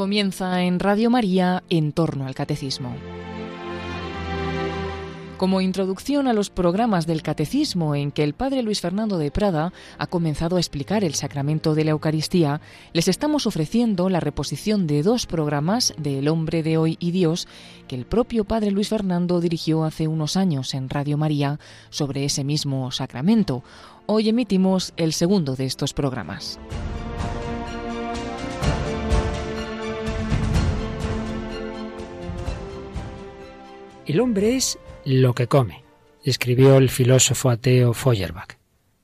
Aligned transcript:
Comienza 0.00 0.62
en 0.62 0.80
Radio 0.80 1.10
María 1.10 1.62
en 1.68 1.92
torno 1.92 2.26
al 2.26 2.34
catecismo. 2.34 2.96
Como 5.36 5.60
introducción 5.60 6.26
a 6.26 6.32
los 6.32 6.48
programas 6.48 7.06
del 7.06 7.20
Catecismo 7.20 7.94
en 7.94 8.10
que 8.10 8.24
el 8.24 8.32
Padre 8.32 8.62
Luis 8.62 8.80
Fernando 8.80 9.18
de 9.18 9.30
Prada 9.30 9.74
ha 9.98 10.06
comenzado 10.06 10.56
a 10.56 10.58
explicar 10.58 11.04
el 11.04 11.14
sacramento 11.14 11.74
de 11.74 11.84
la 11.84 11.90
Eucaristía, 11.90 12.62
les 12.94 13.08
estamos 13.08 13.46
ofreciendo 13.46 14.08
la 14.08 14.20
reposición 14.20 14.86
de 14.86 15.02
dos 15.02 15.26
programas 15.26 15.92
de 15.98 16.20
El 16.20 16.28
hombre 16.28 16.62
de 16.62 16.78
hoy 16.78 16.96
y 16.98 17.10
Dios 17.10 17.46
que 17.86 17.94
el 17.94 18.06
propio 18.06 18.44
Padre 18.44 18.70
Luis 18.70 18.88
Fernando 18.88 19.38
dirigió 19.42 19.84
hace 19.84 20.08
unos 20.08 20.34
años 20.34 20.72
en 20.72 20.88
Radio 20.88 21.18
María 21.18 21.60
sobre 21.90 22.24
ese 22.24 22.42
mismo 22.42 22.90
sacramento. 22.90 23.62
Hoy 24.06 24.30
emitimos 24.30 24.94
el 24.96 25.12
segundo 25.12 25.56
de 25.56 25.66
estos 25.66 25.92
programas. 25.92 26.58
El 34.10 34.18
hombre 34.18 34.56
es 34.56 34.76
lo 35.04 35.34
que 35.36 35.46
come, 35.46 35.84
escribió 36.24 36.78
el 36.78 36.90
filósofo 36.90 37.48
ateo 37.48 37.94
Feuerbach. 37.94 38.58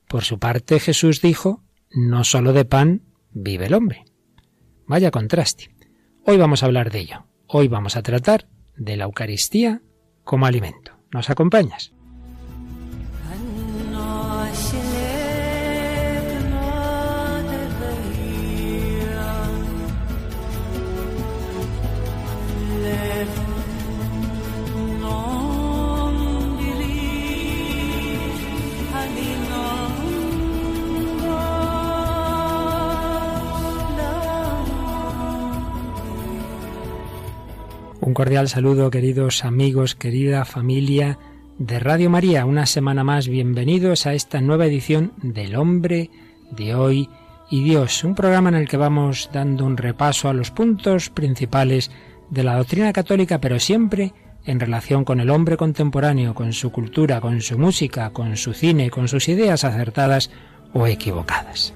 Por 0.09 0.24
su 0.24 0.41
parte, 0.41 0.80
Jesús 0.80 1.20
dijo, 1.20 1.62
no 1.92 2.24
solo 2.24 2.52
de 2.52 2.64
pan 2.64 3.02
vive 3.30 3.66
el 3.66 3.74
hombre. 3.74 4.05
Vaya 4.84 5.12
contraste. 5.12 5.70
Hoy 6.24 6.38
vamos 6.38 6.64
a 6.64 6.66
hablar 6.66 6.91
de 6.91 6.98
ello. 6.98 7.24
Hoy 7.47 7.69
vamos 7.69 7.95
a 7.95 8.02
tratar 8.02 8.48
de 8.77 8.97
la 8.97 9.05
Eucaristía 9.05 9.80
como 10.24 10.45
alimento. 10.45 10.98
¿Nos 11.12 11.30
acompañas? 11.30 11.92
Un 38.06 38.14
cordial 38.14 38.48
saludo, 38.48 38.88
queridos 38.88 39.44
amigos, 39.44 39.96
querida 39.96 40.44
familia 40.44 41.18
de 41.58 41.80
Radio 41.80 42.08
María. 42.08 42.44
Una 42.44 42.64
semana 42.64 43.02
más, 43.02 43.26
bienvenidos 43.26 44.06
a 44.06 44.14
esta 44.14 44.40
nueva 44.40 44.66
edición 44.66 45.12
del 45.24 45.56
Hombre 45.56 46.10
de 46.52 46.77
hoy 46.77 47.08
y 47.50 47.64
Dios, 47.64 48.04
un 48.04 48.14
programa 48.14 48.50
en 48.50 48.54
el 48.54 48.68
que 48.68 48.77
vamos 48.77 49.28
dando 49.32 49.64
un 49.64 49.77
repaso 49.77 50.28
a 50.28 50.34
los 50.34 50.52
puntos 50.52 51.10
principales 51.10 51.90
de 52.30 52.44
la 52.44 52.54
doctrina 52.54 52.92
católica, 52.92 53.40
pero 53.40 53.58
siempre 53.58 54.14
en 54.44 54.60
relación 54.60 55.04
con 55.04 55.18
el 55.18 55.28
hombre 55.28 55.56
contemporáneo, 55.56 56.32
con 56.32 56.52
su 56.52 56.70
cultura, 56.70 57.20
con 57.20 57.40
su 57.40 57.58
música, 57.58 58.10
con 58.10 58.36
su 58.36 58.52
cine, 58.52 58.88
con 58.88 59.08
sus 59.08 59.28
ideas 59.28 59.64
acertadas 59.64 60.30
o 60.72 60.86
equivocadas. 60.86 61.74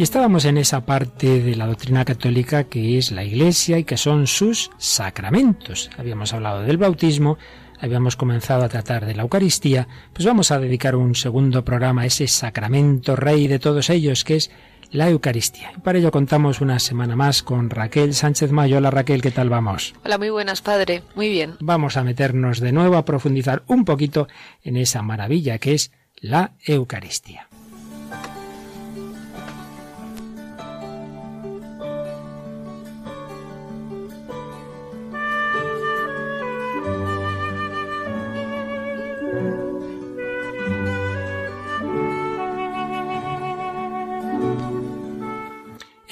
Y 0.00 0.02
estábamos 0.02 0.46
en 0.46 0.56
esa 0.56 0.86
parte 0.86 1.42
de 1.42 1.56
la 1.56 1.66
doctrina 1.66 2.06
católica 2.06 2.64
que 2.64 2.96
es 2.96 3.12
la 3.12 3.22
Iglesia 3.22 3.76
y 3.76 3.84
que 3.84 3.98
son 3.98 4.26
sus 4.26 4.70
sacramentos. 4.78 5.90
Habíamos 5.98 6.32
hablado 6.32 6.62
del 6.62 6.78
bautismo, 6.78 7.36
habíamos 7.78 8.16
comenzado 8.16 8.64
a 8.64 8.70
tratar 8.70 9.04
de 9.04 9.14
la 9.14 9.24
Eucaristía, 9.24 9.88
pues 10.14 10.24
vamos 10.24 10.52
a 10.52 10.58
dedicar 10.58 10.96
un 10.96 11.14
segundo 11.14 11.66
programa 11.66 12.00
a 12.00 12.06
ese 12.06 12.28
sacramento 12.28 13.14
rey 13.14 13.46
de 13.46 13.58
todos 13.58 13.90
ellos, 13.90 14.24
que 14.24 14.36
es 14.36 14.50
la 14.90 15.10
Eucaristía. 15.10 15.72
Y 15.76 15.80
para 15.80 15.98
ello 15.98 16.10
contamos 16.10 16.62
una 16.62 16.78
semana 16.78 17.14
más 17.14 17.42
con 17.42 17.68
Raquel 17.68 18.14
Sánchez 18.14 18.52
Mayo. 18.52 18.78
Hola 18.78 18.90
Raquel, 18.90 19.20
¿qué 19.20 19.32
tal 19.32 19.50
vamos? 19.50 19.92
Hola, 20.02 20.16
muy 20.16 20.30
buenas, 20.30 20.62
padre. 20.62 21.02
Muy 21.14 21.28
bien. 21.28 21.56
Vamos 21.60 21.98
a 21.98 22.04
meternos 22.04 22.60
de 22.60 22.72
nuevo 22.72 22.96
a 22.96 23.04
profundizar 23.04 23.64
un 23.66 23.84
poquito 23.84 24.28
en 24.62 24.78
esa 24.78 25.02
maravilla 25.02 25.58
que 25.58 25.74
es 25.74 25.92
la 26.22 26.52
Eucaristía. 26.64 27.49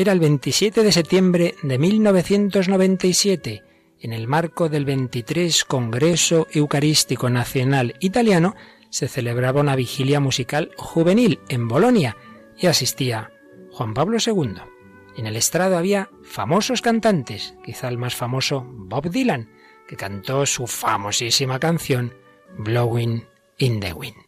Era 0.00 0.12
el 0.12 0.20
27 0.20 0.84
de 0.84 0.92
septiembre 0.92 1.56
de 1.60 1.76
1997, 1.76 3.64
en 3.98 4.12
el 4.12 4.28
marco 4.28 4.69
del 4.69 4.84
23 4.84 5.64
Congreso 5.64 6.47
Eucarístico 6.53 7.28
Nacional 7.28 7.97
Italiano, 7.98 8.54
se 8.91 9.08
celebraba 9.08 9.60
una 9.60 9.75
vigilia 9.75 10.20
musical 10.20 10.70
juvenil 10.76 11.41
en 11.48 11.66
Bolonia 11.66 12.16
y 12.56 12.69
asistía 12.69 13.32
Juan 13.72 13.92
Pablo 13.92 14.19
II. 14.25 14.54
En 15.16 15.26
el 15.26 15.34
estrado 15.34 15.76
había 15.76 16.10
famosos 16.22 16.81
cantantes, 16.81 17.56
quizá 17.64 17.88
el 17.88 17.98
más 17.98 18.14
famoso 18.14 18.64
Bob 18.69 19.10
Dylan, 19.10 19.50
que 19.88 19.97
cantó 19.97 20.47
su 20.47 20.69
famosísima 20.69 21.58
canción 21.58 22.14
Blowing 22.56 23.26
in 23.58 23.81
the 23.81 23.92
Wind. 23.92 24.28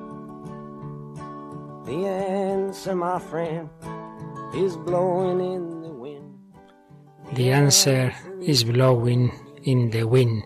The 1.91 2.07
answer, 2.07 2.95
my 2.95 3.19
friend, 3.19 3.67
is 4.55 4.77
blowing 4.77 5.41
in 5.41 5.81
the 5.81 5.89
wind. 5.89 6.23
The 7.35 7.51
answer 7.51 8.13
is 8.41 8.63
blowing 8.63 9.29
in 9.63 9.91
the 9.91 10.05
wind. 10.05 10.45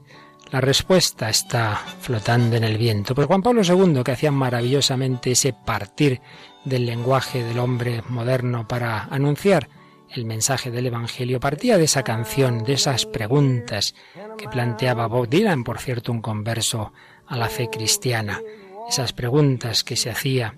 La 0.49 0.59
respuesta 0.59 1.29
está 1.29 1.75
flotando 2.01 2.55
en 2.55 2.63
el 2.63 2.79
viento. 2.79 3.13
Por 3.13 3.27
Juan 3.27 3.43
Pablo 3.43 3.61
II, 3.61 4.01
que 4.03 4.13
hacía 4.13 4.31
maravillosamente 4.31 5.33
ese 5.33 5.53
partir 5.53 6.19
del 6.63 6.87
lenguaje 6.87 7.43
del 7.43 7.59
hombre 7.59 8.01
moderno 8.09 8.67
para 8.67 9.03
anunciar 9.03 9.69
el 10.09 10.25
mensaje 10.25 10.71
del 10.71 10.87
Evangelio, 10.87 11.39
partía 11.39 11.77
de 11.77 11.83
esa 11.83 12.01
canción, 12.01 12.63
de 12.63 12.73
esas 12.73 13.05
preguntas 13.05 13.93
que 14.35 14.49
planteaba 14.49 15.05
Bob 15.05 15.29
Dylan, 15.29 15.63
por 15.63 15.77
cierto, 15.77 16.11
un 16.11 16.23
converso 16.23 16.91
a 17.27 17.37
la 17.37 17.49
fe 17.49 17.69
cristiana. 17.69 18.41
Esas 18.89 19.13
preguntas 19.13 19.83
que 19.83 19.95
se 19.95 20.09
hacía 20.09 20.55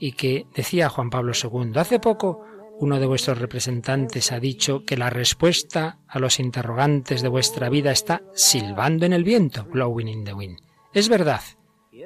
y 0.00 0.12
que 0.12 0.46
decía 0.56 0.88
Juan 0.88 1.10
Pablo 1.10 1.32
II, 1.40 1.72
hace 1.76 2.00
poco 2.00 2.44
uno 2.80 2.98
de 2.98 3.06
vuestros 3.06 3.38
representantes 3.38 4.32
ha 4.32 4.40
dicho 4.40 4.84
que 4.86 4.96
la 4.96 5.10
respuesta 5.10 5.98
a 6.08 6.18
los 6.18 6.40
interrogantes 6.40 7.20
de 7.20 7.28
vuestra 7.28 7.68
vida 7.68 7.92
está 7.92 8.22
silbando 8.34 9.04
en 9.04 9.12
el 9.12 9.22
viento, 9.22 9.64
blowing 9.64 10.08
in 10.08 10.24
the 10.24 10.32
wind. 10.32 10.58
Es 10.94 11.10
verdad, 11.10 11.42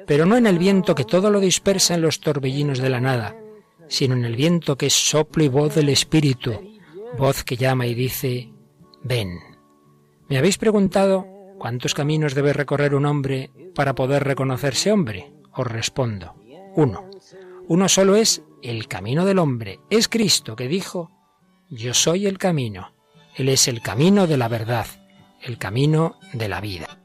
pero 0.05 0.25
no 0.25 0.35
en 0.35 0.45
el 0.45 0.59
viento 0.59 0.93
que 0.93 1.05
todo 1.05 1.31
lo 1.31 1.39
dispersa 1.39 1.95
en 1.95 2.01
los 2.01 2.19
torbellinos 2.19 2.79
de 2.79 2.89
la 2.89 2.99
nada, 2.99 3.37
sino 3.87 4.13
en 4.15 4.25
el 4.25 4.35
viento 4.35 4.77
que 4.77 4.87
es 4.87 4.93
soplo 4.93 5.45
y 5.45 5.47
voz 5.47 5.73
del 5.75 5.87
Espíritu, 5.87 6.59
voz 7.17 7.45
que 7.45 7.55
llama 7.55 7.87
y 7.87 7.93
dice, 7.93 8.51
ven. 9.01 9.39
¿Me 10.27 10.37
habéis 10.37 10.57
preguntado 10.57 11.25
cuántos 11.57 11.93
caminos 11.93 12.35
debe 12.35 12.51
recorrer 12.51 12.95
un 12.95 13.05
hombre 13.05 13.49
para 13.73 13.95
poder 13.95 14.25
reconocerse 14.25 14.91
hombre? 14.91 15.31
Os 15.53 15.67
respondo, 15.67 16.35
uno. 16.75 17.14
Uno 17.67 17.89
solo 17.89 18.15
es 18.15 18.43
el 18.61 18.87
camino 18.87 19.25
del 19.25 19.39
hombre. 19.39 19.79
Es 19.89 20.07
Cristo 20.07 20.55
que 20.55 20.67
dijo, 20.67 21.11
yo 21.69 21.93
soy 21.93 22.27
el 22.27 22.37
camino. 22.37 22.93
Él 23.35 23.49
es 23.49 23.67
el 23.67 23.81
camino 23.81 24.27
de 24.27 24.37
la 24.37 24.47
verdad, 24.47 24.85
el 25.41 25.57
camino 25.57 26.19
de 26.33 26.47
la 26.47 26.61
vida. 26.61 26.99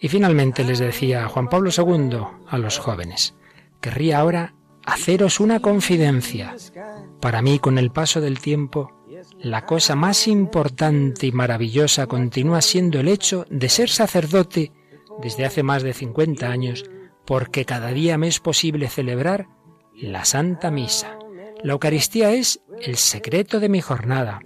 Y 0.00 0.08
finalmente 0.08 0.64
les 0.64 0.78
decía 0.78 1.28
Juan 1.28 1.48
Pablo 1.48 1.70
II 1.76 2.18
a 2.48 2.58
los 2.58 2.78
jóvenes, 2.78 3.34
querría 3.80 4.18
ahora 4.18 4.54
haceros 4.84 5.38
una 5.38 5.60
confidencia. 5.60 6.56
Para 7.20 7.42
mí, 7.42 7.58
con 7.58 7.78
el 7.78 7.92
paso 7.92 8.20
del 8.20 8.40
tiempo, 8.40 9.01
la 9.42 9.66
cosa 9.66 9.96
más 9.96 10.28
importante 10.28 11.26
y 11.26 11.32
maravillosa 11.32 12.06
continúa 12.06 12.62
siendo 12.62 13.00
el 13.00 13.08
hecho 13.08 13.44
de 13.50 13.68
ser 13.68 13.90
sacerdote 13.90 14.70
desde 15.20 15.44
hace 15.44 15.64
más 15.64 15.82
de 15.82 15.92
50 15.92 16.48
años, 16.48 16.84
porque 17.26 17.64
cada 17.64 17.88
día 17.88 18.16
me 18.18 18.28
es 18.28 18.38
posible 18.38 18.88
celebrar 18.88 19.48
la 19.94 20.24
Santa 20.24 20.70
Misa. 20.70 21.18
La 21.62 21.72
Eucaristía 21.72 22.32
es 22.32 22.60
el 22.80 22.96
secreto 22.96 23.58
de 23.58 23.68
mi 23.68 23.80
jornada. 23.80 24.40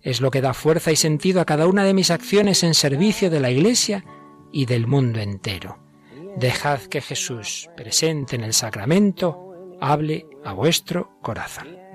Es 0.00 0.20
lo 0.20 0.30
que 0.30 0.40
da 0.40 0.54
fuerza 0.54 0.92
y 0.92 0.96
sentido 0.96 1.40
a 1.40 1.44
cada 1.44 1.66
una 1.66 1.84
de 1.84 1.94
mis 1.94 2.10
acciones 2.12 2.62
en 2.62 2.74
servicio 2.74 3.30
de 3.30 3.40
la 3.40 3.50
Iglesia 3.50 4.04
y 4.52 4.66
del 4.66 4.86
mundo 4.86 5.18
entero. 5.18 5.80
Dejad 6.36 6.82
que 6.82 7.00
Jesús, 7.00 7.68
presente 7.76 8.36
en 8.36 8.44
el 8.44 8.52
sacramento, 8.52 9.76
hable 9.80 10.26
a 10.44 10.52
vuestro 10.52 11.18
corazón. 11.20 11.85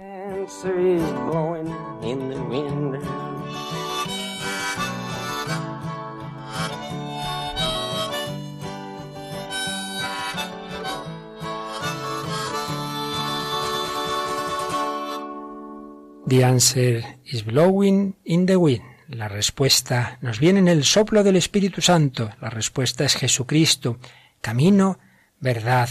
The 16.27 16.43
answer 16.43 17.03
is 17.25 17.43
blowing 17.43 18.15
in 18.25 18.45
the 18.45 18.55
wind. 18.57 18.81
La 19.07 19.27
respuesta 19.27 20.17
nos 20.21 20.39
viene 20.39 20.59
en 20.59 20.67
el 20.67 20.83
soplo 20.83 21.23
del 21.23 21.37
Espíritu 21.37 21.81
Santo. 21.81 22.29
La 22.39 22.49
respuesta 22.49 23.03
es 23.03 23.15
Jesucristo, 23.15 23.99
camino, 24.41 24.99
verdad 25.39 25.89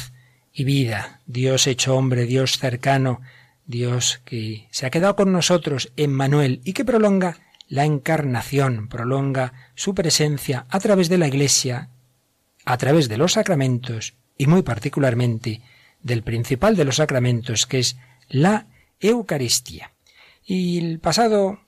y 0.52 0.64
vida. 0.64 1.20
Dios 1.26 1.66
hecho 1.66 1.96
hombre, 1.96 2.26
Dios 2.26 2.58
cercano, 2.58 3.20
Dios 3.70 4.20
que 4.24 4.68
se 4.70 4.84
ha 4.84 4.90
quedado 4.90 5.16
con 5.16 5.32
nosotros 5.32 5.92
en 5.96 6.12
Manuel 6.12 6.60
y 6.64 6.72
que 6.72 6.84
prolonga 6.84 7.38
la 7.68 7.84
encarnación, 7.84 8.88
prolonga 8.88 9.52
su 9.76 9.94
presencia 9.94 10.66
a 10.68 10.80
través 10.80 11.08
de 11.08 11.18
la 11.18 11.28
Iglesia, 11.28 11.88
a 12.64 12.76
través 12.76 13.08
de 13.08 13.16
los 13.16 13.34
sacramentos 13.34 14.14
y 14.36 14.46
muy 14.46 14.62
particularmente 14.62 15.62
del 16.02 16.22
principal 16.22 16.76
de 16.76 16.84
los 16.84 16.96
sacramentos 16.96 17.66
que 17.66 17.78
es 17.78 17.96
la 18.28 18.66
Eucaristía. 18.98 19.92
Y 20.44 20.78
el 20.78 20.98
pasado 20.98 21.60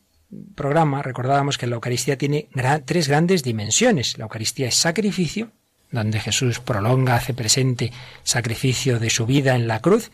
programa 0.55 1.03
recordábamos 1.03 1.57
que 1.57 1.67
la 1.67 1.77
Eucaristía 1.77 2.19
tiene 2.19 2.49
tres 2.85 3.09
grandes 3.09 3.43
dimensiones. 3.43 4.19
La 4.19 4.25
Eucaristía 4.25 4.69
es 4.69 4.75
sacrificio, 4.75 5.53
donde 5.91 6.19
Jesús 6.21 6.59
prolonga, 6.59 7.15
hace 7.15 7.35
presente 7.35 7.93
sacrificio 8.25 8.99
de 8.99 9.11
su 9.11 9.27
vida 9.27 9.55
en 9.55 9.69
la 9.69 9.81
cruz, 9.81 10.11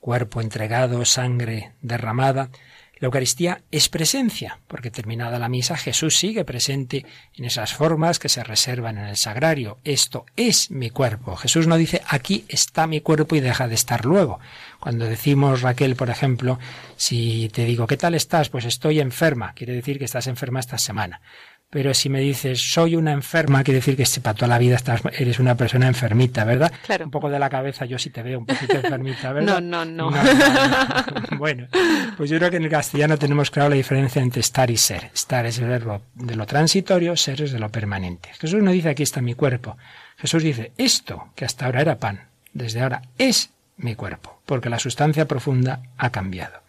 cuerpo 0.00 0.40
entregado, 0.40 1.04
sangre 1.04 1.72
derramada. 1.82 2.50
La 2.98 3.06
Eucaristía 3.06 3.62
es 3.70 3.88
presencia, 3.88 4.60
porque 4.68 4.90
terminada 4.90 5.38
la 5.38 5.48
misa 5.48 5.78
Jesús 5.78 6.18
sigue 6.18 6.44
presente 6.44 7.06
en 7.34 7.46
esas 7.46 7.72
formas 7.72 8.18
que 8.18 8.28
se 8.28 8.44
reservan 8.44 8.98
en 8.98 9.06
el 9.06 9.16
sagrario. 9.16 9.78
Esto 9.84 10.26
es 10.36 10.70
mi 10.70 10.90
cuerpo. 10.90 11.34
Jesús 11.36 11.66
no 11.66 11.78
dice 11.78 12.02
aquí 12.06 12.44
está 12.48 12.86
mi 12.86 13.00
cuerpo 13.00 13.36
y 13.36 13.40
deja 13.40 13.68
de 13.68 13.74
estar 13.74 14.04
luego. 14.04 14.38
Cuando 14.80 15.06
decimos, 15.06 15.62
Raquel, 15.62 15.96
por 15.96 16.10
ejemplo, 16.10 16.58
si 16.96 17.48
te 17.54 17.64
digo, 17.64 17.86
¿qué 17.86 17.96
tal 17.96 18.14
estás? 18.14 18.50
Pues 18.50 18.66
estoy 18.66 19.00
enferma. 19.00 19.54
Quiere 19.54 19.72
decir 19.72 19.98
que 19.98 20.04
estás 20.04 20.26
enferma 20.26 20.60
esta 20.60 20.76
semana. 20.76 21.22
Pero 21.70 21.94
si 21.94 22.08
me 22.08 22.18
dices, 22.18 22.60
soy 22.60 22.96
una 22.96 23.12
enferma, 23.12 23.62
quiere 23.62 23.78
decir 23.78 23.96
que 23.96 24.04
para 24.20 24.34
toda 24.34 24.48
la 24.48 24.58
vida 24.58 24.74
estás, 24.74 25.02
eres 25.16 25.38
una 25.38 25.54
persona 25.54 25.86
enfermita, 25.86 26.44
¿verdad? 26.44 26.72
Claro. 26.84 27.04
Un 27.04 27.12
poco 27.12 27.30
de 27.30 27.38
la 27.38 27.48
cabeza, 27.48 27.84
yo 27.84 27.96
sí 27.96 28.10
te 28.10 28.24
veo 28.24 28.40
un 28.40 28.46
poquito 28.46 28.74
enfermita, 28.74 29.32
¿verdad? 29.32 29.60
no, 29.60 29.84
no, 29.84 30.10
no. 30.10 30.10
bueno, 31.38 31.68
pues 32.16 32.28
yo 32.28 32.38
creo 32.38 32.50
que 32.50 32.56
en 32.56 32.64
el 32.64 32.70
castellano 32.70 33.16
tenemos 33.18 33.52
claro 33.52 33.68
la 33.68 33.76
diferencia 33.76 34.20
entre 34.20 34.40
estar 34.40 34.68
y 34.68 34.76
ser. 34.76 35.12
Estar 35.14 35.46
es 35.46 35.60
el 35.60 35.68
verbo 35.68 36.02
de 36.14 36.34
lo 36.34 36.44
transitorio, 36.44 37.16
ser 37.16 37.40
es 37.40 37.52
de 37.52 37.60
lo 37.60 37.68
permanente. 37.68 38.30
Jesús 38.40 38.60
no 38.60 38.72
dice, 38.72 38.88
aquí 38.88 39.04
está 39.04 39.20
mi 39.20 39.34
cuerpo. 39.34 39.76
Jesús 40.16 40.42
dice, 40.42 40.72
esto 40.76 41.28
que 41.36 41.44
hasta 41.44 41.66
ahora 41.66 41.82
era 41.82 41.98
pan, 41.98 42.30
desde 42.52 42.80
ahora 42.80 43.02
es 43.16 43.50
mi 43.76 43.94
cuerpo, 43.94 44.40
porque 44.44 44.70
la 44.70 44.80
sustancia 44.80 45.28
profunda 45.28 45.82
ha 45.96 46.10
cambiado. 46.10 46.62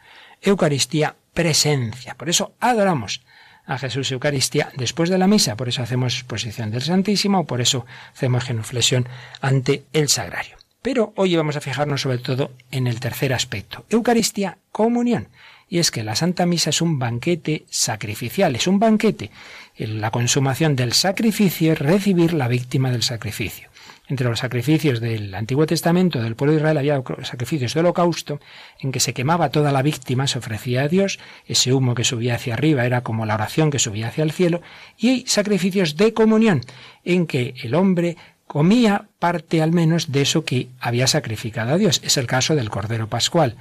Eucaristía, 0.43 1.15
presencia. 1.33 2.13
Por 2.13 2.29
eso 2.29 2.53
adoramos 2.59 3.23
a 3.65 3.77
Jesús 3.77 4.11
Eucaristía 4.11 4.71
después 4.75 5.09
de 5.09 5.17
la 5.17 5.27
misa. 5.27 5.55
Por 5.55 5.69
eso 5.69 5.81
hacemos 5.81 6.15
exposición 6.15 6.71
del 6.71 6.81
Santísimo, 6.81 7.45
por 7.45 7.61
eso 7.61 7.85
hacemos 8.13 8.43
genuflexión 8.43 9.07
ante 9.41 9.83
el 9.93 10.09
sagrario. 10.09 10.57
Pero 10.81 11.13
hoy 11.15 11.35
vamos 11.35 11.55
a 11.55 11.61
fijarnos 11.61 12.01
sobre 12.01 12.17
todo 12.17 12.51
en 12.71 12.87
el 12.87 12.99
tercer 12.99 13.33
aspecto, 13.33 13.85
Eucaristía, 13.89 14.57
comunión. 14.71 15.27
Y 15.69 15.79
es 15.79 15.89
que 15.89 16.03
la 16.03 16.15
Santa 16.15 16.45
Misa 16.45 16.71
es 16.71 16.81
un 16.81 16.99
banquete 16.99 17.65
sacrificial, 17.69 18.55
es 18.55 18.67
un 18.67 18.77
banquete. 18.77 19.31
La 19.77 20.11
consumación 20.11 20.75
del 20.75 20.91
sacrificio 20.91 21.71
es 21.71 21.79
recibir 21.79 22.33
la 22.33 22.49
víctima 22.49 22.91
del 22.91 23.03
sacrificio. 23.03 23.70
Entre 24.11 24.27
los 24.27 24.39
sacrificios 24.39 24.99
del 24.99 25.33
Antiguo 25.33 25.65
Testamento 25.65 26.21
del 26.21 26.35
pueblo 26.35 26.51
de 26.51 26.57
Israel 26.59 26.77
había 26.77 27.01
sacrificios 27.23 27.73
de 27.73 27.79
holocausto 27.79 28.41
en 28.81 28.91
que 28.91 28.99
se 28.99 29.13
quemaba 29.13 29.51
toda 29.51 29.71
la 29.71 29.81
víctima, 29.81 30.27
se 30.27 30.37
ofrecía 30.37 30.81
a 30.81 30.89
Dios, 30.89 31.17
ese 31.47 31.71
humo 31.71 31.95
que 31.95 32.03
subía 32.03 32.35
hacia 32.35 32.55
arriba 32.55 32.85
era 32.85 33.03
como 33.03 33.25
la 33.25 33.35
oración 33.35 33.71
que 33.71 33.79
subía 33.79 34.09
hacia 34.09 34.25
el 34.25 34.33
cielo, 34.33 34.61
y 34.97 35.07
hay 35.07 35.23
sacrificios 35.27 35.95
de 35.95 36.13
comunión 36.13 36.59
en 37.05 37.25
que 37.25 37.53
el 37.63 37.73
hombre 37.73 38.17
comía 38.47 39.05
parte 39.17 39.61
al 39.61 39.71
menos 39.71 40.11
de 40.11 40.23
eso 40.23 40.43
que 40.43 40.67
había 40.81 41.07
sacrificado 41.07 41.71
a 41.71 41.77
Dios. 41.77 42.01
Es 42.03 42.17
el 42.17 42.27
caso 42.27 42.53
del 42.53 42.69
Cordero 42.69 43.07
Pascual 43.07 43.55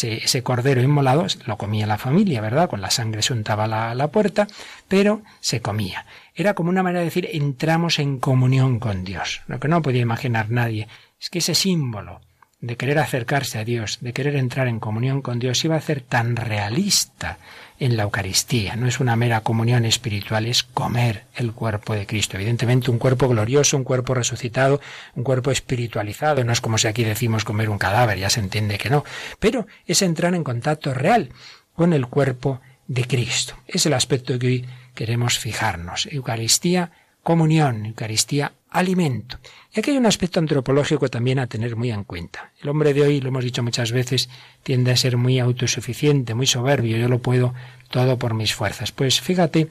ese 0.00 0.42
cordero 0.42 0.80
inmolado 0.80 1.26
lo 1.46 1.58
comía 1.58 1.86
la 1.86 1.98
familia, 1.98 2.40
¿verdad? 2.40 2.70
Con 2.70 2.80
la 2.80 2.90
sangre 2.90 3.22
se 3.22 3.32
untaba 3.32 3.66
la, 3.66 3.94
la 3.94 4.08
puerta, 4.08 4.46
pero 4.88 5.22
se 5.40 5.60
comía. 5.60 6.06
Era 6.34 6.54
como 6.54 6.70
una 6.70 6.82
manera 6.82 7.00
de 7.00 7.06
decir 7.06 7.28
entramos 7.32 7.98
en 7.98 8.18
comunión 8.18 8.78
con 8.78 9.04
Dios. 9.04 9.42
Lo 9.46 9.60
que 9.60 9.68
no 9.68 9.82
podía 9.82 10.00
imaginar 10.00 10.50
nadie 10.50 10.88
es 11.20 11.28
que 11.28 11.40
ese 11.40 11.54
símbolo 11.54 12.20
de 12.62 12.76
querer 12.76 13.00
acercarse 13.00 13.58
a 13.58 13.64
Dios, 13.64 13.98
de 14.00 14.12
querer 14.12 14.36
entrar 14.36 14.68
en 14.68 14.78
comunión 14.78 15.20
con 15.20 15.40
Dios, 15.40 15.64
iba 15.64 15.74
a 15.74 15.80
ser 15.80 16.00
tan 16.00 16.36
realista 16.36 17.38
en 17.80 17.96
la 17.96 18.04
Eucaristía. 18.04 18.76
No 18.76 18.86
es 18.86 19.00
una 19.00 19.16
mera 19.16 19.40
comunión 19.40 19.84
espiritual, 19.84 20.46
es 20.46 20.62
comer 20.62 21.24
el 21.34 21.52
cuerpo 21.52 21.94
de 21.94 22.06
Cristo. 22.06 22.36
Evidentemente 22.36 22.92
un 22.92 22.98
cuerpo 22.98 23.28
glorioso, 23.28 23.76
un 23.76 23.82
cuerpo 23.82 24.14
resucitado, 24.14 24.80
un 25.16 25.24
cuerpo 25.24 25.50
espiritualizado. 25.50 26.44
No 26.44 26.52
es 26.52 26.60
como 26.60 26.78
si 26.78 26.86
aquí 26.86 27.02
decimos 27.02 27.44
comer 27.44 27.68
un 27.68 27.78
cadáver, 27.78 28.16
ya 28.18 28.30
se 28.30 28.38
entiende 28.38 28.78
que 28.78 28.90
no. 28.90 29.04
Pero 29.40 29.66
es 29.84 30.00
entrar 30.00 30.32
en 30.36 30.44
contacto 30.44 30.94
real 30.94 31.30
con 31.74 31.92
el 31.92 32.06
cuerpo 32.06 32.60
de 32.86 33.04
Cristo. 33.04 33.56
Es 33.66 33.86
el 33.86 33.94
aspecto 33.94 34.38
que 34.38 34.46
hoy 34.46 34.66
queremos 34.94 35.40
fijarnos. 35.40 36.06
Eucaristía, 36.12 36.92
comunión, 37.22 37.86
Eucaristía, 37.86 38.52
alimento. 38.70 39.38
Y 39.74 39.80
aquí 39.80 39.90
hay 39.90 39.96
un 39.96 40.06
aspecto 40.06 40.40
antropológico 40.40 41.08
también 41.08 41.38
a 41.38 41.46
tener 41.46 41.76
muy 41.76 41.90
en 41.90 42.04
cuenta. 42.04 42.52
El 42.60 42.68
hombre 42.68 42.94
de 42.94 43.02
hoy, 43.02 43.20
lo 43.20 43.28
hemos 43.28 43.44
dicho 43.44 43.62
muchas 43.62 43.92
veces, 43.92 44.28
tiende 44.62 44.90
a 44.90 44.96
ser 44.96 45.16
muy 45.16 45.38
autosuficiente, 45.38 46.34
muy 46.34 46.46
soberbio, 46.46 46.96
yo 46.96 47.08
lo 47.08 47.20
puedo 47.20 47.54
todo 47.90 48.18
por 48.18 48.34
mis 48.34 48.54
fuerzas. 48.54 48.92
Pues 48.92 49.20
fíjate 49.20 49.68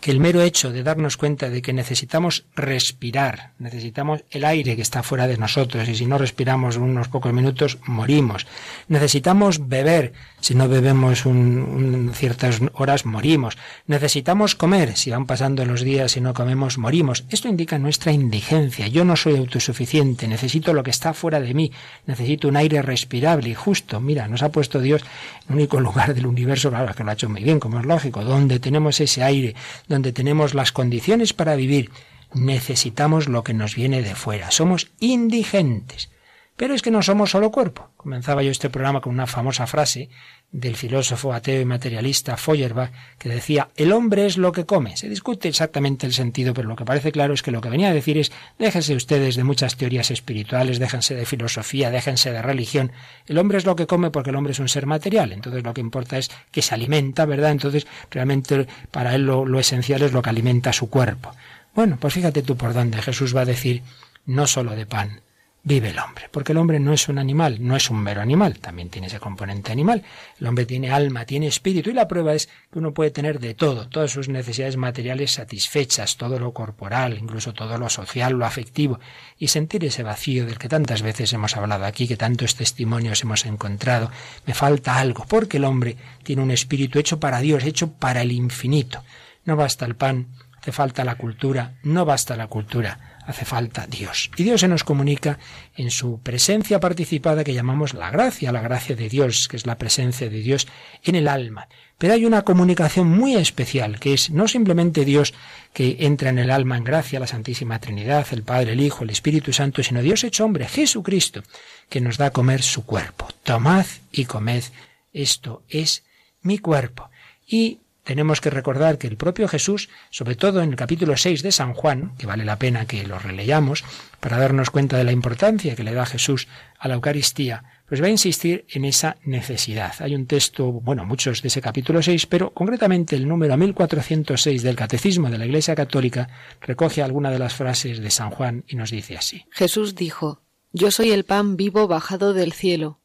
que 0.00 0.10
el 0.10 0.20
mero 0.20 0.40
hecho 0.40 0.72
de 0.72 0.82
darnos 0.82 1.18
cuenta 1.18 1.50
de 1.50 1.60
que 1.60 1.74
necesitamos 1.74 2.46
respirar, 2.56 3.52
necesitamos 3.58 4.24
el 4.30 4.44
aire 4.44 4.76
que 4.76 4.82
está 4.82 5.02
fuera 5.02 5.26
de 5.26 5.36
nosotros 5.36 5.86
y 5.88 5.94
si 5.94 6.06
no 6.06 6.16
respiramos 6.16 6.76
unos 6.76 7.08
pocos 7.08 7.34
minutos 7.34 7.78
morimos. 7.84 8.46
Necesitamos 8.88 9.68
beber, 9.68 10.14
si 10.40 10.54
no 10.54 10.68
bebemos 10.68 11.26
un, 11.26 12.12
ciertas 12.14 12.60
horas 12.72 13.04
morimos. 13.04 13.58
Necesitamos 13.86 14.54
comer, 14.54 14.96
si 14.96 15.10
van 15.10 15.26
pasando 15.26 15.66
los 15.66 15.82
días 15.82 16.16
y 16.16 16.22
no 16.22 16.32
comemos 16.32 16.78
morimos. 16.78 17.24
Esto 17.28 17.48
indica 17.48 17.78
nuestra 17.78 18.12
indigencia. 18.12 18.88
Yo 18.88 19.04
no 19.04 19.16
soy 19.16 19.36
autosuficiente, 19.36 20.28
necesito 20.28 20.72
lo 20.72 20.82
que 20.82 20.90
está 20.90 21.12
fuera 21.12 21.40
de 21.40 21.52
mí, 21.52 21.72
necesito 22.06 22.48
un 22.48 22.56
aire 22.56 22.80
respirable 22.80 23.50
y 23.50 23.54
justo. 23.54 24.00
Mira, 24.00 24.28
nos 24.28 24.42
ha 24.42 24.48
puesto 24.48 24.80
Dios 24.80 25.02
en 25.02 25.52
el 25.52 25.56
único 25.56 25.78
lugar 25.78 26.14
del 26.14 26.26
universo, 26.26 26.70
claro 26.70 26.94
que 26.94 27.04
lo 27.04 27.10
ha 27.10 27.14
hecho 27.14 27.28
muy 27.28 27.42
bien, 27.42 27.60
como 27.60 27.80
es 27.80 27.84
lógico, 27.84 28.24
donde 28.24 28.58
tenemos 28.60 28.98
ese 29.00 29.22
aire 29.22 29.54
donde 29.88 30.12
tenemos 30.12 30.54
las 30.54 30.72
condiciones 30.72 31.32
para 31.32 31.56
vivir, 31.56 31.90
necesitamos 32.34 33.28
lo 33.28 33.44
que 33.44 33.54
nos 33.54 33.74
viene 33.74 34.02
de 34.02 34.14
fuera. 34.14 34.50
Somos 34.50 34.90
indigentes. 35.00 36.10
Pero 36.56 36.74
es 36.74 36.82
que 36.82 36.92
no 36.92 37.02
somos 37.02 37.30
solo 37.30 37.50
cuerpo. 37.50 37.90
Comenzaba 37.96 38.42
yo 38.42 38.50
este 38.50 38.70
programa 38.70 39.00
con 39.00 39.12
una 39.12 39.26
famosa 39.26 39.66
frase 39.66 40.08
del 40.54 40.76
filósofo 40.76 41.32
ateo 41.32 41.60
y 41.60 41.64
materialista 41.64 42.36
Feuerbach 42.36 42.92
que 43.18 43.28
decía 43.28 43.70
el 43.74 43.92
hombre 43.92 44.24
es 44.24 44.38
lo 44.38 44.52
que 44.52 44.64
come. 44.64 44.96
Se 44.96 45.08
discute 45.08 45.48
exactamente 45.48 46.06
el 46.06 46.12
sentido, 46.12 46.54
pero 46.54 46.68
lo 46.68 46.76
que 46.76 46.84
parece 46.84 47.10
claro 47.10 47.34
es 47.34 47.42
que 47.42 47.50
lo 47.50 47.60
que 47.60 47.68
venía 47.68 47.88
a 47.88 47.92
decir 47.92 48.18
es 48.18 48.30
déjense 48.56 48.94
ustedes 48.94 49.34
de 49.34 49.42
muchas 49.42 49.76
teorías 49.76 50.12
espirituales, 50.12 50.78
déjense 50.78 51.16
de 51.16 51.26
filosofía, 51.26 51.90
déjense 51.90 52.30
de 52.30 52.40
religión. 52.40 52.92
El 53.26 53.38
hombre 53.38 53.58
es 53.58 53.66
lo 53.66 53.74
que 53.74 53.88
come 53.88 54.12
porque 54.12 54.30
el 54.30 54.36
hombre 54.36 54.52
es 54.52 54.60
un 54.60 54.68
ser 54.68 54.86
material. 54.86 55.32
Entonces 55.32 55.64
lo 55.64 55.74
que 55.74 55.80
importa 55.80 56.18
es 56.18 56.30
que 56.52 56.62
se 56.62 56.72
alimenta, 56.72 57.26
¿verdad? 57.26 57.50
Entonces 57.50 57.88
realmente 58.12 58.68
para 58.92 59.16
él 59.16 59.26
lo, 59.26 59.44
lo 59.44 59.58
esencial 59.58 60.02
es 60.02 60.12
lo 60.12 60.22
que 60.22 60.30
alimenta 60.30 60.72
su 60.72 60.88
cuerpo. 60.88 61.34
Bueno, 61.74 61.98
pues 61.98 62.14
fíjate 62.14 62.42
tú 62.42 62.56
por 62.56 62.74
dónde 62.74 63.02
Jesús 63.02 63.34
va 63.34 63.40
a 63.40 63.44
decir 63.44 63.82
no 64.24 64.46
solo 64.46 64.76
de 64.76 64.86
pan, 64.86 65.20
vive 65.64 65.90
el 65.90 65.98
hombre. 65.98 66.28
Porque 66.30 66.52
el 66.52 66.58
hombre 66.58 66.78
no 66.78 66.92
es 66.92 67.08
un 67.08 67.18
animal, 67.18 67.56
no 67.60 67.74
es 67.74 67.90
un 67.90 68.00
mero 68.00 68.20
animal, 68.20 68.58
también 68.58 68.90
tiene 68.90 69.08
ese 69.08 69.18
componente 69.18 69.72
animal. 69.72 70.02
El 70.38 70.46
hombre 70.46 70.66
tiene 70.66 70.90
alma, 70.90 71.24
tiene 71.24 71.46
espíritu 71.46 71.90
y 71.90 71.94
la 71.94 72.06
prueba 72.06 72.34
es 72.34 72.48
que 72.70 72.78
uno 72.78 72.92
puede 72.92 73.10
tener 73.10 73.40
de 73.40 73.54
todo, 73.54 73.88
todas 73.88 74.12
sus 74.12 74.28
necesidades 74.28 74.76
materiales 74.76 75.32
satisfechas, 75.32 76.16
todo 76.16 76.38
lo 76.38 76.52
corporal, 76.52 77.18
incluso 77.18 77.54
todo 77.54 77.78
lo 77.78 77.88
social, 77.88 78.34
lo 78.34 78.44
afectivo, 78.44 79.00
y 79.38 79.48
sentir 79.48 79.84
ese 79.84 80.02
vacío 80.02 80.44
del 80.44 80.58
que 80.58 80.68
tantas 80.68 81.02
veces 81.02 81.32
hemos 81.32 81.56
hablado 81.56 81.86
aquí, 81.86 82.06
que 82.06 82.16
tantos 82.16 82.54
testimonios 82.54 83.22
hemos 83.22 83.46
encontrado. 83.46 84.10
Me 84.46 84.54
falta 84.54 84.98
algo, 84.98 85.24
porque 85.26 85.56
el 85.56 85.64
hombre 85.64 85.96
tiene 86.22 86.42
un 86.42 86.50
espíritu 86.50 86.98
hecho 86.98 87.18
para 87.18 87.40
Dios, 87.40 87.64
hecho 87.64 87.90
para 87.92 88.20
el 88.20 88.32
infinito. 88.32 89.02
No 89.46 89.56
basta 89.56 89.86
el 89.86 89.96
pan, 89.96 90.28
hace 90.58 90.72
falta 90.72 91.04
la 91.04 91.16
cultura, 91.16 91.74
no 91.82 92.04
basta 92.04 92.36
la 92.36 92.48
cultura 92.48 93.13
hace 93.26 93.44
falta 93.44 93.86
Dios. 93.86 94.30
Y 94.36 94.44
Dios 94.44 94.60
se 94.60 94.68
nos 94.68 94.84
comunica 94.84 95.38
en 95.76 95.90
su 95.90 96.20
presencia 96.20 96.80
participada 96.80 97.44
que 97.44 97.54
llamamos 97.54 97.94
la 97.94 98.10
gracia, 98.10 98.52
la 98.52 98.60
gracia 98.60 98.96
de 98.96 99.08
Dios, 99.08 99.48
que 99.48 99.56
es 99.56 99.66
la 99.66 99.78
presencia 99.78 100.28
de 100.28 100.40
Dios 100.40 100.66
en 101.02 101.14
el 101.14 101.28
alma. 101.28 101.68
Pero 101.98 102.14
hay 102.14 102.24
una 102.24 102.42
comunicación 102.42 103.08
muy 103.08 103.36
especial, 103.36 104.00
que 104.00 104.14
es 104.14 104.30
no 104.30 104.48
simplemente 104.48 105.04
Dios 105.04 105.32
que 105.72 105.96
entra 106.00 106.30
en 106.30 106.38
el 106.38 106.50
alma 106.50 106.76
en 106.76 106.84
gracia, 106.84 107.20
la 107.20 107.26
Santísima 107.26 107.78
Trinidad, 107.78 108.26
el 108.32 108.42
Padre, 108.42 108.72
el 108.72 108.80
Hijo, 108.80 109.04
el 109.04 109.10
Espíritu 109.10 109.52
Santo, 109.52 109.82
sino 109.82 110.02
Dios 110.02 110.24
hecho 110.24 110.44
hombre, 110.44 110.66
Jesucristo, 110.66 111.42
que 111.88 112.00
nos 112.00 112.18
da 112.18 112.26
a 112.26 112.32
comer 112.32 112.62
su 112.62 112.84
cuerpo. 112.84 113.28
Tomad 113.44 113.86
y 114.10 114.24
comed, 114.24 114.64
esto 115.12 115.62
es 115.68 116.02
mi 116.42 116.58
cuerpo. 116.58 117.10
Y 117.46 117.78
tenemos 118.04 118.40
que 118.40 118.50
recordar 118.50 118.98
que 118.98 119.06
el 119.06 119.16
propio 119.16 119.48
Jesús, 119.48 119.88
sobre 120.10 120.36
todo 120.36 120.62
en 120.62 120.70
el 120.70 120.76
capítulo 120.76 121.16
6 121.16 121.42
de 121.42 121.52
San 121.52 121.72
Juan, 121.72 122.14
que 122.18 122.26
vale 122.26 122.44
la 122.44 122.58
pena 122.58 122.86
que 122.86 123.06
lo 123.06 123.18
releyamos 123.18 123.82
para 124.20 124.38
darnos 124.38 124.70
cuenta 124.70 124.98
de 124.98 125.04
la 125.04 125.12
importancia 125.12 125.74
que 125.74 125.82
le 125.82 125.94
da 125.94 126.04
Jesús 126.04 126.46
a 126.78 126.88
la 126.88 126.94
Eucaristía, 126.94 127.64
pues 127.88 128.02
va 128.02 128.06
a 128.06 128.10
insistir 128.10 128.66
en 128.68 128.84
esa 128.84 129.16
necesidad. 129.24 129.94
Hay 130.00 130.14
un 130.14 130.26
texto, 130.26 130.70
bueno, 130.70 131.04
muchos 131.04 131.42
de 131.42 131.48
ese 131.48 131.62
capítulo 131.62 132.02
6, 132.02 132.26
pero 132.26 132.52
concretamente 132.52 133.16
el 133.16 133.26
número 133.26 133.56
1406 133.56 134.62
del 134.62 134.76
Catecismo 134.76 135.30
de 135.30 135.38
la 135.38 135.46
Iglesia 135.46 135.74
Católica 135.74 136.28
recoge 136.60 137.02
alguna 137.02 137.30
de 137.30 137.38
las 137.38 137.54
frases 137.54 138.00
de 138.00 138.10
San 138.10 138.30
Juan 138.30 138.64
y 138.68 138.76
nos 138.76 138.90
dice 138.90 139.16
así. 139.16 139.46
Jesús 139.50 139.94
dijo, 139.94 140.42
Yo 140.72 140.90
soy 140.90 141.10
el 141.12 141.24
pan 141.24 141.56
vivo 141.56 141.88
bajado 141.88 142.34
del 142.34 142.52
cielo. 142.52 143.00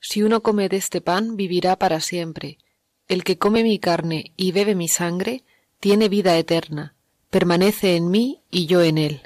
Si 0.00 0.22
uno 0.22 0.42
come 0.42 0.68
de 0.68 0.76
este 0.76 1.00
pan, 1.00 1.36
vivirá 1.36 1.76
para 1.76 2.00
siempre 2.00 2.58
el 3.08 3.24
que 3.24 3.38
come 3.38 3.62
mi 3.62 3.78
carne 3.78 4.32
y 4.36 4.52
bebe 4.52 4.74
mi 4.74 4.88
sangre, 4.88 5.44
tiene 5.80 6.08
vida 6.08 6.36
eterna, 6.36 6.94
permanece 7.30 7.96
en 7.96 8.10
mí 8.10 8.40
y 8.50 8.66
yo 8.66 8.82
en 8.82 8.98
él. 8.98 9.22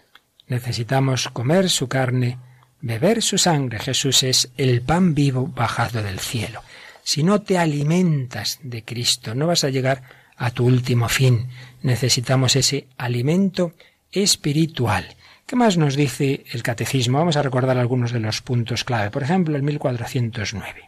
Necesitamos 0.46 1.28
comer 1.28 1.70
su 1.70 1.88
carne, 1.88 2.38
beber 2.80 3.22
su 3.22 3.38
sangre. 3.38 3.78
Jesús 3.78 4.22
es 4.22 4.50
el 4.56 4.82
pan 4.82 5.14
vivo 5.14 5.46
bajado 5.46 6.02
del 6.02 6.18
cielo. 6.18 6.62
Si 7.02 7.22
no 7.22 7.40
te 7.42 7.58
alimentas 7.58 8.58
de 8.62 8.84
Cristo, 8.84 9.34
no 9.34 9.46
vas 9.46 9.64
a 9.64 9.70
llegar 9.70 10.02
a 10.36 10.50
tu 10.50 10.64
último 10.66 11.08
fin. 11.08 11.48
Necesitamos 11.82 12.56
ese 12.56 12.88
alimento 12.96 13.72
espiritual. 14.10 15.16
¿Qué 15.46 15.56
más 15.56 15.76
nos 15.76 15.96
dice 15.96 16.44
el 16.52 16.62
catecismo? 16.62 17.18
Vamos 17.18 17.36
a 17.36 17.42
recordar 17.42 17.78
algunos 17.78 18.12
de 18.12 18.20
los 18.20 18.42
puntos 18.42 18.84
clave. 18.84 19.10
Por 19.10 19.22
ejemplo, 19.22 19.56
el 19.56 19.62
1409. 19.62 20.87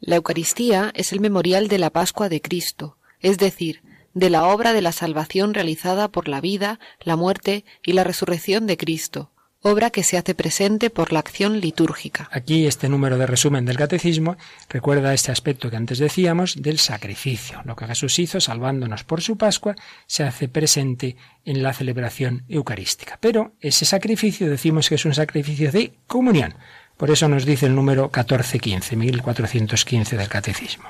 La 0.00 0.16
Eucaristía 0.16 0.92
es 0.94 1.12
el 1.12 1.20
memorial 1.20 1.68
de 1.68 1.78
la 1.78 1.90
Pascua 1.90 2.28
de 2.28 2.40
Cristo, 2.40 2.98
es 3.20 3.38
decir, 3.38 3.82
de 4.12 4.30
la 4.30 4.46
obra 4.46 4.72
de 4.72 4.82
la 4.82 4.92
salvación 4.92 5.54
realizada 5.54 6.08
por 6.08 6.28
la 6.28 6.40
vida, 6.40 6.78
la 7.00 7.16
muerte 7.16 7.64
y 7.84 7.92
la 7.92 8.04
resurrección 8.04 8.66
de 8.66 8.76
Cristo, 8.76 9.30
obra 9.62 9.90
que 9.90 10.04
se 10.04 10.16
hace 10.16 10.34
presente 10.34 10.90
por 10.90 11.12
la 11.12 11.18
acción 11.18 11.60
litúrgica. 11.60 12.28
Aquí 12.30 12.66
este 12.66 12.88
número 12.88 13.18
de 13.18 13.26
resumen 13.26 13.64
del 13.64 13.76
catecismo 13.76 14.36
recuerda 14.68 15.14
este 15.14 15.32
aspecto 15.32 15.70
que 15.70 15.76
antes 15.76 15.98
decíamos 15.98 16.62
del 16.62 16.78
sacrificio. 16.78 17.62
Lo 17.64 17.74
que 17.74 17.86
Jesús 17.86 18.18
hizo 18.18 18.40
salvándonos 18.40 19.04
por 19.04 19.22
su 19.22 19.36
Pascua 19.36 19.74
se 20.06 20.24
hace 20.24 20.48
presente 20.48 21.16
en 21.44 21.62
la 21.62 21.72
celebración 21.72 22.44
eucarística. 22.48 23.18
Pero 23.20 23.54
ese 23.60 23.84
sacrificio 23.84 24.48
decimos 24.48 24.88
que 24.88 24.96
es 24.96 25.04
un 25.04 25.14
sacrificio 25.14 25.72
de 25.72 25.94
comunión. 26.06 26.54
Por 26.96 27.10
eso 27.10 27.28
nos 27.28 27.44
dice 27.44 27.66
el 27.66 27.74
número 27.74 28.04
1415, 28.04 28.96
1415 28.96 30.16
del 30.16 30.28
Catecismo. 30.28 30.84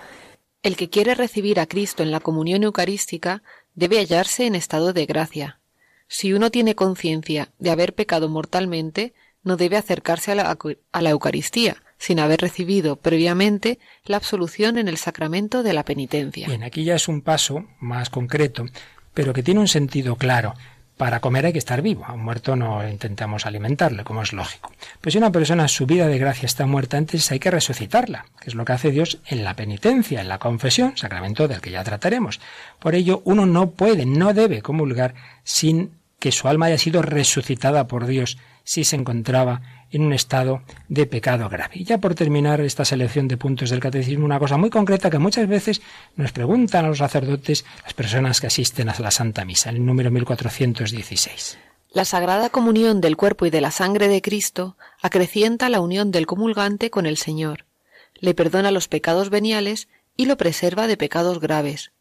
El 0.62 0.76
que 0.76 0.88
quiere 0.88 1.14
recibir 1.14 1.60
a 1.60 1.66
Cristo 1.66 2.02
en 2.02 2.10
la 2.10 2.20
comunión 2.20 2.62
eucarística 2.62 3.42
debe 3.74 3.98
hallarse 3.98 4.46
en 4.46 4.54
estado 4.54 4.92
de 4.92 5.06
gracia. 5.06 5.60
Si 6.08 6.32
uno 6.32 6.50
tiene 6.50 6.74
conciencia 6.74 7.50
de 7.58 7.70
haber 7.70 7.94
pecado 7.94 8.28
mortalmente, 8.28 9.14
no 9.42 9.56
debe 9.56 9.76
acercarse 9.76 10.32
a 10.32 10.34
la, 10.34 10.58
a 10.92 11.02
la, 11.02 11.10
Eucaristía, 11.10 11.76
sin 11.98 12.18
haber 12.20 12.40
recibido 12.40 12.96
previamente 12.96 13.78
la 14.04 14.16
absolución 14.16 14.78
en 14.78 14.88
el 14.88 14.96
sacramento 14.96 15.62
de 15.62 15.72
la 15.72 15.84
penitencia. 15.84 16.48
Bien, 16.48 16.62
aquí 16.62 16.84
ya 16.84 16.94
es 16.94 17.08
un 17.08 17.22
paso 17.22 17.64
más 17.80 18.10
concreto, 18.10 18.66
pero 19.14 19.32
que 19.32 19.42
tiene 19.42 19.60
un 19.60 19.68
sentido 19.68 20.16
claro 20.16 20.54
para 20.96 21.20
comer 21.20 21.46
hay 21.46 21.52
que 21.52 21.58
estar 21.58 21.82
vivo. 21.82 22.04
A 22.06 22.12
un 22.12 22.24
muerto 22.24 22.56
no 22.56 22.86
intentamos 22.88 23.46
alimentarle, 23.46 24.04
como 24.04 24.22
es 24.22 24.32
lógico. 24.32 24.72
Pues 25.00 25.12
si 25.12 25.18
una 25.18 25.32
persona 25.32 25.68
su 25.68 25.86
vida 25.86 26.06
de 26.06 26.18
gracia 26.18 26.46
está 26.46 26.66
muerta 26.66 26.96
antes, 26.96 27.30
hay 27.30 27.38
que 27.38 27.50
resucitarla, 27.50 28.26
que 28.40 28.48
es 28.48 28.54
lo 28.54 28.64
que 28.64 28.72
hace 28.72 28.90
Dios 28.90 29.18
en 29.26 29.44
la 29.44 29.54
penitencia, 29.54 30.20
en 30.20 30.28
la 30.28 30.38
confesión, 30.38 30.96
sacramento 30.96 31.48
del 31.48 31.60
que 31.60 31.70
ya 31.70 31.84
trataremos. 31.84 32.40
Por 32.78 32.94
ello, 32.94 33.20
uno 33.24 33.46
no 33.46 33.70
puede, 33.70 34.06
no 34.06 34.32
debe 34.32 34.62
comulgar 34.62 35.14
sin 35.44 35.92
que 36.18 36.32
su 36.32 36.48
alma 36.48 36.66
haya 36.66 36.78
sido 36.78 37.02
resucitada 37.02 37.86
por 37.86 38.06
Dios 38.06 38.38
si 38.64 38.84
se 38.84 38.96
encontraba 38.96 39.62
en 39.90 40.02
un 40.02 40.12
estado 40.12 40.62
de 40.88 41.06
pecado 41.06 41.48
grave. 41.48 41.74
Y 41.74 41.84
ya 41.84 41.98
por 41.98 42.14
terminar 42.14 42.60
esta 42.60 42.84
selección 42.84 43.28
de 43.28 43.36
puntos 43.36 43.70
del 43.70 43.80
catecismo, 43.80 44.24
una 44.24 44.38
cosa 44.38 44.56
muy 44.56 44.70
concreta 44.70 45.10
que 45.10 45.18
muchas 45.18 45.48
veces 45.48 45.82
nos 46.16 46.32
preguntan 46.32 46.84
a 46.84 46.88
los 46.88 46.98
sacerdotes 46.98 47.64
las 47.84 47.94
personas 47.94 48.40
que 48.40 48.48
asisten 48.48 48.88
a 48.88 48.98
la 48.98 49.10
Santa 49.10 49.44
Misa, 49.44 49.70
el 49.70 49.84
número 49.84 50.10
1416. 50.10 51.58
La 51.90 52.04
Sagrada 52.04 52.50
Comunión 52.50 53.00
del 53.00 53.16
cuerpo 53.16 53.46
y 53.46 53.50
de 53.50 53.60
la 53.60 53.70
sangre 53.70 54.08
de 54.08 54.20
Cristo 54.20 54.76
acrecienta 55.00 55.68
la 55.68 55.80
unión 55.80 56.10
del 56.10 56.26
comulgante 56.26 56.90
con 56.90 57.06
el 57.06 57.16
Señor, 57.16 57.64
le 58.18 58.34
perdona 58.34 58.70
los 58.70 58.88
pecados 58.88 59.30
veniales 59.30 59.88
y 60.16 60.26
lo 60.26 60.36
preserva 60.36 60.86
de 60.86 60.96
pecados 60.96 61.40
graves, 61.40 61.92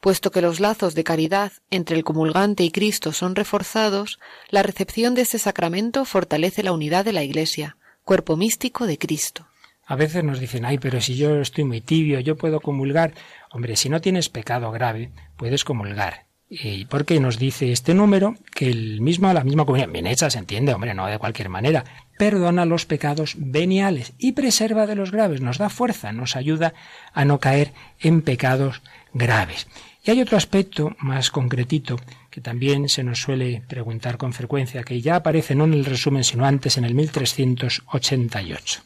Puesto 0.00 0.30
que 0.30 0.40
los 0.40 0.60
lazos 0.60 0.94
de 0.94 1.02
caridad 1.02 1.52
entre 1.70 1.96
el 1.96 2.04
comulgante 2.04 2.62
y 2.62 2.70
Cristo 2.70 3.12
son 3.12 3.34
reforzados, 3.34 4.20
la 4.48 4.62
recepción 4.62 5.14
de 5.14 5.22
este 5.22 5.38
sacramento 5.38 6.04
fortalece 6.04 6.62
la 6.62 6.72
unidad 6.72 7.04
de 7.04 7.12
la 7.12 7.24
Iglesia, 7.24 7.76
cuerpo 8.04 8.36
místico 8.36 8.86
de 8.86 8.96
Cristo. 8.96 9.48
A 9.84 9.96
veces 9.96 10.22
nos 10.22 10.38
dicen, 10.38 10.64
ay, 10.64 10.78
pero 10.78 11.00
si 11.00 11.16
yo 11.16 11.40
estoy 11.40 11.64
muy 11.64 11.80
tibio, 11.80 12.20
yo 12.20 12.36
puedo 12.36 12.60
comulgar. 12.60 13.14
Hombre, 13.50 13.74
si 13.74 13.88
no 13.88 14.00
tienes 14.00 14.28
pecado 14.28 14.70
grave, 14.70 15.10
puedes 15.36 15.64
comulgar. 15.64 16.27
¿Y 16.50 16.86
por 16.86 17.04
qué 17.04 17.20
nos 17.20 17.38
dice 17.38 17.72
este 17.72 17.92
número? 17.92 18.34
Que 18.54 18.68
el 18.68 19.02
mismo, 19.02 19.30
la 19.32 19.44
misma 19.44 19.66
comunión, 19.66 19.92
bien 19.92 20.06
hecha, 20.06 20.30
se 20.30 20.38
entiende, 20.38 20.72
hombre, 20.72 20.94
no 20.94 21.06
de 21.06 21.18
cualquier 21.18 21.50
manera, 21.50 21.84
perdona 22.16 22.64
los 22.64 22.86
pecados 22.86 23.34
veniales 23.36 24.14
y 24.18 24.32
preserva 24.32 24.86
de 24.86 24.94
los 24.94 25.12
graves, 25.12 25.42
nos 25.42 25.58
da 25.58 25.68
fuerza, 25.68 26.12
nos 26.12 26.36
ayuda 26.36 26.72
a 27.12 27.26
no 27.26 27.38
caer 27.38 27.74
en 28.00 28.22
pecados 28.22 28.80
graves. 29.12 29.66
Y 30.04 30.10
hay 30.10 30.22
otro 30.22 30.38
aspecto 30.38 30.96
más 31.00 31.30
concretito 31.30 31.96
que 32.30 32.40
también 32.40 32.88
se 32.88 33.04
nos 33.04 33.20
suele 33.20 33.62
preguntar 33.68 34.16
con 34.16 34.32
frecuencia, 34.32 34.84
que 34.84 35.02
ya 35.02 35.16
aparece 35.16 35.54
no 35.54 35.64
en 35.64 35.74
el 35.74 35.84
resumen, 35.84 36.24
sino 36.24 36.46
antes 36.46 36.78
en 36.78 36.84
el 36.84 36.94
1388. 36.94 38.80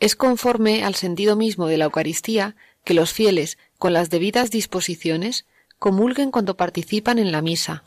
Es 0.00 0.16
conforme 0.16 0.82
al 0.82 0.96
sentido 0.96 1.36
mismo 1.36 1.68
de 1.68 1.76
la 1.76 1.84
Eucaristía 1.84 2.56
que 2.84 2.94
los 2.94 3.12
fieles, 3.12 3.56
con 3.78 3.92
las 3.92 4.10
debidas 4.10 4.50
disposiciones, 4.50 5.46
comulguen 5.82 6.30
cuando 6.30 6.56
participan 6.56 7.18
en 7.18 7.32
la 7.32 7.42
misa, 7.42 7.82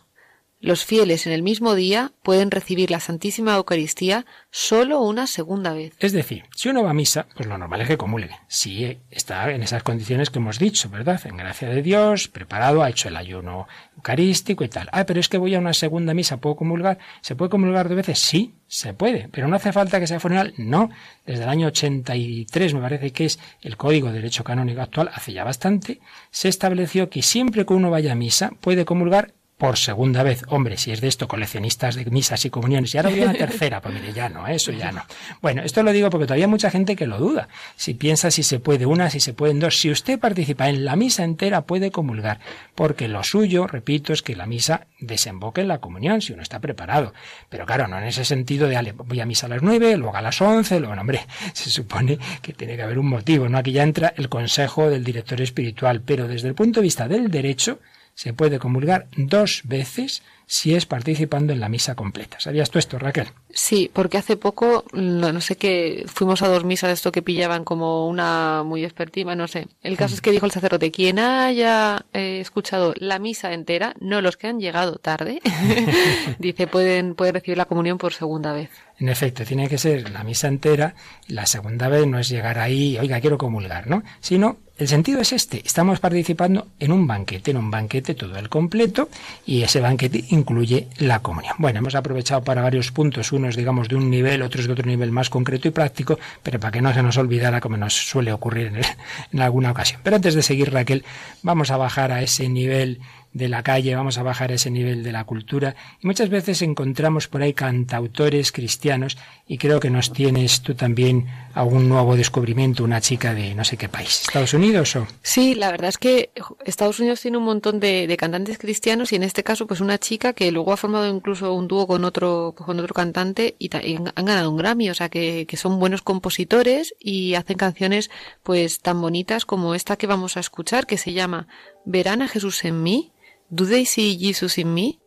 los 0.65 0.83
fieles 0.83 1.27
en 1.27 1.33
el 1.33 1.43
mismo 1.43 1.75
día 1.75 2.11
pueden 2.23 2.49
recibir 2.49 2.89
la 2.89 2.99
Santísima 2.99 3.55
Eucaristía 3.55 4.25
solo 4.49 4.99
una 4.99 5.27
segunda 5.27 5.73
vez. 5.73 5.93
Es 5.99 6.11
decir, 6.11 6.45
si 6.55 6.69
uno 6.69 6.83
va 6.83 6.89
a 6.89 6.93
misa, 6.95 7.27
pues 7.35 7.47
lo 7.47 7.55
normal 7.55 7.81
es 7.81 7.87
que 7.87 7.97
comulgue. 7.97 8.35
Si 8.47 8.97
está 9.11 9.51
en 9.51 9.61
esas 9.61 9.83
condiciones 9.83 10.31
que 10.31 10.39
hemos 10.39 10.57
dicho, 10.57 10.89
¿verdad? 10.89 11.21
En 11.25 11.37
gracia 11.37 11.69
de 11.69 11.83
Dios, 11.83 12.27
preparado, 12.29 12.81
ha 12.81 12.89
hecho 12.89 13.09
el 13.09 13.15
ayuno 13.15 13.67
eucarístico 13.95 14.63
y 14.63 14.69
tal. 14.69 14.89
Ah, 14.91 15.05
pero 15.05 15.19
es 15.19 15.29
que 15.29 15.37
voy 15.37 15.53
a 15.53 15.59
una 15.59 15.73
segunda 15.73 16.15
misa, 16.15 16.37
¿puedo 16.37 16.55
comulgar? 16.55 16.97
¿Se 17.21 17.35
puede 17.35 17.51
comulgar 17.51 17.87
dos 17.87 17.97
veces? 17.97 18.17
Sí, 18.17 18.55
se 18.65 18.95
puede, 18.95 19.29
pero 19.31 19.47
no 19.47 19.57
hace 19.57 19.71
falta 19.71 19.99
que 19.99 20.07
sea 20.07 20.19
funeral. 20.19 20.55
No, 20.57 20.89
desde 21.27 21.43
el 21.43 21.49
año 21.49 21.67
83 21.67 22.73
me 22.73 22.81
parece 22.81 23.11
que 23.11 23.25
es 23.25 23.39
el 23.61 23.77
Código 23.77 24.07
de 24.07 24.15
Derecho 24.15 24.43
Canónico 24.43 24.81
actual, 24.81 25.11
hace 25.13 25.31
ya 25.31 25.43
bastante, 25.43 25.99
se 26.31 26.49
estableció 26.49 27.09
que 27.11 27.21
siempre 27.21 27.67
que 27.67 27.73
uno 27.73 27.91
vaya 27.91 28.13
a 28.13 28.15
misa 28.15 28.51
puede 28.61 28.83
comulgar 28.83 29.33
por 29.57 29.77
segunda 29.77 30.21
vez. 30.23 30.43
Hombre, 30.49 30.77
si 30.77 30.91
es 30.91 30.99
de 30.99 31.07
esto, 31.07 31.27
coleccionistas 31.27 31.95
de 31.95 32.05
misas 32.05 32.43
y 32.45 32.49
comuniones, 32.49 32.93
y 32.93 32.97
ahora 32.97 33.09
voy 33.09 33.21
a 33.21 33.23
una 33.23 33.33
tercera, 33.33 33.81
pues 33.81 33.93
mire, 33.93 34.11
ya 34.11 34.27
no, 34.27 34.47
eso 34.47 34.71
ya 34.71 34.91
no. 34.91 35.03
Bueno, 35.41 35.61
esto 35.63 35.81
lo 35.81 35.93
digo 35.93 36.09
porque 36.09 36.25
todavía 36.25 36.45
hay 36.45 36.51
mucha 36.51 36.69
gente 36.69 36.95
que 36.95 37.07
lo 37.07 37.17
duda. 37.17 37.47
Si 37.75 37.93
piensa 37.93 38.31
si 38.31 38.43
se 38.43 38.59
puede 38.59 38.85
una, 38.85 39.09
si 39.09 39.19
se 39.19 39.33
pueden 39.33 39.59
dos. 39.59 39.79
Si 39.79 39.89
usted 39.89 40.19
participa 40.19 40.67
en 40.67 40.83
la 40.83 40.95
misa 40.95 41.23
entera, 41.23 41.61
puede 41.61 41.91
comulgar, 41.91 42.39
porque 42.75 43.07
lo 43.07 43.23
suyo, 43.23 43.65
repito, 43.67 44.11
es 44.11 44.21
que 44.21 44.35
la 44.35 44.45
misa 44.45 44.87
desemboque 44.99 45.61
en 45.61 45.69
la 45.69 45.79
comunión, 45.79 46.21
si 46.21 46.33
uno 46.33 46.41
está 46.41 46.59
preparado. 46.59 47.13
Pero 47.49 47.65
claro, 47.65 47.87
no 47.87 47.97
en 47.97 48.05
ese 48.05 48.25
sentido 48.25 48.67
de, 48.67 48.93
voy 48.97 49.21
a 49.21 49.25
misa 49.25 49.45
a 49.45 49.49
las 49.49 49.61
nueve, 49.61 49.95
luego 49.95 50.17
a 50.17 50.21
las 50.21 50.41
once, 50.41 50.79
luego, 50.79 50.99
hombre, 50.99 51.25
se 51.53 51.69
supone 51.69 52.19
que 52.41 52.51
tiene 52.53 52.75
que 52.75 52.81
haber 52.81 52.99
un 52.99 53.07
motivo, 53.07 53.47
¿no? 53.47 53.57
Aquí 53.57 53.71
ya 53.71 53.83
entra 53.83 54.13
el 54.17 54.27
consejo 54.27 54.89
del 54.89 55.03
director 55.03 55.39
espiritual, 55.39 56.01
pero 56.01 56.27
desde 56.27 56.49
el 56.49 56.55
punto 56.55 56.81
de 56.81 56.83
vista 56.83 57.07
del 57.07 57.31
derecho, 57.31 57.79
se 58.15 58.33
puede 58.33 58.59
comulgar 58.59 59.07
dos 59.15 59.61
veces 59.65 60.23
si 60.47 60.75
es 60.75 60.85
participando 60.85 61.53
en 61.53 61.59
la 61.59 61.69
misa 61.69 61.95
completa. 61.95 62.39
¿Sabías 62.39 62.69
tú 62.69 62.79
esto, 62.79 62.99
Raquel? 62.99 63.27
Sí, 63.49 63.89
porque 63.91 64.17
hace 64.17 64.37
poco, 64.37 64.85
no, 64.93 65.41
sé 65.41 65.55
qué, 65.55 66.05
fuimos 66.07 66.41
a 66.41 66.47
dos 66.47 66.63
misas 66.63 66.91
esto 66.91 67.11
que 67.11 67.21
pillaban 67.21 67.63
como 67.63 68.07
una 68.07 68.63
muy 68.63 68.83
expertiva, 68.83 69.35
no 69.35 69.47
sé. 69.47 69.67
El 69.81 69.97
caso 69.97 70.13
es 70.13 70.21
que 70.21 70.31
dijo 70.31 70.45
el 70.45 70.51
sacerdote, 70.51 70.91
quien 70.91 71.19
haya 71.19 72.05
eh, 72.13 72.39
escuchado 72.41 72.93
la 72.97 73.19
misa 73.19 73.53
entera, 73.53 73.95
no 73.99 74.21
los 74.21 74.37
que 74.37 74.47
han 74.47 74.59
llegado 74.59 74.97
tarde, 74.97 75.41
dice, 76.39 76.67
pueden, 76.67 77.15
pueden 77.15 77.35
recibir 77.35 77.57
la 77.57 77.65
comunión 77.65 77.97
por 77.97 78.13
segunda 78.13 78.53
vez. 78.53 78.69
En 78.97 79.09
efecto, 79.09 79.43
tiene 79.43 79.67
que 79.67 79.77
ser 79.77 80.09
la 80.09 80.23
misa 80.23 80.47
entera. 80.47 80.95
La 81.27 81.45
segunda 81.45 81.89
vez 81.89 82.07
no 82.07 82.17
es 82.17 82.29
llegar 82.29 82.59
ahí, 82.59 82.97
oiga, 82.97 83.19
quiero 83.19 83.37
comulgar, 83.37 83.87
¿no? 83.87 84.03
Sino 84.21 84.57
el 84.77 84.87
sentido 84.87 85.21
es 85.21 85.33
este. 85.33 85.61
Estamos 85.65 85.99
participando 85.99 86.67
en 86.79 86.91
un 86.91 87.07
banquete, 87.07 87.51
en 87.51 87.57
un 87.57 87.71
banquete 87.71 88.13
todo 88.13 88.37
el 88.37 88.49
completo, 88.49 89.09
y 89.45 89.63
ese 89.63 89.81
banquete 89.81 90.25
incluye 90.35 90.87
la 90.97 91.19
comunión. 91.19 91.55
Bueno, 91.57 91.79
hemos 91.79 91.95
aprovechado 91.95 92.43
para 92.43 92.61
varios 92.61 92.91
puntos, 92.91 93.31
unos 93.31 93.55
digamos 93.55 93.87
de 93.87 93.95
un 93.95 94.09
nivel, 94.09 94.41
otros 94.41 94.67
de 94.67 94.73
otro 94.73 94.85
nivel 94.85 95.11
más 95.11 95.29
concreto 95.29 95.67
y 95.67 95.71
práctico, 95.71 96.19
pero 96.43 96.59
para 96.59 96.71
que 96.71 96.81
no 96.81 96.93
se 96.93 97.01
nos 97.01 97.17
olvidara 97.17 97.61
como 97.61 97.77
nos 97.77 97.93
suele 97.93 98.31
ocurrir 98.31 98.67
en, 98.67 98.81
en 99.33 99.41
alguna 99.41 99.71
ocasión. 99.71 100.01
Pero 100.03 100.17
antes 100.17 100.35
de 100.35 100.43
seguir, 100.43 100.71
Raquel, 100.71 101.03
vamos 101.41 101.71
a 101.71 101.77
bajar 101.77 102.11
a 102.11 102.21
ese 102.21 102.47
nivel 102.49 102.99
de 103.35 103.49
la 103.49 103.63
calle, 103.63 103.93
vamos 103.93 104.17
a 104.17 104.23
bajar 104.23 104.53
ese 104.53 104.71
nivel 104.71 105.03
de 105.03 105.11
la 105.11 105.25
cultura. 105.25 105.75
Y 106.01 106.07
muchas 106.07 106.29
veces 106.29 106.61
encontramos 106.61 107.27
por 107.27 107.41
ahí 107.41 107.53
cantautores 107.53 108.53
cristianos 108.53 109.17
y 109.45 109.57
creo 109.57 109.81
que 109.81 109.89
nos 109.89 110.13
tienes 110.13 110.61
tú 110.61 110.73
también 110.73 111.27
algún 111.53 111.89
nuevo 111.89 112.15
descubrimiento, 112.15 112.85
una 112.85 113.01
chica 113.01 113.33
de 113.33 113.53
no 113.53 113.65
sé 113.65 113.75
qué 113.75 113.89
país, 113.89 114.21
Estados 114.21 114.53
Unidos 114.53 114.95
o... 114.95 115.05
Sí, 115.21 115.53
la 115.53 115.69
verdad 115.69 115.89
es 115.89 115.97
que 115.97 116.29
Estados 116.63 116.97
Unidos 117.01 117.19
tiene 117.19 117.37
un 117.37 117.43
montón 117.43 117.81
de, 117.81 118.15
cantantes 118.17 118.57
cristianos 118.57 119.11
y 119.11 119.17
en 119.17 119.23
este 119.23 119.43
caso 119.43 119.67
pues 119.67 119.81
una 119.81 119.97
chica 119.97 120.31
que 120.31 120.49
luego 120.53 120.71
ha 120.71 120.77
formado 120.77 121.13
incluso 121.13 121.53
un 121.53 121.67
dúo 121.67 121.87
con 121.87 122.05
otro, 122.05 122.55
con 122.55 122.79
otro 122.79 122.93
cantante 122.93 123.55
y, 123.59 123.69
han 123.75 124.25
ganado 124.25 124.49
un 124.49 124.55
Grammy, 124.55 124.89
o 124.89 124.95
sea 124.95 125.09
que, 125.09 125.45
que 125.45 125.57
son 125.57 125.77
buenos 125.77 126.01
compositores 126.01 126.95
y 127.01 127.33
hacen 127.33 127.57
canciones 127.57 128.09
pues 128.43 128.79
tan 128.79 129.01
bonitas 129.01 129.43
como 129.43 129.75
esta 129.75 129.97
que 129.97 130.07
vamos 130.07 130.37
a 130.37 130.39
escuchar 130.39 130.87
que 130.87 130.97
se 130.97 131.11
llama 131.11 131.47
Verán 131.83 132.21
a 132.21 132.29
Jesús 132.29 132.63
en 132.63 132.81
mí 132.81 133.11
Do 133.53 133.65
they 133.65 133.85
see 133.85 134.17
Jesus 134.17 134.57
in 134.57 134.73
me? 134.73 134.99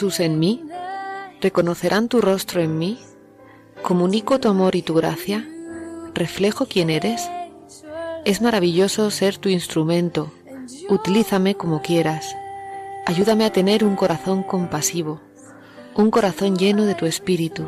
Jesús 0.00 0.20
en 0.20 0.38
mí, 0.38 0.64
reconocerán 1.42 2.08
tu 2.08 2.22
rostro 2.22 2.62
en 2.62 2.78
mí, 2.78 2.98
comunico 3.82 4.40
tu 4.40 4.48
amor 4.48 4.74
y 4.74 4.80
tu 4.80 4.94
gracia, 4.94 5.46
reflejo 6.14 6.64
quién 6.64 6.88
eres. 6.88 7.28
Es 8.24 8.40
maravilloso 8.40 9.10
ser 9.10 9.36
tu 9.36 9.50
instrumento, 9.50 10.32
utilízame 10.88 11.54
como 11.54 11.82
quieras. 11.82 12.34
Ayúdame 13.04 13.44
a 13.44 13.52
tener 13.52 13.84
un 13.84 13.94
corazón 13.94 14.42
compasivo, 14.42 15.20
un 15.94 16.10
corazón 16.10 16.56
lleno 16.56 16.86
de 16.86 16.94
tu 16.94 17.04
espíritu, 17.04 17.66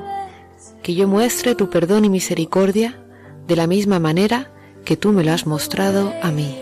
que 0.82 0.94
yo 0.94 1.06
muestre 1.08 1.54
tu 1.54 1.68
perdón 1.68 2.06
y 2.06 2.08
misericordia 2.08 2.98
de 3.46 3.56
la 3.56 3.66
misma 3.66 3.98
manera 3.98 4.50
que 4.86 4.96
tú 4.96 5.12
me 5.12 5.22
lo 5.22 5.32
has 5.32 5.46
mostrado 5.46 6.14
a 6.22 6.30
mí. 6.30 6.58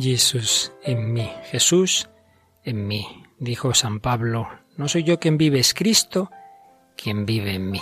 Jesús 0.00 0.72
en 0.84 1.12
mí, 1.12 1.30
Jesús 1.50 2.08
en 2.64 2.86
mí. 2.86 3.06
Dijo 3.38 3.74
San 3.74 4.00
Pablo, 4.00 4.48
no 4.76 4.88
soy 4.88 5.04
yo 5.04 5.18
quien 5.18 5.38
vive, 5.38 5.58
es 5.58 5.74
Cristo 5.74 6.30
quien 6.96 7.26
vive 7.26 7.54
en 7.54 7.70
mí. 7.70 7.80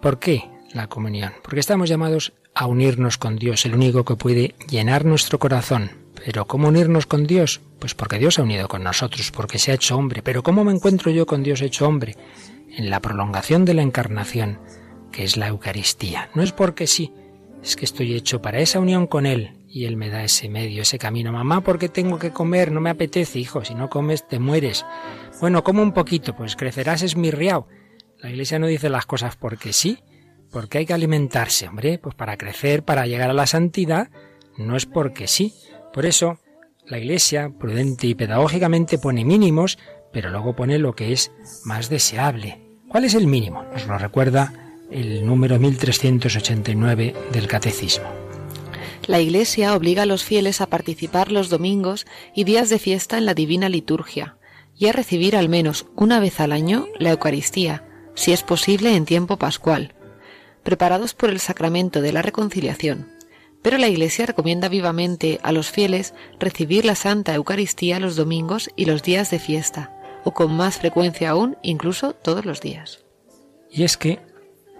¿Por 0.00 0.18
qué 0.18 0.44
la 0.72 0.86
comunión? 0.86 1.32
Porque 1.42 1.60
estamos 1.60 1.88
llamados 1.88 2.32
a 2.54 2.66
unirnos 2.66 3.18
con 3.18 3.36
Dios, 3.36 3.64
el 3.66 3.74
único 3.74 4.04
que 4.04 4.16
puede 4.16 4.54
llenar 4.68 5.04
nuestro 5.04 5.38
corazón. 5.38 5.90
Pero 6.24 6.46
¿cómo 6.46 6.68
unirnos 6.68 7.06
con 7.06 7.26
Dios? 7.26 7.60
Pues 7.78 7.94
porque 7.94 8.18
Dios 8.18 8.38
ha 8.38 8.42
unido 8.42 8.68
con 8.68 8.82
nosotros, 8.82 9.30
porque 9.30 9.58
se 9.58 9.72
ha 9.72 9.74
hecho 9.74 9.96
hombre. 9.96 10.22
Pero 10.22 10.42
¿cómo 10.42 10.64
me 10.64 10.72
encuentro 10.72 11.10
yo 11.10 11.26
con 11.26 11.42
Dios 11.42 11.60
hecho 11.60 11.86
hombre? 11.86 12.16
En 12.70 12.88
la 12.90 13.00
prolongación 13.00 13.64
de 13.64 13.74
la 13.74 13.82
encarnación, 13.82 14.58
que 15.12 15.24
es 15.24 15.36
la 15.36 15.48
Eucaristía. 15.48 16.30
No 16.34 16.42
es 16.42 16.52
porque 16.52 16.86
sí, 16.86 17.12
es 17.62 17.76
que 17.76 17.84
estoy 17.84 18.14
hecho 18.14 18.40
para 18.40 18.60
esa 18.60 18.80
unión 18.80 19.06
con 19.06 19.26
Él, 19.26 19.52
y 19.74 19.86
él 19.86 19.96
me 19.96 20.08
da 20.08 20.22
ese 20.22 20.48
medio, 20.48 20.82
ese 20.82 21.00
camino. 21.00 21.32
Mamá, 21.32 21.62
¿por 21.62 21.80
qué 21.80 21.88
tengo 21.88 22.16
que 22.20 22.30
comer? 22.30 22.70
No 22.70 22.80
me 22.80 22.90
apetece, 22.90 23.40
hijo. 23.40 23.64
Si 23.64 23.74
no 23.74 23.90
comes, 23.90 24.28
te 24.28 24.38
mueres. 24.38 24.86
Bueno, 25.40 25.64
como 25.64 25.82
un 25.82 25.92
poquito, 25.92 26.36
pues 26.36 26.54
crecerás 26.54 27.02
es 27.02 27.16
mi 27.16 27.32
riao. 27.32 27.66
La 28.20 28.30
iglesia 28.30 28.60
no 28.60 28.68
dice 28.68 28.88
las 28.88 29.04
cosas 29.04 29.34
porque 29.34 29.72
sí, 29.72 29.98
porque 30.52 30.78
hay 30.78 30.86
que 30.86 30.94
alimentarse, 30.94 31.66
hombre, 31.66 31.98
pues 31.98 32.14
para 32.14 32.36
crecer, 32.36 32.84
para 32.84 33.08
llegar 33.08 33.30
a 33.30 33.34
la 33.34 33.48
santidad, 33.48 34.10
no 34.56 34.76
es 34.76 34.86
porque 34.86 35.26
sí. 35.26 35.52
Por 35.92 36.06
eso, 36.06 36.38
la 36.86 36.98
iglesia, 36.98 37.50
prudente 37.58 38.06
y 38.06 38.14
pedagógicamente, 38.14 38.98
pone 38.98 39.24
mínimos, 39.24 39.76
pero 40.12 40.30
luego 40.30 40.54
pone 40.54 40.78
lo 40.78 40.94
que 40.94 41.12
es 41.12 41.32
más 41.64 41.88
deseable. 41.88 42.60
¿Cuál 42.88 43.06
es 43.06 43.14
el 43.14 43.26
mínimo? 43.26 43.64
Nos 43.64 43.88
lo 43.88 43.98
recuerda 43.98 44.52
el 44.92 45.26
número 45.26 45.58
1389 45.58 47.12
del 47.32 47.48
Catecismo. 47.48 48.23
La 49.06 49.20
Iglesia 49.20 49.74
obliga 49.74 50.02
a 50.02 50.06
los 50.06 50.24
fieles 50.24 50.60
a 50.60 50.66
participar 50.66 51.30
los 51.30 51.50
domingos 51.50 52.06
y 52.34 52.44
días 52.44 52.70
de 52.70 52.78
fiesta 52.78 53.18
en 53.18 53.26
la 53.26 53.34
divina 53.34 53.68
liturgia 53.68 54.38
y 54.78 54.86
a 54.86 54.92
recibir 54.92 55.36
al 55.36 55.48
menos 55.48 55.86
una 55.94 56.20
vez 56.20 56.40
al 56.40 56.52
año 56.52 56.86
la 56.98 57.10
Eucaristía, 57.10 57.84
si 58.14 58.32
es 58.32 58.42
posible 58.42 58.96
en 58.96 59.04
tiempo 59.04 59.36
pascual, 59.36 59.94
preparados 60.62 61.12
por 61.14 61.30
el 61.30 61.38
sacramento 61.38 62.00
de 62.00 62.12
la 62.12 62.22
reconciliación, 62.22 63.08
pero 63.62 63.78
la 63.78 63.88
Iglesia 63.88 64.26
recomienda 64.26 64.68
vivamente 64.68 65.38
a 65.42 65.52
los 65.52 65.70
fieles 65.70 66.14
recibir 66.40 66.84
la 66.84 66.94
Santa 66.94 67.34
Eucaristía 67.34 68.00
los 68.00 68.16
domingos 68.16 68.70
y 68.74 68.86
los 68.86 69.02
días 69.02 69.30
de 69.30 69.38
fiesta, 69.38 69.90
o 70.24 70.32
con 70.32 70.54
más 70.54 70.78
frecuencia 70.78 71.30
aún, 71.30 71.58
incluso 71.62 72.14
todos 72.14 72.46
los 72.46 72.60
días. 72.60 73.04
Y 73.70 73.84
es 73.84 73.96
que, 73.96 74.20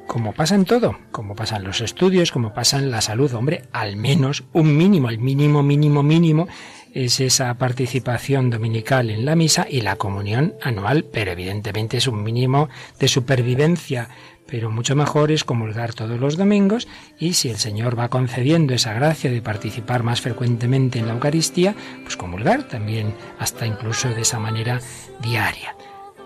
como 0.06 0.32
pasa 0.32 0.54
en 0.54 0.64
todo, 0.64 0.96
como 1.10 1.34
pasa 1.34 1.56
en 1.56 1.64
los 1.64 1.80
estudios, 1.80 2.32
como 2.32 2.52
pasa 2.52 2.78
en 2.78 2.90
la 2.90 3.00
salud, 3.00 3.32
hombre, 3.34 3.62
al 3.72 3.96
menos 3.96 4.44
un 4.52 4.76
mínimo, 4.76 5.08
el 5.08 5.18
mínimo, 5.18 5.62
mínimo, 5.62 6.02
mínimo, 6.02 6.48
es 6.92 7.20
esa 7.20 7.52
participación 7.54 8.50
dominical 8.50 9.10
en 9.10 9.24
la 9.24 9.34
misa 9.34 9.66
y 9.68 9.80
la 9.80 9.96
comunión 9.96 10.54
anual, 10.62 11.04
pero 11.04 11.32
evidentemente 11.32 11.96
es 11.96 12.06
un 12.06 12.22
mínimo 12.22 12.68
de 13.00 13.08
supervivencia. 13.08 14.08
Pero 14.46 14.70
mucho 14.70 14.94
mejor 14.94 15.32
es 15.32 15.42
comulgar 15.42 15.94
todos 15.94 16.20
los 16.20 16.36
domingos 16.36 16.86
y 17.18 17.32
si 17.32 17.48
el 17.48 17.56
Señor 17.56 17.98
va 17.98 18.10
concediendo 18.10 18.74
esa 18.74 18.92
gracia 18.92 19.30
de 19.30 19.42
participar 19.42 20.02
más 20.02 20.20
frecuentemente 20.20 20.98
en 20.98 21.08
la 21.08 21.14
Eucaristía, 21.14 21.74
pues 22.02 22.16
comulgar 22.16 22.68
también 22.68 23.14
hasta 23.38 23.66
incluso 23.66 24.10
de 24.10 24.20
esa 24.20 24.38
manera 24.38 24.80
diaria. 25.22 25.74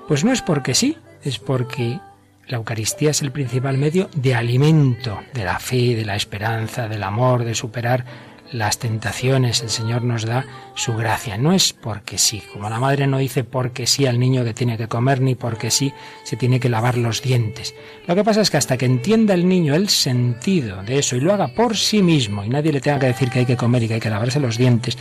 Pues 0.09 0.25
no 0.25 0.33
es 0.33 0.43
porque 0.43 0.75
sí, 0.75 0.99
es 1.23 1.39
porque 1.39 2.01
la 2.49 2.57
Eucaristía 2.57 3.11
es 3.11 3.23
el 3.23 3.31
principal 3.31 3.77
medio 3.77 4.09
de 4.15 4.35
alimento 4.35 5.21
de 5.35 5.45
la 5.45 5.59
fe, 5.59 5.95
de 5.95 6.05
la 6.05 6.17
esperanza, 6.17 6.89
del 6.89 7.03
amor, 7.03 7.45
de 7.45 7.55
superar 7.55 8.05
las 8.53 8.79
tentaciones, 8.79 9.63
el 9.63 9.69
Señor 9.69 10.03
nos 10.03 10.25
da 10.25 10.47
su 10.75 10.95
gracia. 10.95 11.37
No 11.37 11.53
es 11.53 11.75
porque 11.75 12.17
sí, 12.17 12.43
como 12.53 12.71
la 12.71 12.81
madre 12.81 13.07
no 13.07 13.19
dice 13.19 13.45
porque 13.45 13.87
sí 13.87 14.07
al 14.07 14.19
niño 14.19 14.45
que 14.45 14.55
tiene 14.55 14.79
que 14.79 14.89
comer, 14.89 15.21
ni 15.21 15.35
porque 15.35 15.71
sí 15.71 15.93
se 16.25 16.37
tiene 16.37 16.59
que 16.59 16.71
lavar 16.71 16.97
los 16.97 17.21
dientes. 17.21 17.75
Lo 18.07 18.15
que 18.15 18.25
pasa 18.25 18.41
es 18.41 18.51
que 18.51 18.57
hasta 18.57 18.79
que 18.79 18.87
entienda 18.87 19.35
el 19.35 19.47
niño 19.47 19.75
el 19.75 19.91
sentido 19.91 20.83
de 20.83 20.99
eso 20.99 21.17
y 21.17 21.21
lo 21.21 21.35
haga 21.35 21.49
por 21.49 21.77
sí 21.77 22.03
mismo 22.03 22.45
y 22.45 22.49
nadie 22.49 22.73
le 22.73 22.81
tenga 22.81 22.99
que 22.99 23.07
decir 23.07 23.31
que 23.31 23.41
hay 23.41 23.47
que 23.47 23.57
comer 23.57 23.83
y 23.83 23.89
que 23.89 23.95
hay 23.95 24.01
que 24.01 24.11
lavarse 24.11 24.41
los 24.41 24.57
dientes, 24.57 24.97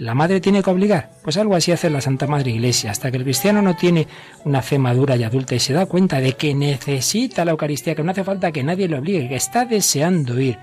¿La 0.00 0.14
madre 0.14 0.40
tiene 0.40 0.62
que 0.62 0.70
obligar? 0.70 1.10
Pues 1.22 1.36
algo 1.36 1.54
así 1.54 1.72
hace 1.72 1.90
la 1.90 2.00
Santa 2.00 2.26
Madre 2.26 2.52
Iglesia. 2.52 2.90
Hasta 2.90 3.10
que 3.10 3.18
el 3.18 3.22
cristiano 3.22 3.60
no 3.60 3.76
tiene 3.76 4.08
una 4.46 4.62
fe 4.62 4.78
madura 4.78 5.14
y 5.14 5.24
adulta 5.24 5.54
y 5.54 5.60
se 5.60 5.74
da 5.74 5.84
cuenta 5.84 6.20
de 6.20 6.32
que 6.32 6.54
necesita 6.54 7.44
la 7.44 7.50
Eucaristía, 7.50 7.94
que 7.94 8.02
no 8.02 8.12
hace 8.12 8.24
falta 8.24 8.50
que 8.50 8.62
nadie 8.62 8.88
le 8.88 8.96
obligue, 8.96 9.28
que 9.28 9.36
está 9.36 9.66
deseando 9.66 10.40
ir. 10.40 10.58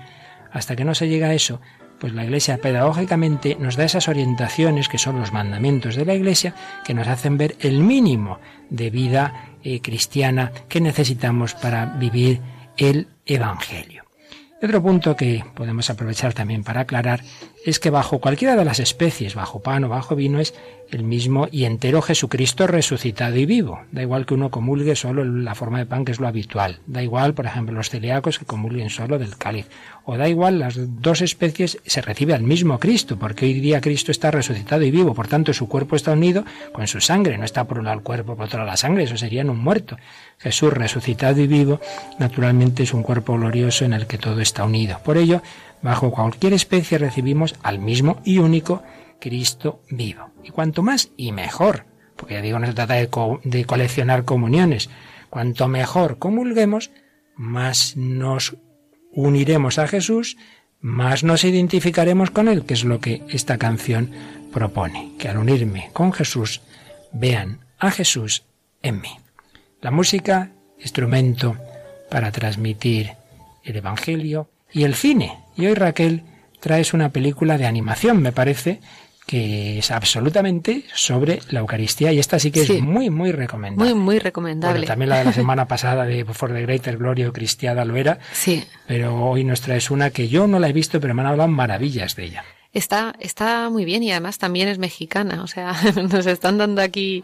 Hasta 0.50 0.74
que 0.74 0.84
no 0.84 0.92
se 0.92 1.08
llega 1.08 1.28
a 1.28 1.34
eso, 1.34 1.60
pues 2.00 2.14
la 2.14 2.24
Iglesia 2.24 2.58
pedagógicamente 2.58 3.56
nos 3.60 3.76
da 3.76 3.84
esas 3.84 4.08
orientaciones 4.08 4.88
que 4.88 4.98
son 4.98 5.20
los 5.20 5.32
mandamientos 5.32 5.94
de 5.94 6.04
la 6.04 6.14
Iglesia 6.14 6.52
que 6.84 6.94
nos 6.94 7.06
hacen 7.06 7.38
ver 7.38 7.54
el 7.60 7.78
mínimo 7.78 8.40
de 8.70 8.90
vida 8.90 9.54
eh, 9.62 9.80
cristiana 9.80 10.50
que 10.68 10.80
necesitamos 10.80 11.54
para 11.54 11.86
vivir 11.86 12.40
el 12.76 13.06
Evangelio. 13.24 13.97
Otro 14.60 14.82
punto 14.82 15.14
que 15.14 15.44
podemos 15.54 15.88
aprovechar 15.88 16.34
también 16.34 16.64
para 16.64 16.80
aclarar 16.80 17.20
es 17.64 17.78
que 17.78 17.90
bajo 17.90 18.18
cualquiera 18.18 18.56
de 18.56 18.64
las 18.64 18.80
especies, 18.80 19.36
bajo 19.36 19.60
pan 19.60 19.84
o 19.84 19.88
bajo 19.88 20.16
vino, 20.16 20.40
es 20.40 20.52
el 20.90 21.04
mismo 21.04 21.48
y 21.52 21.64
entero 21.64 22.02
Jesucristo 22.02 22.66
resucitado 22.66 23.36
y 23.36 23.46
vivo. 23.46 23.80
Da 23.92 24.02
igual 24.02 24.26
que 24.26 24.34
uno 24.34 24.50
comulgue 24.50 24.96
solo 24.96 25.24
la 25.24 25.54
forma 25.54 25.78
de 25.78 25.86
pan 25.86 26.04
que 26.04 26.12
es 26.12 26.18
lo 26.18 26.26
habitual. 26.26 26.80
Da 26.86 27.02
igual, 27.02 27.34
por 27.34 27.46
ejemplo, 27.46 27.74
los 27.74 27.90
celíacos 27.90 28.38
que 28.38 28.46
comulguen 28.46 28.90
solo 28.90 29.18
del 29.18 29.36
cáliz. 29.36 29.66
O 30.04 30.16
da 30.16 30.28
igual, 30.28 30.58
las 30.58 30.76
dos 31.02 31.20
especies 31.20 31.78
se 31.84 32.00
recibe 32.00 32.32
al 32.32 32.42
mismo 32.42 32.78
Cristo, 32.78 33.18
porque 33.18 33.44
hoy 33.44 33.60
día 33.60 33.82
Cristo 33.82 34.10
está 34.10 34.30
resucitado 34.30 34.82
y 34.82 34.90
vivo. 34.90 35.12
Por 35.12 35.28
tanto, 35.28 35.52
su 35.52 35.68
cuerpo 35.68 35.94
está 35.94 36.12
unido 36.12 36.44
con 36.72 36.86
su 36.86 37.00
sangre. 37.00 37.36
No 37.36 37.44
está 37.44 37.64
por 37.64 37.78
un 37.78 37.84
lado 37.84 37.98
el 37.98 38.04
cuerpo, 38.04 38.34
por 38.34 38.46
otro 38.46 38.60
lado 38.60 38.70
la 38.70 38.76
sangre. 38.78 39.04
Eso 39.04 39.18
sería 39.18 39.42
en 39.42 39.50
un 39.50 39.58
muerto. 39.58 39.98
Jesús 40.38 40.72
resucitado 40.72 41.40
y 41.40 41.46
vivo, 41.46 41.80
naturalmente 42.18 42.84
es 42.84 42.94
un 42.94 43.02
cuerpo 43.02 43.34
glorioso 43.34 43.84
en 43.84 43.92
el 43.92 44.06
que 44.06 44.18
todo 44.18 44.40
está 44.48 44.64
unido. 44.64 44.98
Por 45.04 45.16
ello, 45.16 45.42
bajo 45.82 46.10
cualquier 46.10 46.52
especie 46.52 46.98
recibimos 46.98 47.54
al 47.62 47.78
mismo 47.78 48.20
y 48.24 48.38
único 48.38 48.82
Cristo 49.20 49.82
vivo. 49.90 50.30
Y 50.42 50.50
cuanto 50.50 50.82
más 50.82 51.10
y 51.16 51.32
mejor, 51.32 51.86
porque 52.16 52.34
ya 52.34 52.42
digo, 52.42 52.58
no 52.58 52.66
se 52.66 52.72
trata 52.72 52.94
de, 52.94 53.08
de 53.44 53.64
coleccionar 53.64 54.24
comuniones, 54.24 54.90
cuanto 55.30 55.68
mejor 55.68 56.18
comulguemos, 56.18 56.90
más 57.36 57.96
nos 57.96 58.56
uniremos 59.12 59.78
a 59.78 59.86
Jesús, 59.86 60.36
más 60.80 61.24
nos 61.24 61.44
identificaremos 61.44 62.30
con 62.30 62.48
Él, 62.48 62.64
que 62.64 62.74
es 62.74 62.84
lo 62.84 63.00
que 63.00 63.22
esta 63.28 63.58
canción 63.58 64.10
propone, 64.52 65.12
que 65.18 65.28
al 65.28 65.38
unirme 65.38 65.90
con 65.92 66.12
Jesús, 66.12 66.62
vean 67.12 67.60
a 67.78 67.90
Jesús 67.90 68.44
en 68.82 69.00
mí. 69.00 69.10
La 69.80 69.90
música, 69.90 70.50
instrumento 70.80 71.56
para 72.10 72.32
transmitir 72.32 73.12
el 73.70 73.76
Evangelio, 73.76 74.50
y 74.72 74.84
el 74.84 74.94
cine. 74.94 75.38
Y 75.56 75.66
hoy 75.66 75.74
Raquel 75.74 76.22
traes 76.60 76.92
una 76.92 77.10
película 77.10 77.58
de 77.58 77.66
animación, 77.66 78.20
me 78.20 78.32
parece, 78.32 78.80
que 79.26 79.78
es 79.78 79.90
absolutamente 79.90 80.84
sobre 80.94 81.40
la 81.50 81.60
Eucaristía 81.60 82.12
y 82.12 82.18
esta 82.18 82.38
sí 82.38 82.50
que 82.50 82.62
es 82.62 82.80
muy, 82.80 83.10
muy 83.10 83.30
recomendable. 83.30 83.94
Muy, 83.94 84.02
muy 84.02 84.18
recomendable. 84.18 84.86
también 84.86 85.10
la 85.10 85.18
de 85.18 85.26
la 85.26 85.32
semana 85.32 85.68
pasada 85.68 86.06
de 86.06 86.24
For 86.24 86.52
the 86.52 86.62
Greater 86.62 86.96
Glory 86.96 87.24
o 87.24 87.32
Cristiada 87.32 87.84
lo 87.84 87.96
era. 87.96 88.18
Sí. 88.32 88.64
Pero 88.86 89.22
hoy 89.22 89.44
nos 89.44 89.60
traes 89.60 89.90
una 89.90 90.10
que 90.10 90.28
yo 90.28 90.46
no 90.46 90.58
la 90.58 90.70
he 90.70 90.72
visto, 90.72 90.98
pero 90.98 91.14
me 91.14 91.20
han 91.20 91.28
hablado 91.28 91.48
maravillas 91.48 92.16
de 92.16 92.24
ella. 92.24 92.44
Está, 92.74 93.14
está 93.18 93.70
muy 93.70 93.86
bien 93.86 94.02
y 94.02 94.10
además 94.10 94.36
también 94.36 94.68
es 94.68 94.78
mexicana. 94.78 95.42
O 95.42 95.46
sea, 95.46 95.74
nos 96.12 96.26
están 96.26 96.58
dando 96.58 96.82
aquí 96.82 97.22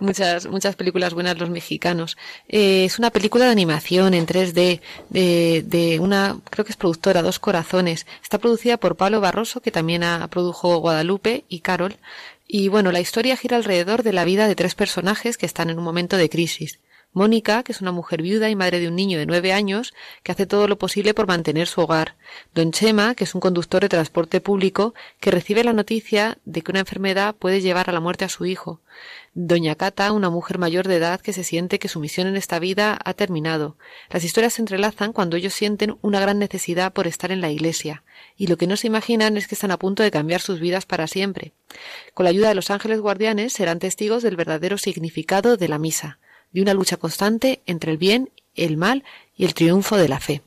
muchas, 0.00 0.46
muchas 0.46 0.74
películas 0.74 1.12
buenas 1.12 1.38
los 1.38 1.50
mexicanos. 1.50 2.16
Eh, 2.48 2.86
es 2.86 2.98
una 2.98 3.10
película 3.10 3.44
de 3.44 3.50
animación 3.50 4.14
en 4.14 4.26
3D 4.26 4.80
de, 5.10 5.64
de 5.66 6.00
una, 6.00 6.38
creo 6.48 6.64
que 6.64 6.72
es 6.72 6.76
productora, 6.76 7.22
Dos 7.22 7.38
Corazones. 7.38 8.06
Está 8.22 8.38
producida 8.38 8.78
por 8.78 8.96
Pablo 8.96 9.20
Barroso, 9.20 9.60
que 9.60 9.70
también 9.70 10.02
ha, 10.02 10.26
produjo 10.28 10.78
Guadalupe 10.78 11.44
y 11.48 11.60
Carol. 11.60 11.96
Y 12.48 12.68
bueno, 12.68 12.90
la 12.90 13.00
historia 13.00 13.36
gira 13.36 13.56
alrededor 13.56 14.02
de 14.02 14.12
la 14.12 14.24
vida 14.24 14.48
de 14.48 14.54
tres 14.54 14.74
personajes 14.74 15.36
que 15.36 15.46
están 15.46 15.68
en 15.68 15.78
un 15.78 15.84
momento 15.84 16.16
de 16.16 16.30
crisis. 16.30 16.78
Mónica, 17.16 17.62
que 17.62 17.72
es 17.72 17.80
una 17.80 17.92
mujer 17.92 18.20
viuda 18.20 18.50
y 18.50 18.56
madre 18.56 18.78
de 18.78 18.88
un 18.88 18.94
niño 18.94 19.18
de 19.18 19.24
nueve 19.24 19.54
años, 19.54 19.94
que 20.22 20.32
hace 20.32 20.44
todo 20.44 20.68
lo 20.68 20.76
posible 20.76 21.14
por 21.14 21.26
mantener 21.26 21.66
su 21.66 21.80
hogar. 21.80 22.14
Don 22.54 22.72
Chema, 22.72 23.14
que 23.14 23.24
es 23.24 23.34
un 23.34 23.40
conductor 23.40 23.80
de 23.80 23.88
transporte 23.88 24.42
público, 24.42 24.92
que 25.18 25.30
recibe 25.30 25.64
la 25.64 25.72
noticia 25.72 26.36
de 26.44 26.60
que 26.60 26.72
una 26.72 26.80
enfermedad 26.80 27.34
puede 27.34 27.62
llevar 27.62 27.88
a 27.88 27.94
la 27.94 28.00
muerte 28.00 28.26
a 28.26 28.28
su 28.28 28.44
hijo. 28.44 28.82
Doña 29.32 29.76
Cata, 29.76 30.12
una 30.12 30.28
mujer 30.28 30.58
mayor 30.58 30.86
de 30.88 30.96
edad 30.96 31.22
que 31.22 31.32
se 31.32 31.42
siente 31.42 31.78
que 31.78 31.88
su 31.88 32.00
misión 32.00 32.26
en 32.26 32.36
esta 32.36 32.58
vida 32.58 32.98
ha 33.02 33.14
terminado. 33.14 33.78
Las 34.10 34.22
historias 34.22 34.52
se 34.52 34.60
entrelazan 34.60 35.14
cuando 35.14 35.38
ellos 35.38 35.54
sienten 35.54 35.96
una 36.02 36.20
gran 36.20 36.38
necesidad 36.38 36.92
por 36.92 37.06
estar 37.06 37.32
en 37.32 37.40
la 37.40 37.50
iglesia, 37.50 38.02
y 38.36 38.48
lo 38.48 38.58
que 38.58 38.66
no 38.66 38.76
se 38.76 38.88
imaginan 38.88 39.38
es 39.38 39.48
que 39.48 39.54
están 39.54 39.70
a 39.70 39.78
punto 39.78 40.02
de 40.02 40.10
cambiar 40.10 40.42
sus 40.42 40.60
vidas 40.60 40.84
para 40.84 41.06
siempre. 41.06 41.54
Con 42.12 42.24
la 42.24 42.30
ayuda 42.30 42.50
de 42.50 42.56
los 42.56 42.70
ángeles 42.70 43.00
guardianes 43.00 43.54
serán 43.54 43.78
testigos 43.78 44.22
del 44.22 44.36
verdadero 44.36 44.76
significado 44.76 45.56
de 45.56 45.68
la 45.68 45.78
misa 45.78 46.18
de 46.56 46.62
una 46.62 46.74
lucha 46.74 46.96
constante 46.96 47.60
entre 47.66 47.92
el 47.92 47.98
bien, 47.98 48.30
el 48.54 48.78
mal 48.78 49.04
y 49.36 49.44
el 49.44 49.52
triunfo 49.52 49.98
de 49.98 50.08
la 50.08 50.20
fe. 50.20 50.40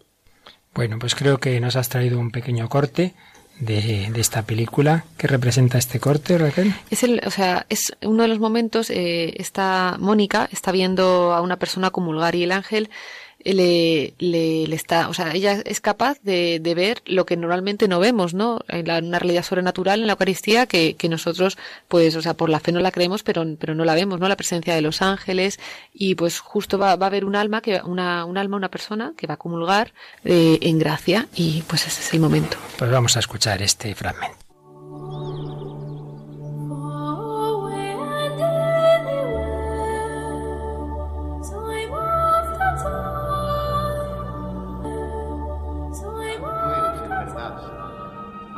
Bueno, 0.74 0.98
pues 0.98 1.13
creo 1.13 1.38
que 1.38 1.60
nos 1.60 1.76
has 1.76 1.88
traído 1.88 2.19
un 2.19 2.32
pequeño 2.32 2.67
corte 2.67 3.13
de, 3.60 4.12
esta 4.15 4.41
película. 4.41 5.06
¿Qué 5.17 5.28
representa 5.28 5.78
este 5.78 6.00
corte, 6.00 6.39
Raquel? 6.39 6.74
Es 6.89 7.04
el, 7.04 7.22
o 7.28 7.30
sea, 7.30 7.67
es 7.69 7.95
uno 8.02 8.24
de 8.24 8.28
los 8.28 8.39
momentos, 8.39 8.89
eh, 8.89 9.36
está 9.39 9.98
Mónica, 10.00 10.50
está 10.52 10.72
viendo 10.72 11.32
a 11.32 11.41
una 11.41 11.58
persona 11.58 11.91
comulgar 11.91 12.34
y 12.34 12.43
el 12.43 12.54
ángel 12.54 12.89
le, 13.43 14.13
le, 14.19 14.67
le, 14.67 14.75
está, 14.75 15.10
o 15.10 15.13
sea, 15.13 15.34
ella 15.34 15.62
es 15.65 15.82
capaz 15.82 16.19
de, 16.21 16.60
de, 16.60 16.75
ver 16.75 17.02
lo 17.06 17.25
que 17.25 17.38
normalmente 17.38 17.88
no 17.88 17.99
vemos, 17.99 18.34
¿no? 18.34 18.60
En 18.67 18.88
la, 18.88 18.99
una 18.99 19.19
realidad 19.19 19.43
sobrenatural 19.43 20.02
en 20.02 20.08
la 20.08 20.13
Eucaristía 20.13 20.65
que, 20.65 20.95
que 20.95 21.10
nosotros, 21.10 21.58
pues, 21.88 22.15
o 22.15 22.21
sea, 22.21 22.34
por 22.34 22.49
la 22.49 22.60
fe 22.60 22.71
no 22.71 22.80
la 22.80 22.91
creemos, 22.91 23.23
pero, 23.23 23.45
pero 23.58 23.75
no 23.75 23.86
la 23.86 23.95
vemos, 23.95 24.19
¿no? 24.19 24.28
La 24.28 24.38
presencia 24.38 24.75
de 24.75 24.82
los 24.82 25.02
ángeles 25.02 25.60
y 25.93 26.15
pues 26.15 26.39
justo 26.39 26.78
va, 26.78 26.95
va 26.95 27.06
a 27.06 27.10
haber 27.10 27.25
un 27.25 27.36
alma, 27.36 27.62
que, 27.62 27.82
una, 27.84 28.25
un 28.25 28.38
alma, 28.38 28.58
una 28.58 28.69
persona 28.69 29.13
que 29.17 29.28
va 29.28 29.36
a 29.36 29.38
comulgar 29.38 29.93
eh, 30.23 30.60
en 30.62 30.80
gracia 30.80 31.28
y 31.36 31.63
pues 31.63 31.88
ese 31.88 32.02
es 32.02 32.13
el 32.13 32.19
momento. 32.19 32.58
Pues 32.78 32.91
vamos 32.91 33.15
a 33.15 33.19
escuchar 33.19 33.62
este 33.62 33.95
fragmento. 33.95 34.49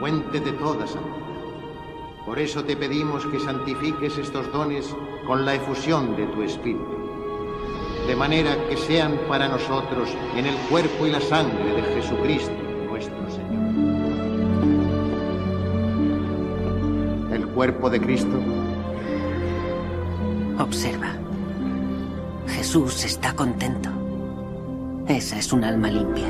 Fuente 0.01 0.39
de 0.39 0.51
toda 0.53 0.87
salud. 0.87 1.21
Por 2.25 2.39
eso 2.39 2.63
te 2.63 2.75
pedimos 2.75 3.23
que 3.27 3.39
santifiques 3.39 4.17
estos 4.17 4.51
dones 4.51 4.95
con 5.27 5.45
la 5.45 5.53
efusión 5.53 6.15
de 6.15 6.25
tu 6.25 6.41
Espíritu, 6.41 6.97
de 8.07 8.15
manera 8.15 8.57
que 8.67 8.77
sean 8.77 9.19
para 9.29 9.47
nosotros 9.47 10.09
en 10.35 10.47
el 10.47 10.55
cuerpo 10.71 11.05
y 11.05 11.11
la 11.11 11.21
sangre 11.21 11.75
de 11.75 11.83
Jesucristo 11.83 12.51
nuestro 12.89 13.29
Señor. 13.29 13.63
El 17.31 17.45
cuerpo 17.49 17.91
de 17.91 18.01
Cristo. 18.01 18.39
Observa. 20.57 21.11
Jesús 22.47 23.05
está 23.05 23.35
contento. 23.35 23.91
Esa 25.07 25.37
es 25.37 25.53
un 25.53 25.63
alma 25.63 25.91
limpia. 25.91 26.27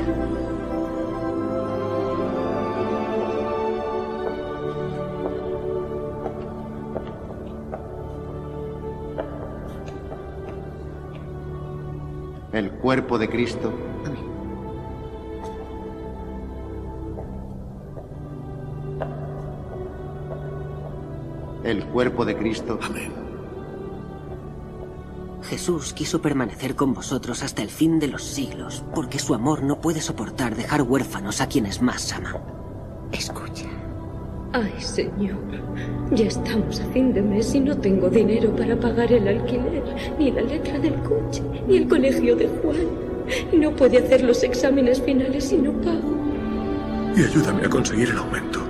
Cuerpo 12.82 13.16
de 13.16 13.30
Cristo. 13.30 13.72
Amén. 14.04 14.32
El 21.64 21.86
cuerpo 21.86 22.24
de 22.24 22.36
Cristo. 22.36 22.78
Amén. 22.82 23.12
Jesús 25.44 25.92
quiso 25.92 26.20
permanecer 26.20 26.74
con 26.74 26.92
vosotros 26.92 27.42
hasta 27.42 27.62
el 27.62 27.68
fin 27.68 28.00
de 28.00 28.08
los 28.08 28.24
siglos, 28.24 28.82
porque 28.94 29.18
su 29.18 29.34
amor 29.34 29.62
no 29.62 29.80
puede 29.80 30.00
soportar 30.00 30.56
dejar 30.56 30.82
huérfanos 30.82 31.40
a 31.40 31.46
quienes 31.46 31.80
más 31.82 32.12
ama. 32.12 32.36
Escucha. 33.12 33.71
Ay, 34.54 34.74
Señor, 34.78 35.38
ya 36.10 36.26
estamos 36.26 36.78
a 36.80 36.84
fin 36.92 37.14
de 37.14 37.22
mes 37.22 37.54
y 37.54 37.60
no 37.60 37.74
tengo 37.76 38.10
dinero 38.10 38.54
para 38.54 38.78
pagar 38.78 39.10
el 39.10 39.26
alquiler, 39.26 39.82
ni 40.18 40.30
la 40.30 40.42
letra 40.42 40.78
del 40.78 40.94
coche, 40.96 41.42
ni 41.66 41.78
el 41.78 41.88
colegio 41.88 42.36
de 42.36 42.48
Juan. 42.48 42.86
No 43.54 43.70
puede 43.74 43.98
hacer 43.98 44.22
los 44.22 44.42
exámenes 44.42 45.00
finales 45.00 45.44
si 45.44 45.56
no 45.56 45.72
pago. 45.80 46.16
Y 47.16 47.22
ayúdame 47.22 47.64
a 47.64 47.70
conseguir 47.70 48.10
el 48.10 48.18
aumento. 48.18 48.60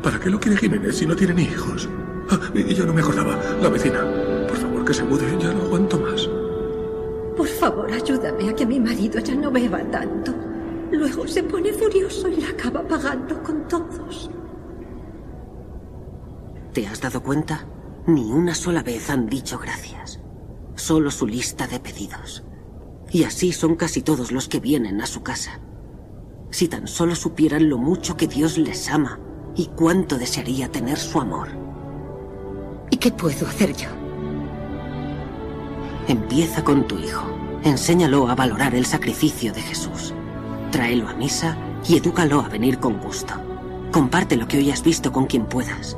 ¿Para 0.00 0.20
qué 0.20 0.30
lo 0.30 0.38
quiere 0.38 0.56
Jiménez 0.58 0.96
si 0.96 1.06
no 1.06 1.16
tienen 1.16 1.40
hijos? 1.40 1.88
Ah, 2.30 2.38
y 2.54 2.74
yo 2.74 2.86
no 2.86 2.92
me 2.92 3.00
acordaba. 3.00 3.36
La 3.60 3.68
vecina. 3.68 4.00
Por 4.46 4.56
favor, 4.56 4.84
que 4.84 4.94
se 4.94 5.02
mude. 5.02 5.24
Ya 5.40 5.52
no 5.52 5.62
aguanto 5.62 5.98
más. 5.98 6.28
Por 7.36 7.46
favor, 7.46 7.90
ayúdame 7.92 8.48
a 8.48 8.54
que 8.54 8.66
mi 8.66 8.78
marido 8.78 9.18
ya 9.18 9.34
no 9.34 9.50
beba 9.50 9.80
tanto. 9.90 10.32
Luego 10.92 11.26
se 11.26 11.42
pone 11.42 11.72
furioso 11.72 12.28
y 12.28 12.40
la 12.40 12.50
acaba 12.50 12.82
pagando 12.86 13.42
con 13.42 13.66
todos. 13.66 14.30
¿Te 17.02 17.08
has 17.08 17.14
dado 17.14 17.24
cuenta? 17.24 17.66
Ni 18.06 18.30
una 18.30 18.54
sola 18.54 18.84
vez 18.84 19.10
han 19.10 19.26
dicho 19.26 19.58
gracias. 19.58 20.20
Solo 20.76 21.10
su 21.10 21.26
lista 21.26 21.66
de 21.66 21.80
pedidos. 21.80 22.44
Y 23.10 23.24
así 23.24 23.50
son 23.50 23.74
casi 23.74 24.02
todos 24.02 24.30
los 24.30 24.46
que 24.46 24.60
vienen 24.60 25.00
a 25.00 25.06
su 25.06 25.24
casa. 25.24 25.58
Si 26.50 26.68
tan 26.68 26.86
solo 26.86 27.16
supieran 27.16 27.68
lo 27.68 27.76
mucho 27.76 28.16
que 28.16 28.28
Dios 28.28 28.56
les 28.56 28.88
ama 28.88 29.18
y 29.56 29.66
cuánto 29.74 30.16
desearía 30.16 30.70
tener 30.70 30.96
su 30.96 31.18
amor. 31.20 31.48
¿Y 32.90 32.98
qué 32.98 33.10
puedo 33.10 33.48
hacer 33.48 33.74
yo? 33.74 33.88
Empieza 36.06 36.62
con 36.62 36.86
tu 36.86 37.00
hijo. 37.00 37.26
Enséñalo 37.64 38.28
a 38.28 38.36
valorar 38.36 38.76
el 38.76 38.86
sacrificio 38.86 39.52
de 39.52 39.62
Jesús. 39.62 40.14
Tráelo 40.70 41.08
a 41.08 41.14
misa 41.14 41.56
y 41.88 41.96
edúcalo 41.96 42.42
a 42.42 42.48
venir 42.48 42.78
con 42.78 43.00
gusto. 43.00 43.34
Comparte 43.90 44.36
lo 44.36 44.46
que 44.46 44.58
hoy 44.58 44.70
has 44.70 44.84
visto 44.84 45.10
con 45.10 45.26
quien 45.26 45.46
puedas. 45.46 45.96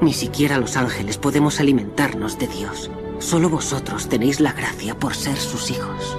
Ni 0.00 0.12
siquiera 0.12 0.58
los 0.58 0.76
ángeles 0.76 1.18
podemos 1.18 1.58
alimentarnos 1.58 2.38
de 2.38 2.46
Dios. 2.46 2.88
Solo 3.18 3.50
vosotros 3.50 4.08
tenéis 4.08 4.38
la 4.38 4.52
gracia 4.52 4.96
por 4.96 5.14
ser 5.14 5.36
sus 5.36 5.72
hijos. 5.72 6.16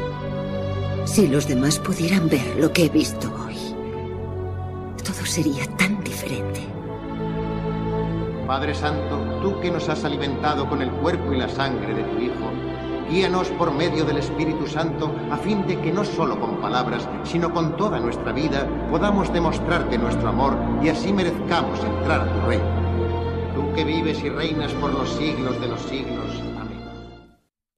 Si 1.05 1.27
los 1.27 1.47
demás 1.47 1.79
pudieran 1.79 2.27
ver 2.27 2.57
lo 2.59 2.73
que 2.73 2.85
he 2.85 2.89
visto 2.89 3.33
hoy, 3.41 3.55
todo 5.01 5.25
sería 5.25 5.65
tan 5.77 6.03
diferente. 6.03 6.67
Padre 8.45 8.75
Santo, 8.75 9.39
tú 9.41 9.61
que 9.61 9.71
nos 9.71 9.87
has 9.87 10.03
alimentado 10.03 10.67
con 10.67 10.81
el 10.81 10.91
cuerpo 10.91 11.31
y 11.31 11.37
la 11.37 11.47
sangre 11.47 11.93
de 11.93 12.03
tu 12.03 12.19
Hijo, 12.19 12.51
guíanos 13.09 13.47
por 13.51 13.71
medio 13.71 14.03
del 14.03 14.17
Espíritu 14.17 14.67
Santo 14.67 15.15
a 15.31 15.37
fin 15.37 15.65
de 15.65 15.79
que 15.79 15.93
no 15.93 16.03
solo 16.03 16.37
con 16.37 16.59
palabras, 16.59 17.07
sino 17.23 17.53
con 17.53 17.77
toda 17.77 17.99
nuestra 17.99 18.33
vida 18.33 18.67
podamos 18.91 19.31
demostrarte 19.31 19.97
nuestro 19.97 20.27
amor 20.29 20.57
y 20.83 20.89
así 20.89 21.13
merezcamos 21.13 21.79
entrar 21.79 22.21
a 22.21 22.33
tu 22.33 22.47
reino. 22.47 22.78
Tú 23.69 23.75
que 23.75 23.83
vives 23.83 24.23
y 24.23 24.29
reinas 24.29 24.71
por 24.73 24.91
los 24.91 25.09
siglos 25.17 25.59
de 25.61 25.67
los 25.67 25.81
siglos. 25.81 26.41
Amén. 26.57 26.79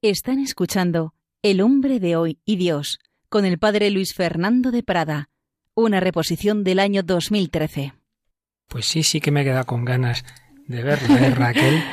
Están 0.01 0.39
escuchando 0.39 1.13
El 1.41 1.59
hombre 1.59 1.99
de 1.99 2.15
hoy 2.15 2.39
y 2.45 2.55
Dios 2.55 2.99
con 3.29 3.45
el 3.45 3.57
padre 3.57 3.89
Luis 3.89 4.13
Fernando 4.13 4.71
de 4.71 4.83
Prada, 4.83 5.29
una 5.73 5.99
reposición 5.99 6.63
del 6.63 6.79
año 6.79 7.03
2013. 7.03 7.93
Pues 8.67 8.85
sí, 8.85 9.03
sí 9.03 9.19
que 9.19 9.31
me 9.31 9.41
he 9.41 9.43
quedado 9.43 9.65
con 9.65 9.83
ganas 9.83 10.23
de 10.67 10.81
verlo, 10.83 11.17
¿eh, 11.17 11.29
Raquel? 11.35 11.83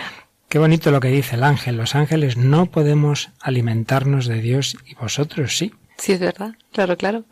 Qué 0.49 0.59
bonito 0.59 0.91
lo 0.91 1.01
que 1.01 1.09
dice 1.09 1.37
el 1.37 1.43
ángel. 1.43 1.77
Los 1.77 1.95
ángeles 1.95 2.37
no 2.37 2.67
podemos 2.67 3.31
alimentarnos 3.41 4.27
de 4.27 4.41
Dios 4.41 4.77
y 4.87 4.95
vosotros 4.95 5.57
sí. 5.57 5.73
Sí, 5.97 6.13
es 6.13 6.21
verdad, 6.21 6.55
claro, 6.73 6.97
claro. 6.97 7.25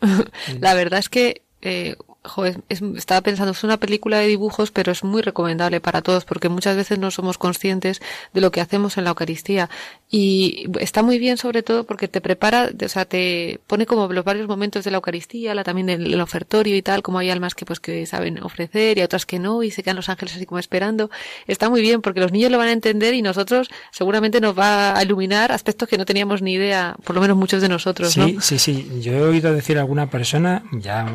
La 0.59 0.73
verdad 0.73 0.99
es 0.99 1.07
que 1.07 1.43
eh, 1.61 1.95
jo, 2.27 2.45
es- 2.45 2.57
es- 2.69 2.81
estaba 2.95 3.21
pensando, 3.21 3.51
es 3.51 3.63
una 3.63 3.77
película 3.77 4.19
de 4.19 4.27
dibujos, 4.27 4.71
pero 4.71 4.91
es 4.91 5.03
muy 5.03 5.21
recomendable 5.21 5.79
para 5.81 6.01
todos 6.01 6.25
porque 6.25 6.49
muchas 6.49 6.75
veces 6.75 6.99
no 6.99 7.09
somos 7.11 7.37
conscientes 7.37 8.01
de 8.33 8.41
lo 8.41 8.51
que 8.51 8.61
hacemos 8.61 8.97
en 8.97 9.03
la 9.05 9.11
Eucaristía. 9.11 9.69
Y 10.09 10.69
está 10.79 11.03
muy 11.03 11.19
bien 11.19 11.37
sobre 11.37 11.63
todo 11.63 11.83
porque 11.85 12.07
te 12.07 12.21
prepara, 12.21 12.69
o 12.83 12.89
sea, 12.89 13.05
te 13.05 13.59
pone 13.67 13.85
como 13.85 14.07
los 14.11 14.23
varios 14.23 14.47
momentos 14.47 14.85
de 14.85 14.91
la 14.91 14.97
Eucaristía, 14.97 15.53
la, 15.53 15.63
también 15.63 15.89
el, 15.89 16.13
el 16.13 16.21
ofertorio 16.21 16.75
y 16.77 16.81
tal, 16.81 17.01
como 17.03 17.19
hay 17.19 17.29
almas 17.29 17.55
que 17.55 17.65
pues 17.65 17.79
que 17.81 18.05
saben 18.05 18.41
ofrecer 18.41 18.97
y 18.97 19.01
otras 19.01 19.25
que 19.25 19.37
no 19.39 19.63
y 19.63 19.71
se 19.71 19.83
quedan 19.83 19.97
los 19.97 20.07
ángeles 20.09 20.35
así 20.35 20.45
como 20.45 20.59
esperando. 20.59 21.09
Está 21.47 21.69
muy 21.69 21.81
bien 21.81 22.01
porque 22.01 22.21
los 22.21 22.31
niños 22.31 22.51
lo 22.51 22.57
van 22.57 22.69
a 22.69 22.71
entender 22.71 23.13
y 23.13 23.21
nosotros 23.21 23.69
seguramente 23.91 24.39
nos 24.39 24.57
va 24.57 24.97
a 24.97 25.03
iluminar 25.03 25.51
aspectos 25.51 25.89
que 25.89 25.97
no 25.97 26.05
teníamos 26.05 26.41
ni 26.41 26.53
idea, 26.53 26.95
por 27.03 27.15
lo 27.15 27.21
menos 27.21 27.35
muchos 27.35 27.61
de 27.61 27.67
nosotros, 27.69 28.13
Sí, 28.13 28.33
¿no? 28.33 28.41
sí, 28.41 28.57
sí. 28.59 28.87
Yo 29.01 29.11
he 29.11 29.21
oído 29.21 29.53
decir 29.53 29.77
a 29.77 29.81
alguna 29.81 30.09
persona 30.09 30.63
ya 30.71 31.05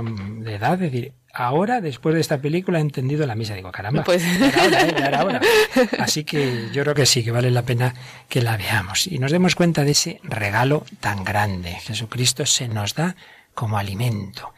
de 0.41 0.55
edad, 0.55 0.77
decir, 0.79 1.02
ahora, 1.33 1.81
después 1.81 2.15
de 2.15 2.21
esta 2.21 2.39
película, 2.39 2.79
he 2.79 2.83
entendido 2.83 3.27
la 3.27 3.35
misa. 3.35 3.55
Digo, 3.55 3.73
caramba, 3.73 4.05
Pues- 4.05 4.23
ya 4.39 4.49
era 4.49 4.63
hora, 4.65 4.81
¿eh? 4.87 4.95
Ya 4.99 5.07
era 5.07 5.25
hora. 5.25 5.41
Así 5.99 6.25
que 6.25 6.69
yo 6.73 6.83
creo 6.83 6.95
que 6.95 7.07
sí, 7.07 7.23
que 7.25 7.31
vale 7.31 7.51
la 7.51 7.63
pena 7.63 7.95
que 8.29 8.43
la 8.43 8.57
veamos 8.57 9.07
y 9.07 9.19
nos 9.19 9.33
demos 9.33 9.55
cuenta 9.55 9.85
de 9.85 9.93
ese 9.93 10.21
regalo 10.25 10.85
tan 11.01 11.25
grande. 11.25 11.73
Jesucristo 11.73 12.47
se 12.47 12.69
nos 12.69 12.95
da 12.95 13.17
como 13.55 13.79
alimento. 13.79 14.53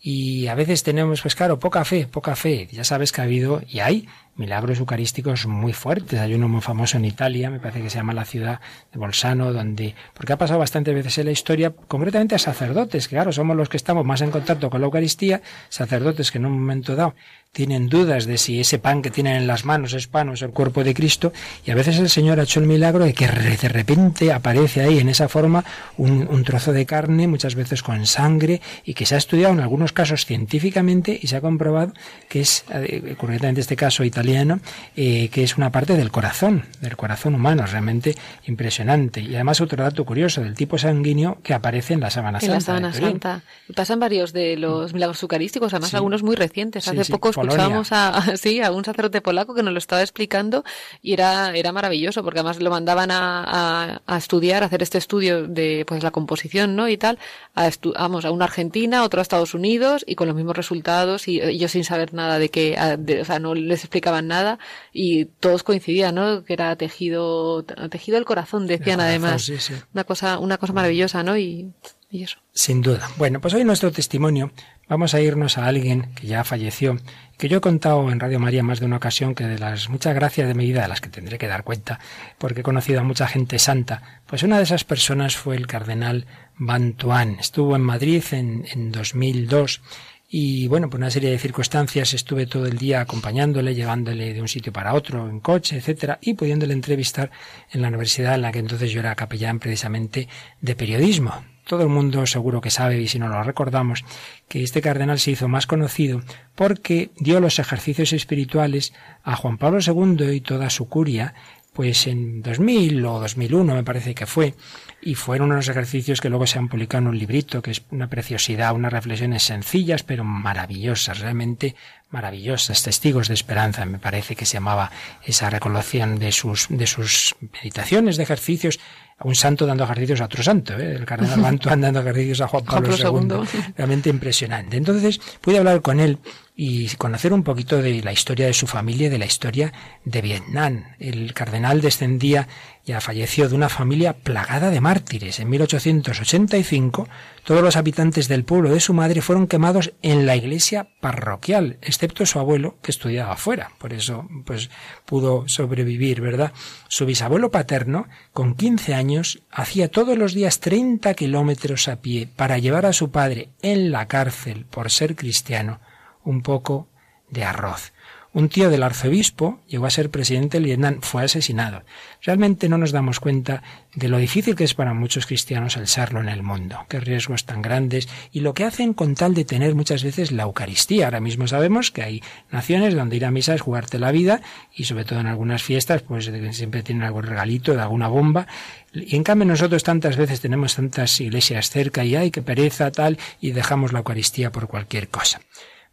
Y 0.00 0.46
a 0.46 0.54
veces 0.54 0.82
tenemos, 0.82 1.22
pues 1.22 1.34
claro, 1.34 1.58
poca 1.58 1.84
fe, 1.84 2.06
poca 2.06 2.36
fe. 2.36 2.68
Ya 2.70 2.84
sabes 2.84 3.10
que 3.12 3.20
ha 3.22 3.24
habido 3.24 3.62
y 3.66 3.80
hay 3.80 4.08
milagros 4.36 4.78
eucarísticos 4.78 5.46
muy 5.46 5.72
fuertes. 5.72 6.20
Hay 6.20 6.34
uno 6.34 6.48
muy 6.48 6.60
famoso 6.60 6.96
en 6.96 7.04
Italia, 7.04 7.50
me 7.50 7.58
parece 7.58 7.82
que 7.82 7.90
se 7.90 7.96
llama 7.96 8.12
la 8.12 8.24
ciudad 8.24 8.60
de 8.92 8.98
Bolsano, 8.98 9.52
donde, 9.52 9.94
porque 10.14 10.32
ha 10.32 10.38
pasado 10.38 10.58
bastantes 10.58 10.94
veces 10.94 11.18
en 11.18 11.26
la 11.26 11.32
historia, 11.32 11.72
concretamente 11.88 12.34
a 12.34 12.38
sacerdotes, 12.38 13.08
que 13.08 13.16
claro, 13.16 13.32
somos 13.32 13.56
los 13.56 13.68
que 13.68 13.76
estamos 13.76 14.04
más 14.04 14.20
en 14.20 14.30
contacto 14.30 14.70
con 14.70 14.80
la 14.80 14.86
Eucaristía, 14.86 15.42
sacerdotes 15.68 16.30
que 16.30 16.38
en 16.38 16.46
un 16.46 16.52
momento 16.52 16.94
dado 16.94 17.14
tienen 17.56 17.88
dudas 17.88 18.26
de 18.26 18.36
si 18.36 18.60
ese 18.60 18.78
pan 18.78 19.00
que 19.00 19.10
tienen 19.10 19.34
en 19.36 19.46
las 19.46 19.64
manos 19.64 19.94
es 19.94 20.08
pan 20.08 20.28
o 20.28 20.34
es 20.34 20.42
el 20.42 20.50
cuerpo 20.50 20.84
de 20.84 20.92
Cristo, 20.92 21.32
y 21.64 21.70
a 21.70 21.74
veces 21.74 21.96
el 21.98 22.10
Señor 22.10 22.38
ha 22.38 22.42
hecho 22.42 22.60
el 22.60 22.66
milagro 22.66 23.02
de 23.06 23.14
que 23.14 23.26
de 23.26 23.68
repente 23.70 24.30
aparece 24.30 24.82
ahí 24.82 24.98
en 24.98 25.08
esa 25.08 25.26
forma 25.26 25.64
un, 25.96 26.28
un 26.30 26.44
trozo 26.44 26.74
de 26.74 26.84
carne, 26.84 27.26
muchas 27.26 27.54
veces 27.54 27.82
con 27.82 28.04
sangre, 28.04 28.60
y 28.84 28.92
que 28.92 29.06
se 29.06 29.14
ha 29.14 29.18
estudiado 29.18 29.54
en 29.54 29.60
algunos 29.60 29.92
casos 29.94 30.26
científicamente 30.26 31.18
y 31.18 31.28
se 31.28 31.36
ha 31.36 31.40
comprobado 31.40 31.94
que 32.28 32.40
es, 32.42 32.62
eh, 32.74 33.14
concretamente 33.16 33.62
este 33.62 33.74
caso 33.74 34.04
italiano, 34.04 34.60
eh, 34.94 35.30
que 35.32 35.42
es 35.42 35.56
una 35.56 35.72
parte 35.72 35.96
del 35.96 36.10
corazón, 36.10 36.66
del 36.82 36.98
corazón 36.98 37.34
humano, 37.34 37.64
realmente 37.64 38.14
impresionante. 38.46 39.22
Y 39.22 39.34
además 39.34 39.62
otro 39.62 39.82
dato 39.82 40.04
curioso, 40.04 40.42
del 40.42 40.52
tipo 40.52 40.76
sanguíneo 40.76 41.38
que 41.42 41.54
aparece 41.54 41.94
en 41.94 42.00
la 42.00 42.10
sábana 42.10 42.38
En 42.42 42.50
la 42.50 42.60
santa. 42.60 42.92
Sábana. 42.92 42.92
Santa. 42.92 43.42
Pasan 43.74 43.98
varios 43.98 44.34
de 44.34 44.58
los 44.58 44.92
milagros 44.92 45.22
eucarísticos, 45.22 45.72
además 45.72 45.88
Sí. 45.88 45.96
algunos 45.96 46.22
muy 46.22 46.36
recientes. 46.36 46.86
Hace 46.86 47.04
sí, 47.04 47.12
poco 47.12 47.30
Polonia. 47.32 47.45
Escuchábamos 47.54 47.92
a, 47.92 48.08
a- 48.16 48.36
sí, 48.36 48.60
a 48.60 48.70
un 48.72 48.84
sacerdote 48.84 49.20
polaco 49.20 49.54
que 49.54 49.62
nos 49.62 49.72
lo 49.72 49.78
estaba 49.78 50.02
explicando 50.02 50.64
y 51.02 51.12
era, 51.12 51.54
era 51.56 51.72
maravilloso, 51.72 52.22
porque 52.22 52.40
además 52.40 52.60
lo 52.60 52.70
mandaban 52.70 53.10
a, 53.10 53.44
a- 53.46 54.02
a 54.06 54.16
estudiar, 54.16 54.62
a 54.62 54.66
hacer 54.66 54.82
este 54.82 54.98
estudio 54.98 55.46
de 55.46 55.84
pues 55.86 56.02
la 56.02 56.10
composición, 56.10 56.76
¿no? 56.76 56.88
Y 56.88 56.96
tal, 56.96 57.18
a 57.54 57.66
estu- 57.68 57.94
vamos, 57.94 58.24
a 58.24 58.30
una 58.30 58.44
Argentina, 58.46 59.02
otro 59.04 59.20
a 59.20 59.22
Estados 59.22 59.54
Unidos, 59.54 60.04
y 60.06 60.14
con 60.14 60.26
los 60.26 60.36
mismos 60.36 60.56
resultados, 60.56 61.28
y 61.28 61.40
ellos 61.40 61.70
sin 61.72 61.84
saber 61.84 62.14
nada 62.14 62.38
de 62.38 62.48
que, 62.50 62.76
de- 62.98 63.20
o 63.20 63.24
sea, 63.24 63.38
no 63.38 63.54
les 63.54 63.80
explicaban 63.84 64.26
nada, 64.28 64.58
y 64.92 65.26
todos 65.26 65.62
coincidían, 65.62 66.14
¿no? 66.14 66.44
Que 66.44 66.52
era 66.52 66.74
tejido, 66.76 67.64
tejido 67.90 68.16
del 68.16 68.24
corazón, 68.24 68.66
decían 68.66 68.96
corazón, 68.98 69.08
además. 69.08 69.42
sí, 69.42 69.58
sí. 69.58 69.74
Una 69.94 70.04
cosa, 70.04 70.38
una 70.38 70.58
cosa 70.58 70.72
maravillosa, 70.72 71.22
¿no? 71.22 71.36
Y, 71.36 71.72
y 72.10 72.22
eso. 72.22 72.38
Sin 72.56 72.80
duda. 72.80 73.10
Bueno, 73.18 73.38
pues 73.42 73.52
hoy 73.52 73.64
nuestro 73.64 73.92
testimonio 73.92 74.50
vamos 74.88 75.12
a 75.12 75.20
irnos 75.20 75.58
a 75.58 75.66
alguien 75.66 76.08
que 76.14 76.26
ya 76.26 76.42
falleció, 76.42 76.96
que 77.36 77.50
yo 77.50 77.58
he 77.58 77.60
contado 77.60 78.10
en 78.10 78.18
Radio 78.18 78.40
María 78.40 78.62
más 78.62 78.80
de 78.80 78.86
una 78.86 78.96
ocasión 78.96 79.34
que 79.34 79.44
de 79.44 79.58
las 79.58 79.90
muchas 79.90 80.14
gracias 80.14 80.48
de 80.48 80.54
mi 80.54 80.64
vida, 80.64 80.80
de 80.80 80.88
las 80.88 81.02
que 81.02 81.10
tendré 81.10 81.36
que 81.36 81.48
dar 81.48 81.64
cuenta, 81.64 82.00
porque 82.38 82.60
he 82.60 82.62
conocido 82.62 83.00
a 83.00 83.04
mucha 83.04 83.28
gente 83.28 83.58
santa, 83.58 84.22
pues 84.24 84.42
una 84.42 84.56
de 84.56 84.62
esas 84.62 84.84
personas 84.84 85.36
fue 85.36 85.54
el 85.54 85.66
cardenal 85.66 86.24
Bantuán. 86.56 87.36
Estuvo 87.38 87.76
en 87.76 87.82
Madrid 87.82 88.24
en, 88.30 88.64
en 88.72 88.90
2002 88.90 89.82
y 90.30 90.66
bueno, 90.66 90.88
por 90.88 90.98
una 90.98 91.10
serie 91.10 91.30
de 91.30 91.38
circunstancias 91.38 92.14
estuve 92.14 92.46
todo 92.46 92.64
el 92.64 92.78
día 92.78 93.02
acompañándole, 93.02 93.74
llevándole 93.74 94.32
de 94.32 94.40
un 94.40 94.48
sitio 94.48 94.72
para 94.72 94.94
otro 94.94 95.28
en 95.28 95.40
coche, 95.40 95.76
etcétera, 95.76 96.18
y 96.22 96.32
pudiéndole 96.32 96.72
entrevistar 96.72 97.30
en 97.70 97.82
la 97.82 97.88
universidad 97.88 98.34
en 98.34 98.40
la 98.40 98.50
que 98.50 98.60
entonces 98.60 98.90
yo 98.92 99.00
era 99.00 99.14
capellán 99.14 99.58
precisamente 99.58 100.26
de 100.62 100.74
periodismo. 100.74 101.44
Todo 101.66 101.82
el 101.82 101.88
mundo 101.88 102.26
seguro 102.26 102.60
que 102.60 102.70
sabe, 102.70 103.00
y 103.00 103.08
si 103.08 103.18
no 103.18 103.28
lo 103.28 103.42
recordamos, 103.42 104.04
que 104.48 104.62
este 104.62 104.80
cardenal 104.80 105.18
se 105.18 105.32
hizo 105.32 105.48
más 105.48 105.66
conocido 105.66 106.22
porque 106.54 107.10
dio 107.18 107.40
los 107.40 107.58
ejercicios 107.58 108.12
espirituales 108.12 108.92
a 109.24 109.34
Juan 109.34 109.58
Pablo 109.58 109.80
II 109.80 110.30
y 110.30 110.40
toda 110.40 110.70
su 110.70 110.88
curia, 110.88 111.34
pues 111.72 112.06
en 112.06 112.40
2000 112.40 113.04
o 113.04 113.20
2001 113.20 113.74
me 113.74 113.84
parece 113.84 114.14
que 114.14 114.26
fue, 114.26 114.54
y 115.02 115.14
fueron 115.14 115.50
unos 115.50 115.68
ejercicios 115.68 116.20
que 116.20 116.30
luego 116.30 116.46
se 116.46 116.58
han 116.58 116.68
publicado 116.68 117.02
en 117.02 117.08
un 117.08 117.18
librito, 117.18 117.60
que 117.60 117.72
es 117.72 117.82
una 117.90 118.08
preciosidad, 118.08 118.74
unas 118.74 118.92
reflexiones 118.92 119.42
sencillas 119.42 120.02
pero 120.02 120.24
maravillosas, 120.24 121.18
realmente 121.18 121.74
maravillosas, 122.10 122.82
testigos 122.82 123.28
de 123.28 123.34
esperanza, 123.34 123.84
me 123.84 123.98
parece 123.98 124.36
que 124.36 124.46
se 124.46 124.54
llamaba 124.54 124.90
esa 125.24 125.50
recolección 125.50 126.18
de 126.18 126.32
sus, 126.32 126.68
de 126.70 126.86
sus 126.86 127.34
meditaciones, 127.60 128.16
de 128.16 128.22
ejercicios, 128.22 128.78
un 129.24 129.34
santo 129.34 129.66
dando 129.66 129.84
ejercicios 129.84 130.20
a 130.20 130.26
otro 130.26 130.42
santo, 130.42 130.78
¿eh? 130.78 130.94
el 130.94 131.06
cardenal 131.06 131.40
Bantuan 131.42 131.80
dando 131.80 132.00
ejercicios 132.00 132.40
a 132.42 132.48
Juan 132.48 132.64
Pablo, 132.64 132.94
II. 132.96 133.72
Realmente 133.76 134.10
impresionante. 134.10 134.76
Entonces 134.76 135.20
pude 135.40 135.58
hablar 135.58 135.80
con 135.80 136.00
él 136.00 136.18
y 136.58 136.88
conocer 136.96 137.34
un 137.34 137.42
poquito 137.42 137.82
de 137.82 138.02
la 138.02 138.12
historia 138.12 138.46
de 138.46 138.54
su 138.54 138.66
familia 138.66 139.08
y 139.08 139.10
de 139.10 139.18
la 139.18 139.26
historia 139.26 139.72
de 140.04 140.22
Vietnam. 140.22 140.84
El 140.98 141.34
cardenal 141.34 141.82
descendía 141.82 142.48
ya 142.86 143.00
falleció 143.00 143.48
de 143.48 143.54
una 143.54 143.68
familia 143.68 144.12
plagada 144.14 144.70
de 144.70 144.80
mártires. 144.80 145.40
En 145.40 145.50
1885 145.50 147.08
todos 147.44 147.62
los 147.62 147.76
habitantes 147.76 148.28
del 148.28 148.44
pueblo 148.44 148.70
de 148.70 148.80
su 148.80 148.94
madre 148.94 149.22
fueron 149.22 149.48
quemados 149.48 149.92
en 150.02 150.24
la 150.24 150.36
iglesia 150.36 150.88
parroquial, 151.00 151.78
excepto 151.82 152.24
su 152.24 152.38
abuelo 152.38 152.76
que 152.82 152.92
estudiaba 152.92 153.34
afuera. 153.34 153.72
Por 153.78 153.92
eso 153.92 154.28
pues 154.44 154.70
pudo 155.04 155.48
sobrevivir, 155.48 156.20
¿verdad? 156.20 156.52
Su 156.88 157.06
bisabuelo 157.06 157.50
paterno, 157.50 158.06
con 158.32 158.54
15 158.54 158.94
años, 158.94 159.05
hacía 159.50 159.90
todos 159.90 160.16
los 160.16 160.34
días 160.34 160.60
30 160.60 161.14
kilómetros 161.14 161.88
a 161.88 161.96
pie 161.96 162.28
para 162.34 162.58
llevar 162.58 162.86
a 162.86 162.92
su 162.92 163.10
padre 163.10 163.50
en 163.62 163.90
la 163.90 164.06
cárcel 164.08 164.66
por 164.66 164.90
ser 164.90 165.16
cristiano 165.16 165.80
un 166.24 166.42
poco 166.42 166.88
de 167.30 167.44
arroz. 167.44 167.92
Un 168.36 168.50
tío 168.50 168.68
del 168.68 168.82
arzobispo 168.82 169.60
llegó 169.66 169.86
a 169.86 169.90
ser 169.90 170.10
presidente 170.10 170.58
del 170.58 170.66
Vietnam, 170.66 170.98
fue 171.00 171.24
asesinado. 171.24 171.84
Realmente 172.20 172.68
no 172.68 172.76
nos 172.76 172.92
damos 172.92 173.18
cuenta 173.18 173.62
de 173.94 174.10
lo 174.10 174.18
difícil 174.18 174.54
que 174.54 174.64
es 174.64 174.74
para 174.74 174.92
muchos 174.92 175.24
cristianos 175.24 175.78
el 175.78 175.86
serlo 175.86 176.20
en 176.20 176.28
el 176.28 176.42
mundo, 176.42 176.84
qué 176.90 177.00
riesgos 177.00 177.46
tan 177.46 177.62
grandes 177.62 178.10
y 178.32 178.40
lo 178.40 178.52
que 178.52 178.64
hacen 178.64 178.92
con 178.92 179.14
tal 179.14 179.32
de 179.32 179.46
tener 179.46 179.74
muchas 179.74 180.04
veces 180.04 180.32
la 180.32 180.42
Eucaristía. 180.42 181.06
Ahora 181.06 181.20
mismo 181.20 181.46
sabemos 181.46 181.90
que 181.90 182.02
hay 182.02 182.22
naciones 182.50 182.94
donde 182.94 183.16
ir 183.16 183.24
a 183.24 183.30
misa 183.30 183.54
es 183.54 183.62
jugarte 183.62 183.98
la 183.98 184.12
vida 184.12 184.42
y 184.70 184.84
sobre 184.84 185.06
todo 185.06 185.20
en 185.20 185.28
algunas 185.28 185.62
fiestas 185.62 186.02
pues 186.02 186.30
siempre 186.50 186.82
tienen 186.82 187.04
algún 187.04 187.22
regalito 187.22 187.72
de 187.72 187.80
alguna 187.80 188.08
bomba 188.08 188.46
y 188.92 189.16
en 189.16 189.24
cambio 189.24 189.46
nosotros 189.46 189.82
tantas 189.82 190.18
veces 190.18 190.42
tenemos 190.42 190.74
tantas 190.74 191.18
iglesias 191.22 191.70
cerca 191.70 192.04
y 192.04 192.16
hay 192.16 192.30
que 192.30 192.42
pereza 192.42 192.92
tal 192.92 193.16
y 193.40 193.52
dejamos 193.52 193.94
la 193.94 194.00
Eucaristía 194.00 194.52
por 194.52 194.68
cualquier 194.68 195.08
cosa. 195.08 195.40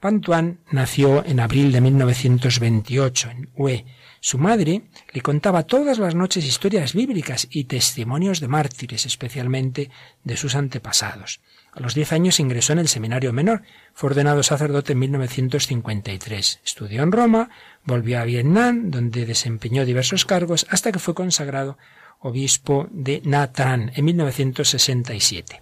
Pantuan 0.04 0.60
nació 0.70 1.24
en 1.26 1.39
abril 1.39 1.72
de 1.72 1.80
1928 1.80 3.30
en 3.30 3.50
Hue. 3.56 3.86
Su 4.20 4.38
madre 4.38 4.82
le 5.13 5.22
contaba 5.22 5.63
todas 5.63 5.98
las 5.98 6.13
noches 6.13 6.44
historias 6.44 6.94
bíblicas 6.94 7.48
y 7.50 7.63
testimonios 7.63 8.42
de 8.42 8.50
mártires, 8.50 9.06
especialmente 9.06 9.92
de 10.26 10.36
sus 10.36 10.56
antepasados. 10.56 11.39
A 11.72 11.80
los 11.80 11.96
diez 11.96 12.12
años 12.12 12.42
ingresó 12.42 12.74
en 12.74 12.80
el 12.80 12.89
seminario 12.89 13.32
menor. 13.32 13.62
Fue 13.94 14.10
ordenado 14.10 14.44
sacerdote 14.44 14.92
en 14.92 15.00
1953. 15.00 16.60
Estudió 16.66 17.02
en 17.02 17.13
Roma, 17.13 17.50
volvió 17.86 18.20
a 18.20 18.26
Vietnam, 18.26 18.92
donde 18.92 19.26
desempeñó 19.26 19.86
diversos 19.86 20.26
cargos 20.26 20.68
hasta 20.70 20.92
que 20.92 21.00
fue 21.00 21.16
consagrado 21.16 21.78
obispo 22.20 22.89
de 22.92 23.22
Nha 23.24 23.54
Trang 23.54 23.94
en 23.96 24.04
1967. 24.04 25.62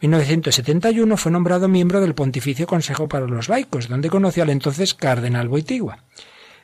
1971 0.00 1.16
fue 1.16 1.30
nombrado 1.30 1.68
miembro 1.68 2.00
del 2.00 2.14
Pontificio 2.14 2.66
Consejo 2.66 3.08
para 3.08 3.26
los 3.26 3.48
Laicos, 3.48 3.88
donde 3.88 4.08
conoció 4.08 4.42
al 4.42 4.50
entonces 4.50 4.94
cardenal 4.94 5.48
Boitigua. 5.48 6.04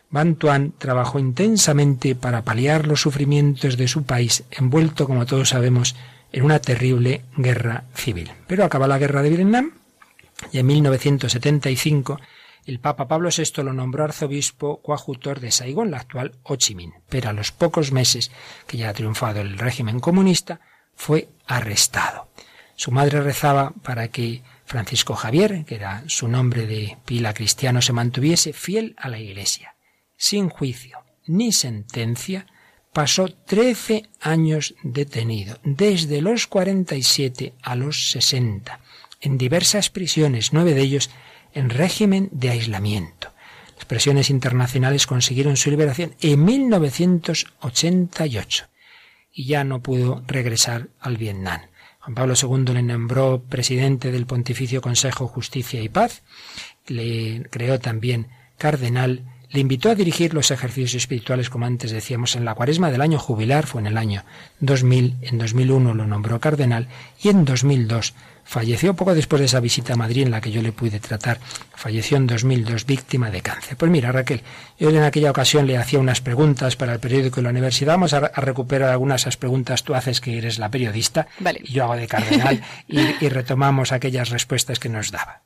Ban 0.09 0.37
Tuan 0.37 0.73
trabajó 0.79 1.19
intensamente 1.19 2.15
para 2.15 2.43
paliar 2.43 2.87
los 2.87 3.03
sufrimientos 3.03 3.77
de 3.77 3.89
su 3.89 4.05
país, 4.05 4.45
envuelto, 4.51 5.07
como 5.07 5.27
todos 5.27 5.51
sabemos, 5.51 5.97
en 6.33 6.45
una 6.45 6.61
terrible 6.61 7.25
guerra 7.37 7.85
civil. 7.95 8.31
Pero 8.47 8.65
acaba 8.65 8.89
la 8.89 8.99
guerra 8.99 9.23
de 9.23 9.31
Vietnam 9.31 9.73
y 10.53 10.59
en 10.59 10.67
1975 10.67 12.19
el 12.67 12.81
Papa 12.81 13.07
Pablo 13.07 13.29
VI 13.37 13.63
lo 13.63 13.73
nombró 13.73 14.05
arzobispo 14.05 14.81
coadjutor 14.83 15.41
de 15.41 15.53
Saigón, 15.53 15.91
la 15.91 15.99
actual 15.99 16.33
Ho 16.43 16.57
Chi 16.57 16.75
Minh. 16.75 16.95
Pero 17.09 17.31
a 17.31 17.33
los 17.33 17.53
pocos 17.53 17.93
meses 17.93 18.33
que 18.67 18.77
ya 18.77 18.89
ha 18.89 18.95
triunfado 18.95 19.41
el 19.41 19.59
régimen 19.59 20.01
comunista, 20.01 20.61
fue 20.95 21.29
arrestado. 21.47 22.29
Su 22.77 22.93
madre 22.93 23.21
rezaba 23.21 23.73
para 23.83 24.09
que 24.09 24.43
Francisco 24.67 25.15
Javier, 25.15 25.65
que 25.65 25.77
era 25.77 26.05
su 26.07 26.29
nombre 26.29 26.67
de 26.67 26.97
pila 27.05 27.35
cristiano, 27.35 27.83
se 27.83 27.93
mantuviese 27.93 28.53
fiel 28.53 28.95
a 28.99 29.09
la 29.09 29.19
Iglesia. 29.19 29.75
Sin 30.17 30.49
juicio 30.49 31.07
ni 31.27 31.53
sentencia, 31.53 32.47
pasó 32.93 33.29
trece 33.29 34.05
años 34.21 34.75
detenido, 34.83 35.59
desde 35.65 36.21
los 36.23 36.47
cuarenta 36.47 36.95
y 36.97 37.03
siete 37.03 37.55
a 37.63 37.75
los 37.75 38.11
sesenta, 38.11 38.81
en 39.21 39.37
diversas 39.39 39.89
prisiones, 39.91 40.53
nueve 40.53 40.75
de 40.75 40.83
ellos 40.83 41.11
en 41.53 41.71
régimen 41.71 42.29
de 42.33 42.51
aislamiento. 42.51 43.33
Las 43.77 43.87
presiones 43.87 44.31
internacionales 44.31 45.07
consiguieron 45.07 45.57
su 45.57 45.71
liberación 45.71 46.15
en 46.21 46.45
1988 46.45 48.67
y 49.33 49.47
ya 49.47 49.65
no 49.65 49.83
pudo 49.83 50.23
regresar 50.27 50.89
al 51.01 51.17
Vietnam. 51.17 51.63
Juan 52.07 52.15
Pablo 52.15 52.35
II 52.41 52.73
le 52.73 52.85
nombró 52.85 53.43
presidente 53.43 54.13
del 54.13 54.27
Pontificio 54.27 54.81
Consejo 54.81 55.27
Justicia 55.27 55.83
y 55.83 55.89
Paz, 55.89 56.23
le 56.87 57.43
creó 57.51 57.81
también 57.81 58.29
cardenal, 58.59 59.25
le 59.51 59.59
invitó 59.59 59.91
a 59.91 59.97
dirigir 59.97 60.33
los 60.33 60.53
ejercicios 60.53 60.95
espirituales, 60.95 61.51
como 61.51 61.67
antes 61.67 61.91
decíamos, 61.91 62.37
en 62.37 62.45
la 62.45 62.55
cuaresma 62.55 62.93
del 62.93 63.01
año 63.01 63.19
jubilar, 63.19 63.67
fue 63.67 63.81
en 63.81 63.89
el 63.89 63.99
año 63.99 64.23
2000, 64.61 65.17
en 65.21 65.39
2001 65.39 65.95
lo 65.95 66.07
nombró 66.07 66.39
cardenal 66.39 66.87
y 67.21 67.31
en 67.31 67.45
2002 67.45 68.15
Falleció 68.47 68.95
poco 68.95 69.13
después 69.13 69.41
de 69.41 69.47
esa 69.47 69.59
visita 69.59 69.95
a 69.95 69.97
Madrid 69.97 70.23
en 70.23 70.31
la 70.31 70.41
que 70.41 70.53
yo 70.53 70.63
le 70.63 70.71
pude 70.71 71.01
tratar. 71.01 71.41
Falleció 71.75 72.17
en 72.17 72.29
2002 72.29 72.87
víctima 72.87 73.29
de 73.33 73.43
cáncer. 73.43 73.77
Pues 73.77 73.91
mira, 73.91 74.13
Raquel, 74.13 74.43
yo 74.79 74.89
en 74.91 75.03
aquella 75.03 75.33
ocasión 75.33 75.67
le 75.67 75.77
hacía 75.77 75.99
unas 75.99 76.21
preguntas 76.21 76.77
para 76.77 76.93
el 76.93 77.01
periódico 77.01 77.37
de 77.37 77.43
la 77.43 77.51
universidad. 77.51 77.95
Vamos 77.95 78.13
a, 78.13 78.21
recuperar 78.21 78.91
algunas 78.91 79.17
de 79.21 79.23
esas 79.23 79.37
preguntas. 79.37 79.83
Tú 79.83 79.97
haces 79.97 80.21
que 80.21 80.39
eres 80.39 80.61
la 80.61 80.71
periodista 80.71 81.27
y 81.65 81.73
yo 81.73 81.85
hago 81.85 81.97
de 81.97 82.07
cardenal 82.07 82.63
y, 82.89 83.01
y 83.21 83.29
retomamos 83.29 83.91
aquellas 83.91 84.31
respuestas 84.31 84.79
que 84.79 84.89
nos 84.89 85.11
daba. 85.11 85.43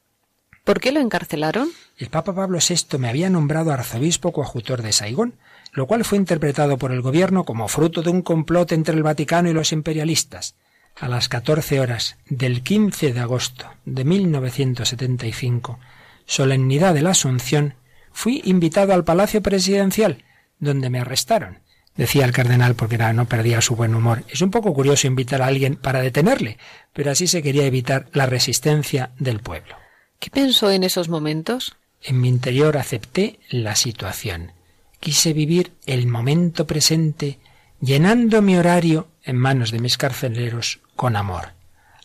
¿Por 0.64 0.78
qué 0.78 0.92
lo 0.92 1.00
encarcelaron? 1.00 1.70
El 1.96 2.10
Papa 2.10 2.34
Pablo 2.34 2.58
VI 2.58 2.98
me 2.98 3.08
había 3.08 3.30
nombrado 3.30 3.72
arzobispo 3.72 4.30
coadjutor 4.30 4.82
de 4.82 4.92
Saigón, 4.92 5.36
lo 5.72 5.86
cual 5.86 6.04
fue 6.04 6.18
interpretado 6.18 6.76
por 6.76 6.92
el 6.92 7.00
gobierno 7.00 7.44
como 7.44 7.66
fruto 7.66 8.02
de 8.02 8.10
un 8.10 8.20
complot 8.20 8.72
entre 8.72 8.94
el 8.94 9.02
Vaticano 9.02 9.48
y 9.48 9.54
los 9.54 9.72
imperialistas 9.72 10.54
a 10.96 11.08
las 11.08 11.28
14 11.28 11.80
horas 11.80 12.16
del 12.28 12.62
15 12.62 13.12
de 13.12 13.20
agosto 13.20 13.66
de 13.84 14.04
1975, 14.04 15.78
solemnidad 16.26 16.94
de 16.94 17.02
la 17.02 17.10
Asunción, 17.10 17.74
fui 18.12 18.42
invitado 18.44 18.92
al 18.92 19.04
Palacio 19.04 19.42
Presidencial, 19.42 20.24
donde 20.58 20.90
me 20.90 21.00
arrestaron. 21.00 21.60
Decía 21.96 22.24
el 22.24 22.32
cardenal 22.32 22.76
porque 22.76 22.94
era, 22.94 23.12
no 23.12 23.26
perdía 23.26 23.60
su 23.60 23.76
buen 23.76 23.94
humor. 23.94 24.24
Es 24.28 24.40
un 24.40 24.50
poco 24.50 24.72
curioso 24.72 25.06
invitar 25.06 25.42
a 25.42 25.46
alguien 25.46 25.76
para 25.76 26.00
detenerle, 26.00 26.58
pero 26.92 27.10
así 27.10 27.26
se 27.26 27.42
quería 27.42 27.66
evitar 27.66 28.08
la 28.12 28.26
resistencia 28.26 29.10
del 29.18 29.40
pueblo. 29.40 29.76
¿Qué 30.18 30.30
pensó 30.30 30.70
en 30.70 30.84
esos 30.84 31.08
momentos? 31.08 31.76
En 32.02 32.20
mi 32.20 32.28
interior 32.28 32.76
acepté 32.76 33.40
la 33.50 33.74
situación. 33.74 34.52
Quise 35.00 35.32
vivir 35.32 35.72
el 35.86 36.06
momento 36.06 36.66
presente, 36.66 37.38
llenando 37.80 38.42
mi 38.42 38.56
horario 38.56 39.08
en 39.22 39.36
manos 39.36 39.70
de 39.70 39.78
mis 39.78 39.96
carceleros 39.96 40.80
con 40.96 41.16
amor. 41.16 41.54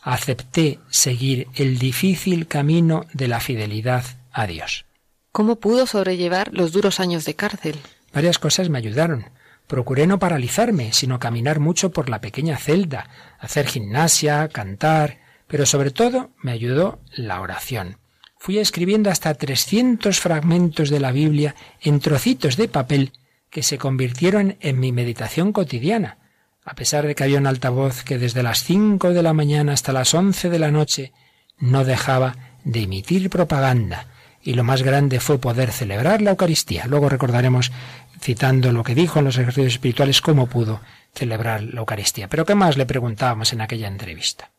Acepté 0.02 0.80
seguir 0.90 1.48
el 1.56 1.80
difícil 1.80 2.48
camino 2.48 3.06
de 3.14 3.28
la 3.28 3.40
fidelidad 3.40 4.06
a 4.32 4.48
Dios. 4.48 4.86
¿Cómo 5.32 5.58
pudo 5.58 5.86
sobrellevar 5.88 6.54
los 6.54 6.72
duros 6.72 7.00
años 7.00 7.26
de 7.26 7.36
cárcel? 7.36 7.80
Varias 8.14 8.40
cosas 8.40 8.70
me 8.70 8.78
ayudaron. 8.78 9.26
Procuré 9.68 10.08
no 10.08 10.20
paralizarme, 10.20 10.94
sino 10.94 11.20
caminar 11.20 11.60
mucho 11.60 11.92
por 11.92 12.10
la 12.10 12.22
pequeña 12.22 12.58
celda, 12.58 13.10
hacer 13.40 13.68
gimnasia, 13.68 14.48
cantar, 14.50 15.18
pero 15.48 15.66
sobre 15.66 15.92
todo 15.92 16.30
me 16.42 16.52
ayudó 16.52 17.00
la 17.16 17.42
oración. 17.42 17.98
Fui 18.38 18.60
escribiendo 18.60 19.10
hasta 19.10 19.34
300 19.34 20.20
fragmentos 20.20 20.90
de 20.90 21.00
la 21.00 21.12
Biblia 21.12 21.56
en 21.82 22.00
trocitos 22.00 22.58
de 22.58 22.68
papel 22.68 23.12
que 23.56 23.63
se 23.63 23.78
convirtieron 23.78 24.58
en 24.60 24.82
mi 24.82 24.91
meditación 24.91 25.54
cotidiana, 25.54 26.18
a 26.65 26.76
pesar 26.76 27.08
de 27.08 27.15
que 27.15 27.24
había 27.24 27.38
un 27.38 27.48
altavoz 27.48 28.04
que 28.04 28.18
desde 28.18 28.44
las 28.44 28.65
cinco 28.65 29.13
de 29.13 29.24
la 29.24 29.32
mañana 29.32 29.72
hasta 29.72 29.94
las 29.94 30.13
once 30.13 30.50
de 30.50 30.60
la 30.60 30.72
noche 30.72 31.13
no 31.58 31.86
dejaba 31.86 32.36
de 32.65 32.82
emitir 32.82 33.29
propaganda, 33.29 34.08
y 34.42 34.56
lo 34.56 34.65
más 34.65 34.84
grande 34.84 35.21
fue 35.21 35.38
poder 35.38 35.71
celebrar 35.71 36.21
la 36.21 36.32
Eucaristía. 36.32 36.86
Luego 36.88 37.08
recordaremos, 37.08 37.71
citando 38.19 38.73
lo 38.73 38.84
que 38.84 38.94
dijo 38.94 39.19
en 39.19 39.25
los 39.25 39.38
ejercicios 39.38 39.71
espirituales, 39.71 40.19
cómo 40.19 40.48
pudo 40.48 40.82
celebrar 41.13 41.63
la 41.63 41.79
Eucaristía. 41.79 42.27
Pero 42.27 42.44
¿qué 42.44 42.56
más 42.56 42.75
le 42.75 42.86
preguntábamos 42.86 43.54
en 43.54 43.62
aquella 43.62 43.88
entrevista? 43.88 44.52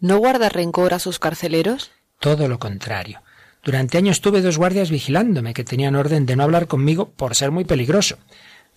¿No 0.00 0.18
guarda 0.18 0.48
rencor 0.48 0.92
a 0.92 0.98
sus 0.98 1.20
carceleros? 1.20 1.92
Todo 2.18 2.48
lo 2.48 2.58
contrario. 2.58 3.22
Durante 3.62 3.98
años 3.98 4.22
tuve 4.22 4.40
dos 4.40 4.56
guardias 4.56 4.90
vigilándome 4.90 5.52
que 5.52 5.64
tenían 5.64 5.94
orden 5.94 6.24
de 6.24 6.34
no 6.34 6.44
hablar 6.44 6.66
conmigo 6.66 7.10
por 7.10 7.34
ser 7.34 7.50
muy 7.50 7.64
peligroso. 7.64 8.16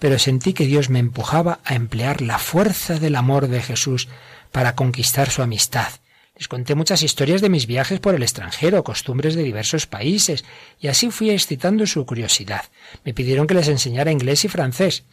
Pero 0.04 0.20
sentí 0.20 0.52
que 0.52 0.66
Dios 0.66 0.90
me 0.90 1.00
empujaba 1.00 1.62
a 1.64 1.76
emplear 1.76 2.22
la 2.22 2.38
fuerza 2.38 3.00
del 3.00 3.16
amor 3.16 3.48
de 3.48 3.62
Jesús 3.62 4.10
para 4.52 4.76
conquistar 4.76 5.30
su 5.30 5.42
amistad. 5.42 5.88
Les 6.36 6.50
conté 6.50 6.76
muchas 6.76 7.04
historias 7.04 7.40
de 7.40 7.48
mis 7.48 7.68
viajes 7.68 8.02
por 8.02 8.14
el 8.14 8.22
extranjero, 8.22 8.84
costumbres 8.84 9.34
de 9.34 9.44
diversos 9.44 9.88
países, 9.88 10.44
y 10.78 10.90
así 10.90 11.10
fui 11.10 11.30
excitando 11.30 11.88
su 11.88 12.06
curiosidad. 12.06 12.66
Me 13.06 13.14
pidieron 13.14 13.48
que 13.48 13.54
les 13.54 13.70
enseñara 13.70 14.12
inglés 14.12 14.44
y 14.44 14.50
francés. 14.50 15.06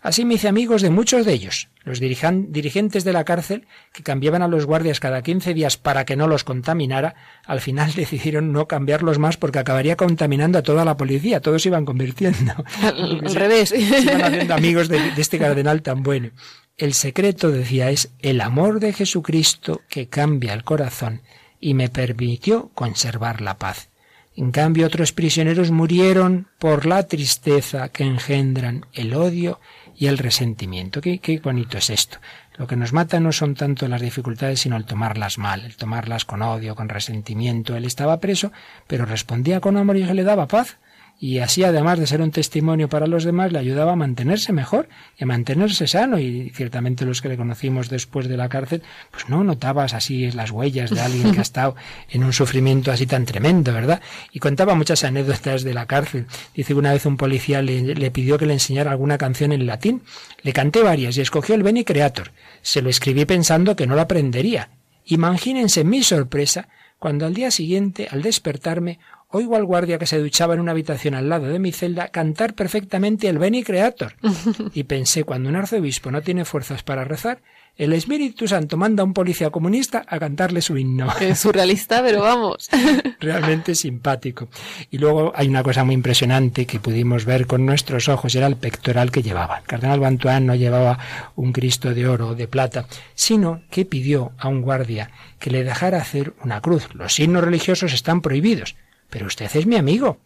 Así 0.00 0.24
me 0.24 0.34
hice 0.34 0.48
amigos 0.48 0.82
de 0.82 0.90
muchos 0.90 1.26
de 1.26 1.32
ellos. 1.32 1.68
Los 1.84 1.98
dirigentes 2.00 3.04
de 3.04 3.12
la 3.12 3.24
cárcel, 3.24 3.66
que 3.92 4.02
cambiaban 4.02 4.42
a 4.42 4.48
los 4.48 4.64
guardias 4.64 5.00
cada 5.00 5.22
quince 5.22 5.54
días 5.54 5.76
para 5.76 6.04
que 6.04 6.16
no 6.16 6.28
los 6.28 6.44
contaminara, 6.44 7.14
al 7.44 7.60
final 7.60 7.92
decidieron 7.96 8.52
no 8.52 8.68
cambiarlos 8.68 9.18
más 9.18 9.36
porque 9.36 9.58
acabaría 9.58 9.96
contaminando 9.96 10.58
a 10.58 10.62
toda 10.62 10.84
la 10.84 10.96
policía. 10.96 11.40
Todos 11.40 11.62
se 11.62 11.68
iban 11.68 11.84
convirtiendo. 11.84 12.52
Al, 12.82 13.34
revés. 13.34 13.70
Se 13.70 13.78
iban 13.80 14.22
haciendo 14.24 14.54
amigos 14.54 14.88
de 14.88 15.12
este 15.16 15.38
cardenal 15.38 15.82
tan 15.82 16.02
bueno. 16.02 16.30
El 16.76 16.94
secreto, 16.94 17.50
decía, 17.50 17.90
es 17.90 18.12
el 18.20 18.40
amor 18.40 18.78
de 18.78 18.92
Jesucristo 18.92 19.82
que 19.88 20.08
cambia 20.08 20.54
el 20.54 20.62
corazón 20.62 21.22
y 21.60 21.74
me 21.74 21.88
permitió 21.88 22.70
conservar 22.74 23.40
la 23.40 23.58
paz. 23.58 23.88
En 24.36 24.52
cambio, 24.52 24.86
otros 24.86 25.12
prisioneros 25.12 25.72
murieron 25.72 26.46
por 26.60 26.86
la 26.86 27.08
tristeza 27.08 27.88
que 27.88 28.04
engendran 28.04 28.86
el 28.92 29.12
odio 29.14 29.58
y 29.98 30.06
el 30.06 30.18
resentimiento. 30.18 31.00
Qué, 31.00 31.18
qué 31.18 31.38
bonito 31.40 31.76
es 31.76 31.90
esto. 31.90 32.18
Lo 32.56 32.66
que 32.66 32.76
nos 32.76 32.92
mata 32.92 33.18
no 33.18 33.32
son 33.32 33.54
tanto 33.54 33.88
las 33.88 34.00
dificultades, 34.00 34.60
sino 34.60 34.76
el 34.76 34.84
tomarlas 34.84 35.38
mal, 35.38 35.64
el 35.64 35.76
tomarlas 35.76 36.24
con 36.24 36.42
odio, 36.42 36.76
con 36.76 36.88
resentimiento. 36.88 37.76
Él 37.76 37.84
estaba 37.84 38.20
preso, 38.20 38.52
pero 38.86 39.04
respondía 39.04 39.60
con 39.60 39.76
amor 39.76 39.96
y 39.96 40.06
se 40.06 40.14
le 40.14 40.24
daba 40.24 40.46
paz 40.46 40.78
y 41.20 41.38
así 41.38 41.64
además 41.64 41.98
de 41.98 42.06
ser 42.06 42.22
un 42.22 42.30
testimonio 42.30 42.88
para 42.88 43.06
los 43.06 43.24
demás 43.24 43.52
le 43.52 43.58
ayudaba 43.58 43.92
a 43.92 43.96
mantenerse 43.96 44.52
mejor 44.52 44.88
y 45.16 45.24
a 45.24 45.26
mantenerse 45.26 45.86
sano 45.86 46.18
y 46.18 46.50
ciertamente 46.50 47.04
los 47.04 47.20
que 47.20 47.28
le 47.28 47.36
conocimos 47.36 47.88
después 47.88 48.28
de 48.28 48.36
la 48.36 48.48
cárcel 48.48 48.82
pues 49.10 49.28
no 49.28 49.42
notabas 49.42 49.94
así 49.94 50.30
las 50.30 50.50
huellas 50.50 50.90
de 50.90 51.00
alguien 51.00 51.32
que 51.32 51.38
ha 51.38 51.42
estado 51.48 51.74
en 52.10 52.24
un 52.24 52.32
sufrimiento 52.32 52.92
así 52.92 53.06
tan 53.06 53.24
tremendo, 53.24 53.72
¿verdad? 53.72 54.00
Y 54.32 54.38
contaba 54.38 54.74
muchas 54.74 55.04
anécdotas 55.04 55.62
de 55.62 55.74
la 55.74 55.86
cárcel. 55.86 56.26
Dice 56.54 56.72
que 56.72 56.78
una 56.78 56.92
vez 56.92 57.06
un 57.06 57.16
policía 57.16 57.62
le, 57.62 57.94
le 57.94 58.10
pidió 58.10 58.38
que 58.38 58.46
le 58.46 58.52
enseñara 58.52 58.90
alguna 58.90 59.18
canción 59.18 59.52
en 59.52 59.66
latín. 59.66 60.02
Le 60.42 60.52
canté 60.52 60.82
varias 60.82 61.16
y 61.16 61.20
escogió 61.20 61.54
el 61.54 61.62
Beni 61.62 61.84
Creator. 61.84 62.32
Se 62.62 62.82
lo 62.82 62.90
escribí 62.90 63.24
pensando 63.24 63.76
que 63.76 63.86
no 63.86 63.94
lo 63.94 64.02
aprendería. 64.02 64.70
Imagínense 65.04 65.84
mi 65.84 66.02
sorpresa 66.02 66.68
cuando 66.98 67.26
al 67.26 67.34
día 67.34 67.50
siguiente, 67.50 68.08
al 68.10 68.22
despertarme, 68.22 68.98
oigo 69.30 69.56
al 69.56 69.64
guardia 69.64 69.98
que 69.98 70.06
se 70.06 70.18
duchaba 70.18 70.54
en 70.54 70.60
una 70.60 70.72
habitación 70.72 71.14
al 71.14 71.28
lado 71.28 71.46
de 71.46 71.58
mi 71.58 71.72
celda 71.72 72.08
cantar 72.08 72.54
perfectamente 72.54 73.28
el 73.28 73.38
Beni 73.38 73.62
Creator. 73.62 74.14
Y 74.74 74.84
pensé, 74.84 75.24
cuando 75.24 75.48
un 75.48 75.56
arzobispo 75.56 76.10
no 76.10 76.22
tiene 76.22 76.44
fuerzas 76.44 76.82
para 76.82 77.04
rezar, 77.04 77.40
el 77.76 77.92
Espíritu 77.92 78.48
Santo 78.48 78.76
manda 78.76 79.02
a 79.02 79.06
un 79.06 79.14
policía 79.14 79.50
comunista 79.50 80.04
a 80.06 80.18
cantarle 80.18 80.62
su 80.62 80.76
himno. 80.76 81.08
Es 81.20 81.38
surrealista, 81.38 82.02
pero 82.02 82.22
vamos. 82.22 82.68
Realmente 83.20 83.74
simpático. 83.74 84.48
Y 84.90 84.98
luego 84.98 85.32
hay 85.34 85.48
una 85.48 85.62
cosa 85.62 85.84
muy 85.84 85.94
impresionante 85.94 86.66
que 86.66 86.80
pudimos 86.80 87.24
ver 87.24 87.46
con 87.46 87.64
nuestros 87.64 88.08
ojos, 88.08 88.34
era 88.34 88.46
el 88.46 88.56
pectoral 88.56 89.12
que 89.12 89.22
llevaba. 89.22 89.58
El 89.58 89.64
cardenal 89.64 90.00
Bantuán 90.00 90.46
no 90.46 90.54
llevaba 90.54 90.98
un 91.36 91.52
Cristo 91.52 91.94
de 91.94 92.08
oro 92.08 92.28
o 92.28 92.34
de 92.34 92.48
plata, 92.48 92.86
sino 93.14 93.62
que 93.70 93.84
pidió 93.84 94.32
a 94.38 94.48
un 94.48 94.62
guardia 94.62 95.10
que 95.38 95.50
le 95.50 95.62
dejara 95.62 95.98
hacer 95.98 96.34
una 96.42 96.60
cruz. 96.60 96.88
Los 96.94 97.14
signos 97.14 97.44
religiosos 97.44 97.92
están 97.92 98.22
prohibidos, 98.22 98.74
pero 99.10 99.26
usted 99.26 99.50
es 99.54 99.66
mi 99.66 99.76
amigo. 99.76 100.18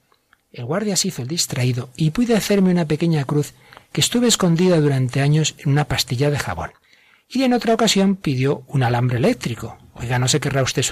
El 0.53 0.65
guardia 0.65 0.97
se 0.97 1.09
hizo 1.09 1.23
el 1.23 1.29
distraído 1.29 1.91
y 1.97 2.11
pude 2.11 2.37
hacerme 2.37 2.71
una 2.71 2.85
pequeña 2.85 3.25
cruz 3.25 3.55
que 3.93 4.01
estuve 4.01 4.29
escondida 4.29 4.81
durante 4.81 5.21
años 5.21 5.55
en 5.59 5.71
una 5.71 5.85
pastilla 5.85 6.31
de 6.31 6.39
jabón. 6.39 6.73
Y 7.29 7.45
en 7.45 7.55
otra 7.55 7.75
ocasión 7.75 8.17
pidió 8.17 8.63
un 8.67 8.83
alambre 8.83 9.17
eléctrico. 9.17 9.79
Oiga, 9.95 10.19
no 10.19 10.29
se 10.29 10.41
querrá 10.41 10.63
usted 10.63 10.85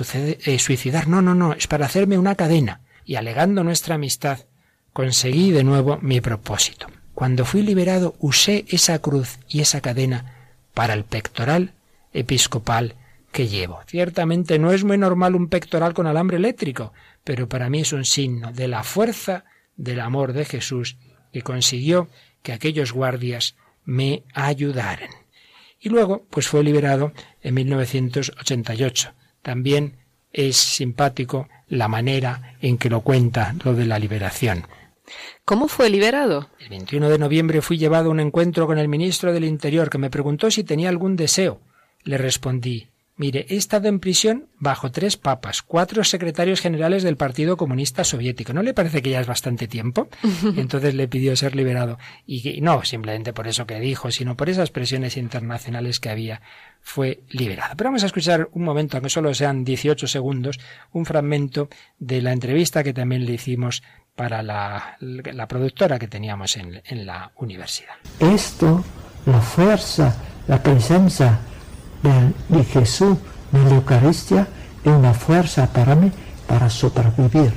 eh, 0.45 0.59
suicidar. 0.59 1.09
No, 1.09 1.21
no, 1.21 1.35
no, 1.35 1.53
es 1.53 1.67
para 1.67 1.87
hacerme 1.87 2.19
una 2.19 2.35
cadena. 2.35 2.81
Y 3.05 3.17
alegando 3.17 3.63
nuestra 3.65 3.97
amistad, 3.97 4.41
conseguí 4.93 5.51
de 5.51 5.65
nuevo 5.65 5.99
mi 6.01 6.21
propósito. 6.21 6.87
Cuando 7.15 7.45
fui 7.45 7.63
liberado 7.63 8.15
usé 8.21 8.65
esa 8.69 8.99
cruz 9.01 9.39
y 9.49 9.61
esa 9.61 9.83
cadena 9.83 10.35
para 10.73 10.95
el 10.95 11.05
pectoral 11.05 11.73
episcopal 12.15 12.95
que 13.33 13.49
llevo. 13.49 13.81
Ciertamente 13.87 14.59
no 14.59 14.73
es 14.73 14.85
muy 14.85 14.99
normal 14.99 15.35
un 15.35 15.49
pectoral 15.49 15.95
con 15.95 16.07
alambre 16.07 16.39
eléctrico, 16.39 16.93
pero 17.25 17.49
para 17.49 17.69
mí 17.69 17.81
es 17.81 17.93
un 17.93 18.05
signo 18.05 18.53
de 18.53 18.69
la 18.69 18.83
fuerza 18.83 19.45
del 19.77 20.01
amor 20.01 20.33
de 20.33 20.45
Jesús 20.45 20.97
que 21.33 21.43
consiguió 21.43 22.09
que 22.43 22.53
aquellos 22.53 22.93
guardias 22.93 23.57
me 23.85 24.25
ayudaran. 24.35 25.11
Y 25.81 25.89
luego, 25.89 26.27
pues 26.31 26.49
fue 26.49 26.63
liberado 26.63 27.13
en 27.43 27.55
1988. 27.55 29.13
También 29.43 29.97
es 30.33 30.57
simpático 30.57 31.49
la 31.69 31.89
manera 31.89 32.57
en 32.61 32.79
que 32.79 32.91
lo 32.91 33.01
cuenta 33.01 33.55
lo 33.65 33.75
de 33.75 33.87
la 33.87 33.99
liberación. 33.99 34.67
¿Cómo 35.45 35.67
fue 35.67 35.91
liberado? 35.91 36.51
El 36.61 36.69
21 36.69 37.09
de 37.09 37.19
noviembre 37.19 37.63
fui 37.63 37.79
llevado 37.79 38.09
a 38.09 38.13
un 38.13 38.21
encuentro 38.21 38.67
con 38.67 38.79
el 38.79 38.89
ministro 38.89 39.33
del 39.33 39.45
Interior 39.45 39.91
que 39.91 39.99
me 39.99 40.11
preguntó 40.11 40.51
si 40.51 40.63
tenía 40.63 40.89
algún 40.89 41.17
deseo. 41.17 41.61
Le 42.05 42.19
respondí 42.19 42.89
Mire, 43.21 43.45
he 43.51 43.57
estado 43.57 43.87
en 43.89 44.01
prisión 44.01 44.47
bajo 44.59 44.91
tres 44.91 45.19
papas, 45.19 45.61
cuatro 45.61 46.05
secretarios 46.05 46.63
generales 46.63 47.03
del 47.03 47.19
Partido 47.19 47.59
Comunista 47.59 48.03
Soviético. 48.03 48.55
¿No 48.55 48.63
le 48.63 48.73
parece 48.73 49.03
que 49.03 49.11
ya 49.11 49.21
es 49.21 49.27
bastante 49.27 49.69
tiempo? 49.69 50.09
Entonces 50.57 50.95
le 50.95 51.07
pidió 51.07 51.37
ser 51.37 51.55
liberado. 51.55 51.99
Y 52.27 52.63
no 52.63 52.83
simplemente 52.83 53.35
por 53.35 53.47
eso 53.47 53.67
que 53.67 53.79
dijo, 53.79 54.11
sino 54.11 54.39
por 54.39 54.49
esas 54.49 54.71
presiones 54.71 55.19
internacionales 55.19 56.01
que 56.01 56.09
había, 56.09 56.41
fue 56.81 57.23
liberado. 57.29 57.75
Pero 57.77 57.89
vamos 57.89 58.05
a 58.05 58.07
escuchar 58.07 58.49
un 58.53 58.65
momento, 58.65 58.97
aunque 58.97 59.11
solo 59.11 59.35
sean 59.35 59.65
18 59.65 60.07
segundos, 60.07 60.59
un 60.91 61.05
fragmento 61.05 61.69
de 61.99 62.23
la 62.23 62.33
entrevista 62.33 62.83
que 62.83 62.95
también 62.95 63.27
le 63.27 63.35
hicimos 63.35 63.83
para 64.17 64.43
la, 64.43 64.97
la 64.99 65.47
productora 65.47 65.99
que 65.99 66.09
teníamos 66.09 66.57
en, 66.57 66.81
en 66.87 67.05
la 67.05 67.33
universidad. 67.37 67.97
Esto, 68.19 68.83
la 69.27 69.43
fuerza, 69.43 70.17
la 70.49 70.63
presencia 70.63 71.39
de, 72.03 72.65
Jesús 72.65 73.19
en 73.53 73.65
la 73.69 73.77
Eucaristía 73.77 74.49
es 74.85 74.93
una 74.93 75.15
fuerza 75.15 75.73
para 75.73 75.95
mí 75.95 76.11
para 76.47 76.71
sobrevivir. 76.71 77.53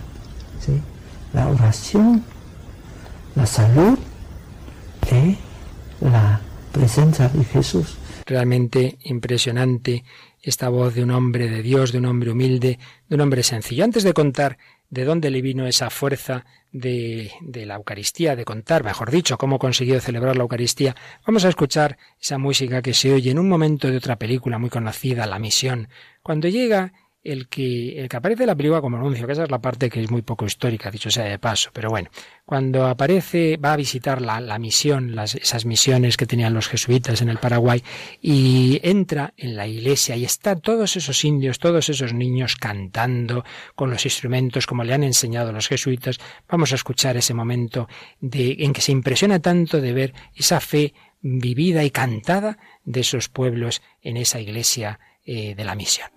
¿sí? 0.59 0.79
La 1.33 1.47
oración, 1.47 2.23
la 3.35 3.45
salud 3.45 3.97
y 5.11 5.37
la 6.05 6.41
presencia 6.71 7.29
de 7.29 7.43
Jesús. 7.45 7.97
Realmente 8.25 8.97
impresionante 9.03 10.03
esta 10.41 10.69
voz 10.69 10.95
de 10.95 11.03
un 11.03 11.11
hombre 11.11 11.49
de 11.49 11.61
Dios, 11.61 11.91
de 11.91 11.99
un 11.99 12.05
hombre 12.05 12.31
humilde, 12.31 12.79
de 13.07 13.15
un 13.15 13.21
hombre 13.21 13.43
sencillo. 13.43 13.83
Antes 13.83 14.03
de 14.03 14.13
contar 14.13 14.57
de 14.89 15.05
dónde 15.05 15.31
le 15.31 15.41
vino 15.41 15.65
esa 15.65 15.89
fuerza 15.89 16.45
de, 16.73 17.31
de, 17.39 17.65
la 17.65 17.75
Eucaristía, 17.75 18.35
de 18.35 18.43
contar, 18.43 18.83
mejor 18.83 19.11
dicho, 19.11 19.37
cómo 19.37 19.59
consiguió 19.59 20.01
celebrar 20.01 20.35
la 20.35 20.41
Eucaristía, 20.41 20.95
vamos 21.25 21.45
a 21.45 21.49
escuchar 21.49 21.97
esa 22.19 22.37
música 22.37 22.81
que 22.81 22.93
se 22.93 23.13
oye 23.13 23.31
en 23.31 23.39
un 23.39 23.47
momento 23.47 23.89
de 23.89 23.97
otra 23.97 24.17
película 24.17 24.57
muy 24.57 24.69
conocida, 24.69 25.27
La 25.27 25.39
Misión, 25.39 25.87
cuando 26.23 26.49
llega 26.49 26.93
el 27.23 27.47
que, 27.47 27.99
el 27.99 28.09
que 28.09 28.17
aparece 28.17 28.45
la 28.45 28.55
película 28.55 28.81
como 28.81 28.97
anuncio, 28.97 29.25
que 29.25 29.33
esa 29.33 29.43
es 29.43 29.51
la 29.51 29.61
parte 29.61 29.89
que 29.89 30.03
es 30.03 30.11
muy 30.11 30.21
poco 30.21 30.45
histórica, 30.45 30.91
dicho 30.91 31.09
sea 31.09 31.23
de 31.23 31.39
paso, 31.39 31.69
pero 31.73 31.89
bueno, 31.89 32.09
cuando 32.45 32.85
aparece, 32.85 33.57
va 33.57 33.73
a 33.73 33.77
visitar 33.77 34.21
la, 34.21 34.41
la 34.41 34.59
misión, 34.59 35.15
las, 35.15 35.35
esas 35.35 35.65
misiones 35.65 36.17
que 36.17 36.25
tenían 36.25 36.53
los 36.53 36.67
jesuitas 36.67 37.21
en 37.21 37.29
el 37.29 37.37
Paraguay, 37.37 37.81
y 38.21 38.79
entra 38.83 39.33
en 39.37 39.55
la 39.55 39.67
iglesia 39.67 40.15
y 40.15 40.25
están 40.25 40.59
todos 40.59 40.95
esos 40.97 41.23
indios, 41.23 41.59
todos 41.59 41.87
esos 41.89 42.13
niños 42.13 42.55
cantando 42.57 43.45
con 43.75 43.89
los 43.89 44.05
instrumentos 44.05 44.67
como 44.67 44.83
le 44.83 44.93
han 44.93 45.03
enseñado 45.03 45.51
los 45.51 45.67
jesuitas, 45.67 46.19
vamos 46.49 46.71
a 46.73 46.75
escuchar 46.75 47.15
ese 47.15 47.33
momento 47.33 47.87
de, 48.19 48.57
en 48.59 48.73
que 48.73 48.81
se 48.81 48.91
impresiona 48.91 49.39
tanto 49.39 49.79
de 49.79 49.93
ver 49.93 50.13
esa 50.35 50.59
fe 50.59 50.93
vivida 51.21 51.85
y 51.85 51.91
cantada 51.91 52.57
de 52.83 52.99
esos 52.99 53.29
pueblos 53.29 53.81
en 54.01 54.17
esa 54.17 54.41
iglesia 54.41 54.99
eh, 55.25 55.55
de 55.55 55.63
la 55.63 55.75
misión. 55.75 56.12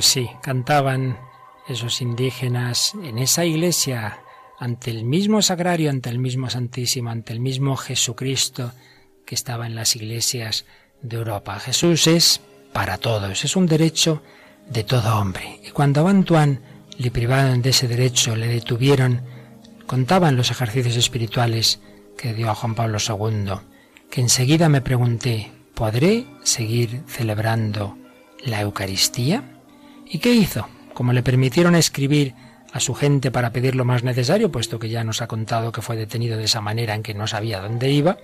Pues 0.00 0.12
sí, 0.12 0.30
cantaban 0.40 1.18
esos 1.68 2.00
indígenas 2.00 2.94
en 3.04 3.18
esa 3.18 3.44
iglesia 3.44 4.20
ante 4.58 4.90
el 4.90 5.04
mismo 5.04 5.42
sagrario, 5.42 5.90
ante 5.90 6.08
el 6.08 6.18
mismo 6.18 6.48
Santísimo, 6.48 7.10
ante 7.10 7.34
el 7.34 7.40
mismo 7.40 7.76
Jesucristo 7.76 8.72
que 9.26 9.34
estaba 9.34 9.66
en 9.66 9.74
las 9.74 9.96
iglesias 9.96 10.64
de 11.02 11.18
Europa. 11.18 11.60
Jesús 11.60 12.06
es 12.06 12.40
para 12.72 12.96
todos, 12.96 13.44
es 13.44 13.56
un 13.56 13.66
derecho 13.66 14.22
de 14.70 14.84
todo 14.84 15.18
hombre. 15.18 15.60
Y 15.62 15.70
cuando 15.70 16.06
a 16.06 16.10
Antoine 16.10 16.60
le 16.96 17.10
privaron 17.10 17.60
de 17.60 17.68
ese 17.68 17.86
derecho, 17.86 18.34
le 18.36 18.48
detuvieron, 18.48 19.20
contaban 19.86 20.34
los 20.34 20.50
ejercicios 20.50 20.96
espirituales 20.96 21.78
que 22.16 22.32
dio 22.32 22.48
a 22.48 22.54
Juan 22.54 22.74
Pablo 22.74 22.96
II, 23.06 23.52
que 24.10 24.22
enseguida 24.22 24.70
me 24.70 24.80
pregunté, 24.80 25.52
¿podré 25.74 26.24
seguir 26.42 27.02
celebrando 27.06 27.98
la 28.42 28.62
Eucaristía? 28.62 29.59
¿Y 30.10 30.18
qué 30.18 30.32
hizo? 30.32 30.66
Como 30.92 31.12
le 31.12 31.22
permitieron 31.22 31.76
escribir 31.76 32.34
a 32.72 32.80
su 32.80 32.94
gente 32.94 33.30
para 33.30 33.52
pedir 33.52 33.76
lo 33.76 33.84
más 33.84 34.02
necesario, 34.02 34.50
puesto 34.50 34.78
que 34.78 34.88
ya 34.88 35.04
nos 35.04 35.22
ha 35.22 35.28
contado 35.28 35.70
que 35.70 35.82
fue 35.82 35.96
detenido 35.96 36.36
de 36.36 36.44
esa 36.44 36.60
manera 36.60 36.94
en 36.94 37.02
que 37.02 37.14
no 37.14 37.28
sabía 37.28 37.60
dónde 37.60 37.90
iba, 37.90 38.18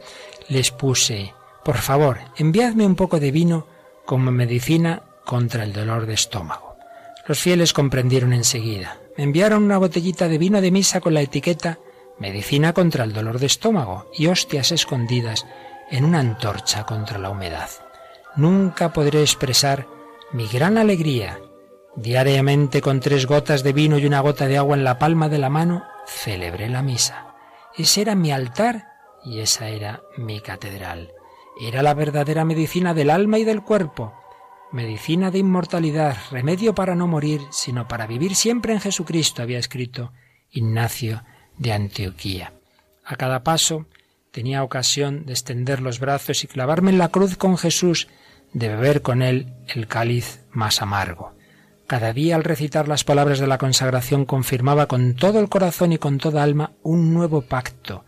les 0.49 0.72
puse, 0.72 1.32
por 1.64 1.78
favor, 1.78 2.18
enviadme 2.37 2.84
un 2.84 2.97
poco 2.97 3.20
de 3.20 3.30
vino 3.30 3.66
como 4.05 4.32
medicina 4.32 5.03
contra 5.24 5.62
el 5.62 5.72
dolor 5.72 6.07
de 6.07 6.14
estómago. 6.14 6.76
Los 7.26 7.41
fieles 7.41 7.72
comprendieron 7.72 8.32
enseguida. 8.32 8.99
Me 9.16 9.24
enviaron 9.24 9.62
una 9.62 9.78
botellita 9.78 10.28
de 10.28 10.39
vino 10.39 10.61
de 10.61 10.70
misa 10.70 11.01
con 11.01 11.14
la 11.14 11.22
etiqueta 11.22 11.78
medicina 12.18 12.72
contra 12.72 13.05
el 13.05 13.12
dolor 13.12 13.39
de 13.39 13.47
estómago 13.47 14.11
y 14.16 14.26
hostias 14.26 14.72
escondidas 14.72 15.47
en 15.91 16.05
una 16.05 16.20
antorcha 16.20 16.84
contra 16.84 17.18
la 17.18 17.30
humedad. 17.30 17.70
Nunca 18.37 18.93
podré 18.93 19.22
expresar 19.22 19.87
mi 20.32 20.47
gran 20.49 20.78
alegría 20.78 21.39
Diariamente 21.97 22.82
con 22.82 23.01
tres 23.01 23.26
gotas 23.26 23.62
de 23.62 23.72
vino 23.72 23.99
y 23.99 24.05
una 24.05 24.20
gota 24.20 24.47
de 24.47 24.59
agua 24.59 24.76
en 24.76 24.84
la 24.84 24.99
palma 24.99 25.30
de 25.30 25.38
la 25.38 25.49
mano, 25.49 25.84
celebré 26.07 26.68
la 26.68 26.82
misa. 26.82 27.34
Ese 27.74 28.03
era 28.03 28.14
mi 28.14 28.32
altar 28.32 28.88
y 29.24 29.40
esa 29.40 29.68
era 29.68 30.03
mi 30.18 30.40
catedral. 30.40 31.11
Era 31.59 31.82
la 31.82 31.94
verdadera 31.94 32.44
medicina 32.44 32.92
del 32.92 33.09
alma 33.09 33.38
y 33.38 33.44
del 33.44 33.62
cuerpo, 33.62 34.12
medicina 34.72 35.30
de 35.30 35.38
inmortalidad, 35.38 36.16
remedio 36.30 36.74
para 36.74 36.94
no 36.94 37.07
morir, 37.07 37.40
sino 37.51 37.88
para 37.88 38.07
vivir 38.07 38.34
siempre 38.34 38.74
en 38.74 38.80
Jesucristo, 38.80 39.40
había 39.40 39.59
escrito 39.59 40.12
Ignacio 40.51 41.24
de 41.57 41.72
Antioquía. 41.72 42.53
A 43.05 43.16
cada 43.16 43.42
paso 43.42 43.86
tenía 44.32 44.62
ocasión 44.62 45.24
de 45.24 45.32
extender 45.32 45.80
los 45.80 45.99
brazos 45.99 46.44
y 46.44 46.47
clavarme 46.47 46.90
en 46.90 46.99
la 46.99 47.09
cruz 47.09 47.36
con 47.38 47.57
Jesús, 47.57 48.09
de 48.53 48.68
beber 48.68 49.01
con 49.01 49.22
él 49.22 49.55
el 49.74 49.86
cáliz 49.86 50.40
más 50.51 50.82
amargo. 50.82 51.36
Cada 51.87 52.12
día 52.12 52.34
al 52.34 52.43
recitar 52.43 52.89
las 52.89 53.05
palabras 53.05 53.39
de 53.39 53.47
la 53.47 53.59
consagración 53.59 54.24
confirmaba 54.24 54.87
con 54.87 55.14
todo 55.14 55.39
el 55.39 55.49
corazón 55.49 55.93
y 55.93 55.99
con 55.99 56.18
toda 56.18 56.43
alma 56.43 56.72
un 56.82 57.14
nuevo 57.14 57.43
pacto, 57.43 58.05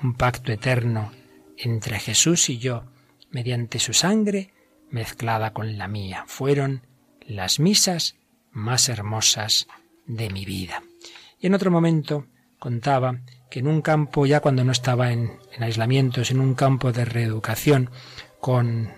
un 0.00 0.14
pacto 0.14 0.52
eterno 0.52 1.10
entre 1.56 1.98
Jesús 1.98 2.48
y 2.50 2.58
yo, 2.58 2.84
mediante 3.30 3.80
su 3.80 3.94
sangre 3.94 4.52
mezclada 4.90 5.52
con 5.52 5.76
la 5.76 5.88
mía. 5.88 6.22
Fueron 6.28 6.82
las 7.26 7.58
misas 7.58 8.14
más 8.52 8.88
hermosas 8.88 9.66
de 10.06 10.30
mi 10.30 10.44
vida. 10.44 10.84
Y 11.40 11.48
en 11.48 11.54
otro 11.54 11.72
momento 11.72 12.26
contaba 12.60 13.22
que 13.50 13.58
en 13.58 13.66
un 13.66 13.82
campo, 13.82 14.26
ya 14.26 14.38
cuando 14.38 14.62
no 14.62 14.70
estaba 14.70 15.10
en, 15.12 15.32
en 15.52 15.64
aislamientos, 15.64 16.30
en 16.30 16.38
un 16.38 16.54
campo 16.54 16.92
de 16.92 17.04
reeducación, 17.04 17.90
con 18.40 18.92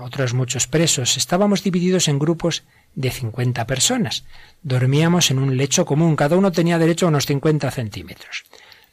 otros 0.00 0.32
muchos 0.32 0.66
presos, 0.66 1.18
estábamos 1.18 1.62
divididos 1.62 2.08
en 2.08 2.18
grupos 2.18 2.64
de 2.94 3.10
50 3.10 3.66
personas. 3.66 4.24
Dormíamos 4.62 5.30
en 5.30 5.38
un 5.38 5.56
lecho 5.56 5.84
común, 5.84 6.16
cada 6.16 6.36
uno 6.36 6.52
tenía 6.52 6.78
derecho 6.78 7.06
a 7.06 7.08
unos 7.10 7.26
50 7.26 7.70
centímetros. 7.70 8.44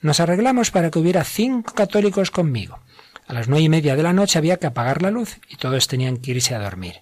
Nos 0.01 0.19
arreglamos 0.19 0.71
para 0.71 0.89
que 0.89 0.99
hubiera 0.99 1.23
cinco 1.23 1.73
católicos 1.73 2.31
conmigo. 2.31 2.79
A 3.27 3.33
las 3.33 3.47
nueve 3.47 3.63
y 3.63 3.69
media 3.69 3.95
de 3.95 4.03
la 4.03 4.13
noche 4.13 4.39
había 4.39 4.57
que 4.57 4.67
apagar 4.67 5.01
la 5.01 5.11
luz 5.11 5.39
y 5.47 5.55
todos 5.57 5.87
tenían 5.87 6.17
que 6.17 6.31
irse 6.31 6.55
a 6.55 6.59
dormir. 6.59 7.01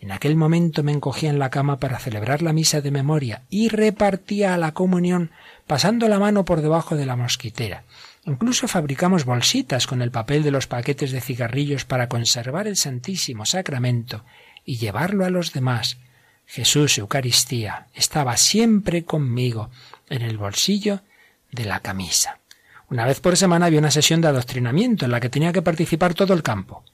En 0.00 0.10
aquel 0.10 0.34
momento 0.34 0.82
me 0.82 0.90
encogía 0.90 1.30
en 1.30 1.38
la 1.38 1.50
cama 1.50 1.78
para 1.78 2.00
celebrar 2.00 2.42
la 2.42 2.52
misa 2.52 2.80
de 2.80 2.90
memoria 2.90 3.42
y 3.48 3.68
repartía 3.68 4.56
la 4.56 4.74
comunión 4.74 5.30
pasando 5.68 6.08
la 6.08 6.18
mano 6.18 6.44
por 6.44 6.60
debajo 6.60 6.96
de 6.96 7.06
la 7.06 7.14
mosquitera. 7.14 7.84
Incluso 8.24 8.66
fabricamos 8.66 9.24
bolsitas 9.24 9.86
con 9.86 10.02
el 10.02 10.10
papel 10.10 10.42
de 10.42 10.50
los 10.50 10.66
paquetes 10.66 11.12
de 11.12 11.20
cigarrillos 11.20 11.84
para 11.84 12.08
conservar 12.08 12.66
el 12.66 12.76
Santísimo 12.76 13.46
Sacramento 13.46 14.24
y 14.64 14.78
llevarlo 14.78 15.24
a 15.24 15.30
los 15.30 15.52
demás, 15.52 15.98
Jesús 16.46 16.98
Eucaristía 16.98 17.86
estaba 17.94 18.36
siempre 18.36 19.04
conmigo 19.04 19.70
en 20.10 20.22
el 20.22 20.38
bolsillo 20.38 21.00
de 21.50 21.64
la 21.64 21.80
camisa. 21.80 22.38
Una 22.90 23.06
vez 23.06 23.20
por 23.20 23.36
semana 23.36 23.66
había 23.66 23.78
una 23.78 23.90
sesión 23.90 24.20
de 24.20 24.28
adoctrinamiento 24.28 25.06
en 25.06 25.12
la 25.12 25.20
que 25.20 25.30
tenía 25.30 25.52
que 25.52 25.62
participar 25.62 26.14
todo 26.14 26.34
el 26.34 26.42
campo. 26.42 26.84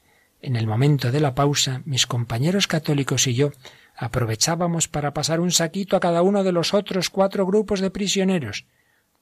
En 0.41 0.55
el 0.55 0.69
momento 0.69 1.11
de 1.11 1.21
la 1.21 1.35
pausa, 1.35 1.83
mis 1.85 2.07
compañeros 2.07 2.69
católicos 2.69 3.27
y 3.27 3.35
yo 3.35 3.51
aprovechábamos 3.97 4.87
para 4.87 5.13
pasar 5.13 5.41
un 5.41 5.51
saquito 5.51 5.97
a 5.97 6.01
cada 6.01 6.23
uno 6.23 6.45
de 6.45 6.53
los 6.53 6.73
otros 6.73 7.11
cuatro 7.11 7.45
grupos 7.47 7.81
de 7.81 7.91
prisioneros. 7.91 8.65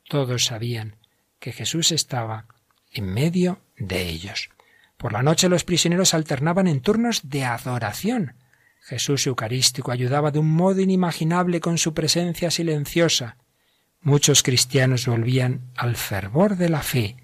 Todos 0.06 0.44
sabían 0.44 0.96
que 1.40 1.52
Jesús 1.52 1.92
estaba 1.92 2.44
en 2.92 3.06
medio 3.06 3.60
de 3.78 4.08
ellos. 4.08 4.50
Por 4.98 5.12
la 5.12 5.22
noche 5.22 5.48
los 5.48 5.64
prisioneros 5.64 6.12
alternaban 6.12 6.66
en 6.66 6.80
turnos 6.80 7.28
de 7.28 7.44
adoración. 7.44 8.34
Jesús 8.86 9.26
Eucarístico 9.26 9.90
ayudaba 9.90 10.30
de 10.30 10.38
un 10.38 10.48
modo 10.48 10.80
inimaginable 10.80 11.58
con 11.58 11.76
su 11.76 11.92
presencia 11.92 12.52
silenciosa. 12.52 13.36
Muchos 14.00 14.44
cristianos 14.44 15.08
volvían 15.08 15.72
al 15.74 15.96
fervor 15.96 16.56
de 16.56 16.68
la 16.68 16.82
fe. 16.82 17.16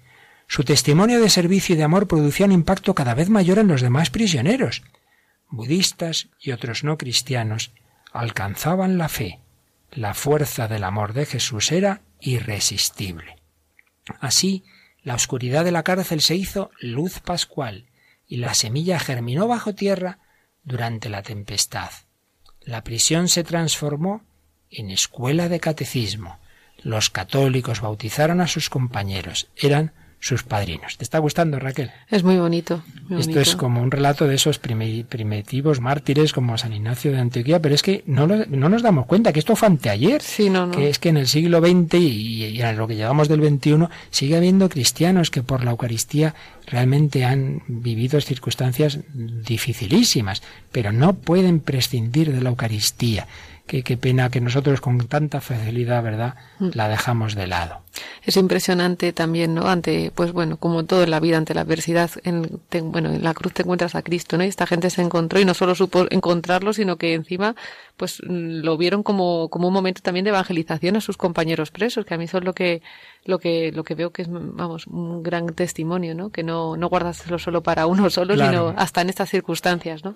Su 0.45 0.65
testimonio 0.65 1.21
de 1.21 1.29
servicio 1.29 1.73
y 1.73 1.77
de 1.77 1.85
amor 1.85 2.09
producía 2.09 2.47
un 2.47 2.51
impacto 2.51 2.93
cada 2.93 3.13
vez 3.13 3.29
mayor 3.29 3.59
en 3.59 3.69
los 3.69 3.79
demás 3.81 4.09
prisioneros. 4.09 4.83
Budistas 5.49 6.27
y 6.37 6.51
otros 6.51 6.83
no 6.83 6.97
cristianos 6.97 7.71
alcanzaban 8.11 8.97
la 8.97 9.07
fe. 9.07 9.39
La 9.89 10.13
fuerza 10.13 10.67
del 10.67 10.83
amor 10.83 11.13
de 11.13 11.25
Jesús 11.25 11.71
era 11.71 12.01
irresistible. 12.19 13.37
Así, 14.19 14.65
la 15.01 15.15
oscuridad 15.15 15.63
de 15.63 15.71
la 15.71 15.83
cárcel 15.83 16.19
se 16.19 16.35
hizo 16.35 16.71
luz 16.81 17.21
pascual, 17.21 17.85
y 18.27 18.37
la 18.37 18.53
semilla 18.53 18.99
germinó 18.99 19.47
bajo 19.47 19.73
tierra 19.73 20.19
durante 20.63 21.09
la 21.09 21.23
tempestad. 21.23 21.89
La 22.61 22.83
prisión 22.83 23.27
se 23.27 23.43
transformó 23.43 24.23
en 24.69 24.89
escuela 24.89 25.49
de 25.49 25.59
catecismo. 25.59 26.39
Los 26.81 27.09
católicos 27.09 27.81
bautizaron 27.81 28.41
a 28.41 28.47
sus 28.47 28.69
compañeros. 28.69 29.49
Eran 29.55 29.93
sus 30.23 30.43
padrinos. 30.43 30.95
¿Te 30.95 31.03
está 31.03 31.19
gustando, 31.19 31.59
Raquel? 31.59 31.91
Es 32.09 32.23
muy 32.23 32.37
bonito. 32.37 32.81
Esto 33.09 33.41
es 33.41 33.57
como 33.57 33.81
un 33.81 33.91
relato 33.91 34.25
de 34.25 34.35
esos 34.35 34.57
primitivos 34.57 35.81
mártires 35.81 36.31
como 36.31 36.57
San 36.57 36.71
Ignacio 36.71 37.11
de 37.11 37.19
Antioquía, 37.19 37.61
pero 37.61 37.75
es 37.75 37.81
que 37.81 38.03
no, 38.05 38.25
no 38.25 38.69
nos 38.69 38.81
damos 38.81 39.05
cuenta 39.05 39.33
que 39.33 39.39
esto 39.39 39.57
fue 39.57 39.67
anteayer. 39.67 40.21
Sí, 40.21 40.49
no, 40.49 40.71
Que 40.71 40.87
es 40.87 40.97
que 40.97 41.09
en 41.09 41.17
el 41.17 41.27
siglo 41.27 41.59
XX 41.59 41.95
y, 41.95 42.45
y, 42.45 42.61
en 42.61 42.77
lo 42.77 42.87
que 42.87 42.95
llevamos 42.95 43.27
del 43.27 43.45
XXI 43.45 43.89
sigue 44.11 44.37
habiendo 44.37 44.69
cristianos 44.69 45.29
que 45.29 45.43
por 45.43 45.65
la 45.65 45.71
Eucaristía 45.71 46.33
realmente 46.67 47.25
han 47.25 47.61
vivido 47.67 48.21
circunstancias 48.21 48.99
dificilísimas, 49.13 50.41
pero 50.71 50.93
no 50.93 51.15
pueden 51.15 51.59
prescindir 51.59 52.31
de 52.31 52.41
la 52.41 52.49
Eucaristía. 52.49 53.27
Qué, 53.65 53.83
qué 53.83 53.97
pena 53.97 54.29
que 54.29 54.41
nosotros 54.41 54.81
con 54.81 55.07
tanta 55.07 55.41
facilidad, 55.41 56.03
¿verdad?, 56.03 56.35
mm. 56.59 56.69
la 56.73 56.89
dejamos 56.89 57.35
de 57.35 57.47
lado 57.47 57.83
es 58.25 58.37
impresionante 58.37 59.11
también, 59.11 59.53
¿no? 59.53 59.67
Ante, 59.67 60.11
pues 60.15 60.31
bueno, 60.31 60.57
como 60.57 60.85
todo 60.85 61.03
en 61.03 61.11
la 61.11 61.19
vida, 61.19 61.37
ante 61.37 61.53
la 61.53 61.61
adversidad, 61.61 62.09
en, 62.23 62.61
bueno, 62.85 63.09
en 63.09 63.23
la 63.23 63.33
cruz 63.33 63.53
te 63.53 63.63
encuentras 63.63 63.95
a 63.95 64.01
Cristo, 64.01 64.37
¿no? 64.37 64.45
Y 64.45 64.47
esta 64.47 64.65
gente 64.65 64.89
se 64.89 65.01
encontró 65.01 65.39
y 65.39 65.45
no 65.45 65.53
solo 65.53 65.75
supo 65.75 66.05
encontrarlo, 66.09 66.73
sino 66.73 66.97
que 66.97 67.13
encima, 67.13 67.55
pues 67.97 68.21
lo 68.25 68.77
vieron 68.77 69.03
como, 69.03 69.49
como 69.49 69.67
un 69.67 69.73
momento 69.73 70.01
también 70.01 70.23
de 70.23 70.29
evangelización 70.29 70.95
a 70.95 71.01
sus 71.01 71.17
compañeros 71.17 71.71
presos, 71.71 72.05
que 72.05 72.13
a 72.13 72.17
mí 72.17 72.27
son 72.27 72.45
lo 72.45 72.53
que, 72.53 72.81
lo 73.25 73.39
que, 73.39 73.71
lo 73.71 73.83
que 73.83 73.95
veo 73.95 74.11
que 74.11 74.23
es, 74.23 74.27
vamos, 74.29 74.87
un 74.87 75.23
gran 75.23 75.47
testimonio, 75.53 76.13
¿no? 76.13 76.29
Que 76.29 76.43
no, 76.43 76.75
no 76.75 76.89
guardaselo 76.89 77.39
solo 77.39 77.63
para 77.63 77.85
uno 77.87 78.09
solo, 78.09 78.35
sino 78.35 78.73
hasta 78.77 79.01
en 79.01 79.09
estas 79.09 79.29
circunstancias, 79.29 80.03
¿no? 80.03 80.15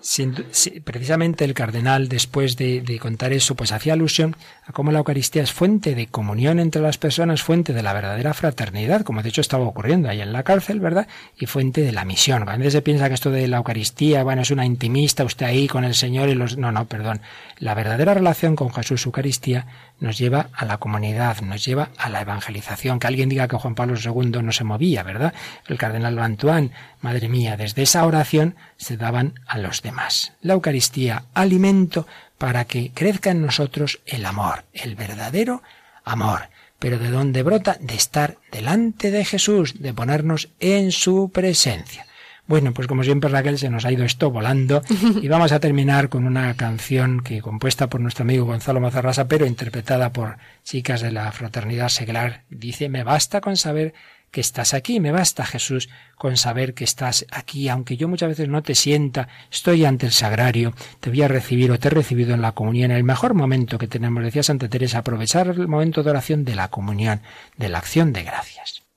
precisamente 0.84 1.44
el 1.44 1.54
cardenal, 1.54 2.08
después 2.08 2.56
de, 2.56 2.80
de 2.82 2.98
contar 2.98 3.32
eso, 3.32 3.54
pues 3.54 3.72
hacía 3.72 3.94
alusión 3.94 4.36
a 4.66 4.72
cómo 4.72 4.92
la 4.92 4.98
Eucaristía 4.98 5.42
es 5.42 5.52
fuente 5.52 5.94
de 5.94 6.06
comunión 6.06 6.60
entre 6.60 6.82
las 6.82 6.98
personas, 6.98 7.42
fuente 7.42 7.72
de 7.72 7.82
la 7.82 7.92
verdadera 7.92 8.34
fraternidad, 8.34 9.02
como 9.02 9.22
de 9.22 9.30
hecho 9.30 9.40
estaba 9.40 9.64
ocurriendo 9.64 10.08
ahí 10.08 10.20
en 10.20 10.32
la 10.32 10.42
cárcel, 10.42 10.80
¿verdad? 10.80 11.08
Y 11.38 11.46
fuente 11.46 11.80
de 11.82 11.92
la 11.92 12.04
misión. 12.04 12.48
A 12.48 12.56
veces 12.56 12.74
se 12.74 12.82
piensa 12.82 13.08
que 13.08 13.14
esto 13.14 13.30
de 13.30 13.48
la 13.48 13.58
Eucaristía, 13.58 14.22
bueno, 14.22 14.42
es 14.42 14.50
una 14.50 14.66
intimista, 14.66 15.24
usted 15.24 15.46
ahí 15.46 15.66
con 15.68 15.84
el 15.84 15.94
Señor 15.94 16.28
y 16.28 16.34
los... 16.34 16.58
No, 16.58 16.72
no, 16.72 16.84
perdón. 16.86 17.20
La 17.58 17.74
verdadera 17.74 18.14
relación 18.14 18.54
con 18.56 18.72
Jesús 18.72 19.06
Eucaristía 19.06 19.66
nos 20.00 20.18
lleva 20.18 20.50
a 20.52 20.64
la 20.64 20.78
comunidad, 20.78 21.40
nos 21.40 21.64
lleva 21.64 21.90
a 21.96 22.08
la 22.08 22.20
evangelización. 22.20 22.98
Que 22.98 23.06
alguien 23.06 23.28
diga 23.28 23.48
que 23.48 23.56
Juan 23.56 23.74
Pablo 23.74 23.96
II 24.02 24.42
no 24.42 24.52
se 24.52 24.64
movía, 24.64 25.02
¿verdad? 25.02 25.34
El 25.66 25.78
cardenal 25.78 26.18
Antoine, 26.18 26.70
madre 27.00 27.28
mía, 27.28 27.56
desde 27.56 27.82
esa 27.82 28.06
oración 28.06 28.56
se 28.76 28.96
daban 28.96 29.40
a 29.46 29.58
los 29.58 29.82
demás. 29.82 30.32
La 30.40 30.54
Eucaristía, 30.54 31.24
alimento 31.34 32.06
para 32.38 32.64
que 32.64 32.92
crezca 32.92 33.30
en 33.30 33.42
nosotros 33.42 34.00
el 34.06 34.24
amor, 34.24 34.64
el 34.72 34.94
verdadero 34.94 35.62
amor. 36.04 36.48
Pero 36.78 36.98
¿de 36.98 37.10
dónde 37.10 37.42
brota? 37.42 37.76
De 37.80 37.94
estar 37.94 38.38
delante 38.52 39.10
de 39.10 39.24
Jesús, 39.24 39.80
de 39.80 39.92
ponernos 39.92 40.48
en 40.60 40.92
su 40.92 41.30
presencia. 41.32 42.07
Bueno, 42.48 42.72
pues 42.72 42.88
como 42.88 43.04
siempre 43.04 43.28
Raquel 43.28 43.58
se 43.58 43.68
nos 43.68 43.84
ha 43.84 43.92
ido 43.92 44.04
esto 44.04 44.30
volando 44.30 44.82
y 45.22 45.28
vamos 45.28 45.52
a 45.52 45.60
terminar 45.60 46.08
con 46.08 46.26
una 46.26 46.54
canción 46.54 47.20
que 47.20 47.42
compuesta 47.42 47.88
por 47.88 48.00
nuestro 48.00 48.22
amigo 48.22 48.46
Gonzalo 48.46 48.80
Mazarrasa, 48.80 49.28
pero 49.28 49.44
interpretada 49.44 50.12
por 50.12 50.38
chicas 50.64 51.02
de 51.02 51.12
la 51.12 51.30
fraternidad 51.30 51.90
seglar, 51.90 52.44
dice, 52.48 52.88
me 52.88 53.04
basta 53.04 53.42
con 53.42 53.58
saber 53.58 53.92
que 54.30 54.40
estás 54.40 54.74
aquí. 54.74 55.00
Me 55.00 55.12
basta, 55.12 55.44
Jesús, 55.44 55.88
con 56.16 56.36
saber 56.36 56.74
que 56.74 56.84
estás 56.84 57.26
aquí, 57.30 57.68
aunque 57.68 57.96
yo 57.96 58.08
muchas 58.08 58.30
veces 58.30 58.48
no 58.48 58.62
te 58.62 58.74
sienta, 58.74 59.28
estoy 59.50 59.84
ante 59.84 60.06
el 60.06 60.12
sagrario, 60.12 60.74
te 61.00 61.10
voy 61.10 61.22
a 61.22 61.28
recibir 61.28 61.70
o 61.70 61.78
te 61.78 61.88
he 61.88 61.90
recibido 61.90 62.34
en 62.34 62.42
la 62.42 62.52
comunión, 62.52 62.90
en 62.90 62.96
el 62.96 63.04
mejor 63.04 63.34
momento 63.34 63.78
que 63.78 63.88
tenemos, 63.88 64.22
decía 64.22 64.42
Santa 64.42 64.68
Teresa, 64.68 64.98
aprovechar 64.98 65.48
el 65.48 65.68
momento 65.68 66.02
de 66.02 66.10
oración 66.10 66.44
de 66.44 66.54
la 66.54 66.68
comunión, 66.68 67.20
de 67.56 67.68
la 67.68 67.78
acción 67.78 68.12
de 68.12 68.24
gracias. 68.24 68.87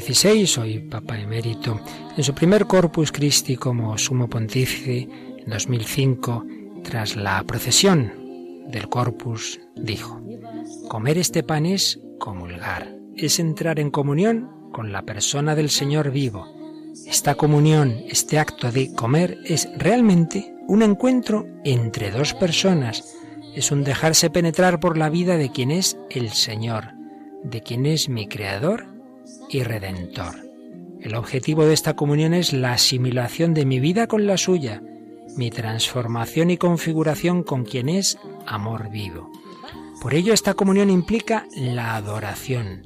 XVI, 0.00 0.46
soy 0.46 0.78
Papa 0.78 1.18
Emérito, 1.18 1.80
en 2.16 2.22
su 2.22 2.34
primer 2.34 2.66
Corpus 2.66 3.10
Christi 3.10 3.56
como 3.56 3.98
sumo 3.98 4.28
pontífice 4.28 5.08
en 5.38 5.50
2005, 5.50 6.44
tras 6.84 7.16
la 7.16 7.42
procesión 7.42 8.12
del 8.68 8.88
Corpus, 8.88 9.60
dijo, 9.74 10.20
comer 10.88 11.18
este 11.18 11.42
pan 11.42 11.66
es 11.66 12.00
comulgar, 12.18 12.94
es 13.16 13.38
entrar 13.38 13.80
en 13.80 13.90
comunión 13.90 14.70
con 14.72 14.92
la 14.92 15.02
persona 15.02 15.54
del 15.54 15.70
Señor 15.70 16.10
vivo. 16.10 16.63
Esta 17.06 17.34
comunión, 17.34 18.02
este 18.08 18.38
acto 18.38 18.70
de 18.70 18.92
comer 18.94 19.38
es 19.44 19.68
realmente 19.76 20.54
un 20.68 20.80
encuentro 20.80 21.44
entre 21.64 22.12
dos 22.12 22.34
personas, 22.34 23.16
es 23.56 23.72
un 23.72 23.82
dejarse 23.82 24.30
penetrar 24.30 24.78
por 24.78 24.96
la 24.96 25.10
vida 25.10 25.36
de 25.36 25.50
quien 25.50 25.72
es 25.72 25.98
el 26.08 26.30
Señor, 26.30 26.92
de 27.42 27.62
quien 27.62 27.84
es 27.84 28.08
mi 28.08 28.28
Creador 28.28 28.86
y 29.50 29.64
Redentor. 29.64 30.36
El 31.00 31.16
objetivo 31.16 31.66
de 31.66 31.74
esta 31.74 31.96
comunión 31.96 32.32
es 32.32 32.52
la 32.52 32.74
asimilación 32.74 33.54
de 33.54 33.66
mi 33.66 33.80
vida 33.80 34.06
con 34.06 34.26
la 34.26 34.36
suya, 34.36 34.80
mi 35.36 35.50
transformación 35.50 36.50
y 36.50 36.58
configuración 36.58 37.42
con 37.42 37.64
quien 37.64 37.88
es 37.88 38.18
amor 38.46 38.90
vivo. 38.90 39.32
Por 40.00 40.14
ello 40.14 40.32
esta 40.32 40.54
comunión 40.54 40.90
implica 40.90 41.46
la 41.56 41.96
adoración, 41.96 42.82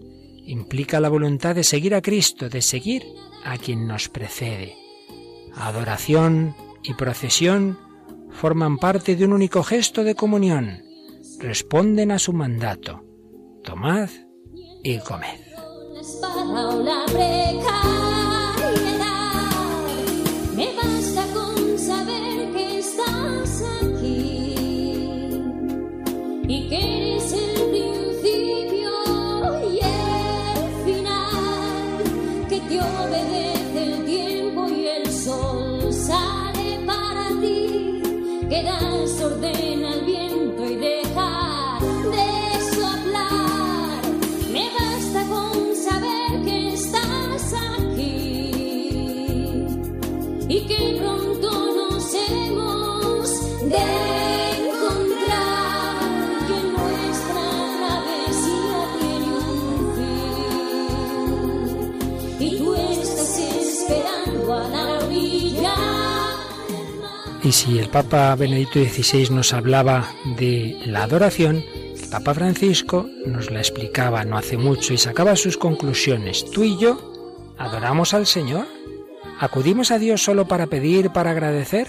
implica 0.46 0.98
la 0.98 1.10
voluntad 1.10 1.54
de 1.54 1.64
seguir 1.64 1.94
a 1.94 2.00
Cristo, 2.00 2.48
de 2.48 2.62
seguir 2.62 3.04
a 3.44 3.58
quien 3.58 3.86
nos 3.86 4.08
precede. 4.08 4.76
Adoración 5.54 6.54
y 6.82 6.94
procesión 6.94 7.78
forman 8.30 8.78
parte 8.78 9.16
de 9.16 9.24
un 9.24 9.32
único 9.32 9.62
gesto 9.62 10.04
de 10.04 10.14
comunión, 10.14 10.82
responden 11.38 12.12
a 12.12 12.18
su 12.18 12.32
mandato. 12.32 13.04
Tomad 13.64 14.08
y 14.82 14.98
comed 15.00 15.48
Y 67.48 67.52
si 67.52 67.78
el 67.78 67.88
Papa 67.88 68.34
Benedicto 68.34 68.78
XVI 68.78 69.30
nos 69.30 69.54
hablaba 69.54 70.12
de 70.36 70.78
la 70.84 71.04
adoración, 71.04 71.64
el 71.98 72.10
Papa 72.10 72.34
Francisco 72.34 73.08
nos 73.24 73.50
la 73.50 73.60
explicaba 73.60 74.22
no 74.26 74.36
hace 74.36 74.58
mucho 74.58 74.92
y 74.92 74.98
sacaba 74.98 75.34
sus 75.34 75.56
conclusiones. 75.56 76.44
Tú 76.50 76.62
y 76.64 76.76
yo 76.76 77.00
adoramos 77.56 78.12
al 78.12 78.26
Señor. 78.26 78.66
¿Acudimos 79.40 79.92
a 79.92 79.98
Dios 79.98 80.22
solo 80.22 80.46
para 80.46 80.66
pedir, 80.66 81.08
para 81.08 81.30
agradecer 81.30 81.88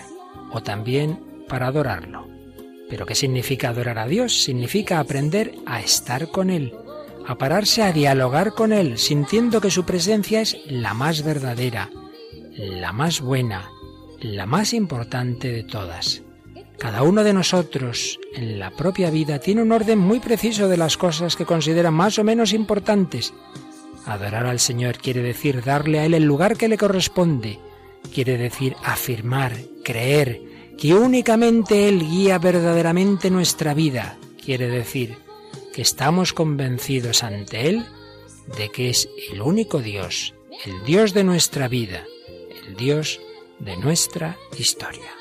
o 0.53 0.63
también 0.63 1.19
para 1.49 1.67
adorarlo? 1.67 2.25
¿Pero 2.89 3.05
qué 3.05 3.13
significa 3.13 3.67
adorar 3.67 3.99
a 3.99 4.07
Dios? 4.07 4.41
Significa 4.41 5.01
aprender 5.01 5.55
a 5.65 5.81
estar 5.81 6.29
con 6.29 6.51
Él, 6.51 6.73
a 7.27 7.37
pararse 7.37 7.83
a 7.83 7.91
dialogar 7.91 8.53
con 8.53 8.71
Él, 8.71 8.97
sintiendo 8.97 9.59
que 9.59 9.71
su 9.71 9.83
presencia 9.83 10.39
es 10.39 10.55
la 10.67 10.93
más 10.93 11.21
verdadera, 11.21 11.89
la 12.55 12.93
más 12.93 13.19
buena, 13.19 13.69
la 14.21 14.45
más 14.45 14.73
importante 14.73 15.51
de 15.51 15.63
todas. 15.63 16.21
Cada 16.77 17.03
uno 17.03 17.23
de 17.23 17.33
nosotros 17.33 18.19
en 18.33 18.59
la 18.59 18.71
propia 18.71 19.09
vida 19.09 19.39
tiene 19.39 19.61
un 19.61 19.71
orden 19.71 19.99
muy 19.99 20.19
preciso 20.19 20.67
de 20.69 20.77
las 20.77 20.97
cosas 20.97 21.35
que 21.35 21.45
considera 21.45 21.91
más 21.91 22.19
o 22.19 22.23
menos 22.23 22.53
importantes 22.53 23.33
Adorar 24.09 24.47
al 24.47 24.59
Señor 24.59 24.97
quiere 24.97 25.21
decir 25.21 25.63
darle 25.63 25.99
a 25.99 26.05
Él 26.05 26.15
el 26.15 26.23
lugar 26.23 26.57
que 26.57 26.67
le 26.67 26.79
corresponde, 26.79 27.59
quiere 28.11 28.37
decir 28.37 28.75
afirmar, 28.83 29.53
creer 29.83 30.41
que 30.79 30.95
únicamente 30.95 31.87
Él 31.87 31.99
guía 31.99 32.39
verdaderamente 32.39 33.29
nuestra 33.29 33.75
vida. 33.75 34.17
Quiere 34.43 34.67
decir 34.67 35.17
que 35.73 35.83
estamos 35.83 36.33
convencidos 36.33 37.23
ante 37.23 37.69
Él 37.69 37.85
de 38.57 38.69
que 38.69 38.89
es 38.89 39.07
el 39.31 39.41
único 39.41 39.79
Dios, 39.79 40.33
el 40.65 40.83
Dios 40.85 41.13
de 41.13 41.23
nuestra 41.23 41.67
vida, 41.67 42.03
el 42.67 42.75
Dios 42.75 43.19
de 43.59 43.77
nuestra 43.77 44.37
historia. 44.57 45.11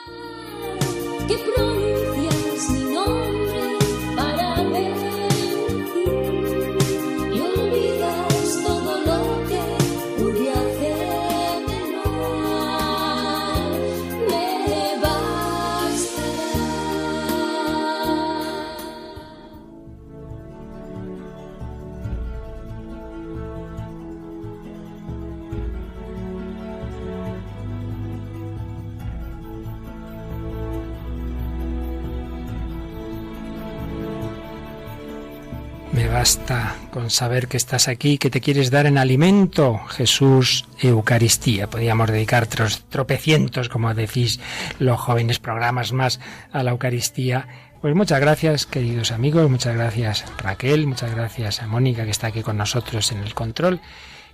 Con 36.90 37.10
saber 37.10 37.48
que 37.48 37.56
estás 37.56 37.88
aquí, 37.88 38.18
que 38.18 38.30
te 38.30 38.40
quieres 38.40 38.70
dar 38.70 38.86
en 38.86 38.98
alimento, 38.98 39.78
Jesús, 39.88 40.66
Eucaristía. 40.80 41.68
Podríamos 41.68 42.10
dedicar 42.10 42.46
tropecientos, 42.46 43.68
como 43.68 43.94
decís 43.94 44.40
los 44.78 44.98
jóvenes, 45.00 45.38
programas 45.38 45.92
más 45.92 46.20
a 46.52 46.62
la 46.62 46.70
Eucaristía. 46.70 47.48
Pues 47.80 47.94
muchas 47.94 48.20
gracias, 48.20 48.66
queridos 48.66 49.12
amigos, 49.12 49.48
muchas 49.48 49.74
gracias 49.74 50.24
Raquel, 50.38 50.86
muchas 50.86 51.14
gracias 51.14 51.62
a 51.62 51.66
Mónica 51.66 52.04
que 52.04 52.10
está 52.10 52.28
aquí 52.28 52.42
con 52.42 52.56
nosotros 52.56 53.12
en 53.12 53.18
el 53.18 53.34
control 53.34 53.80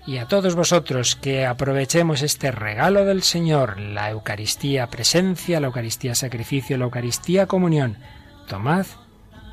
y 0.06 0.18
a 0.18 0.26
todos 0.28 0.54
vosotros 0.54 1.16
que 1.16 1.46
aprovechemos 1.46 2.22
este 2.22 2.50
regalo 2.50 3.04
del 3.04 3.22
Señor, 3.22 3.80
la 3.80 4.10
Eucaristía 4.10 4.88
presencia, 4.88 5.60
la 5.60 5.68
Eucaristía 5.68 6.14
sacrificio, 6.14 6.76
la 6.76 6.84
Eucaristía 6.84 7.46
comunión. 7.46 7.96
Tomad 8.46 8.86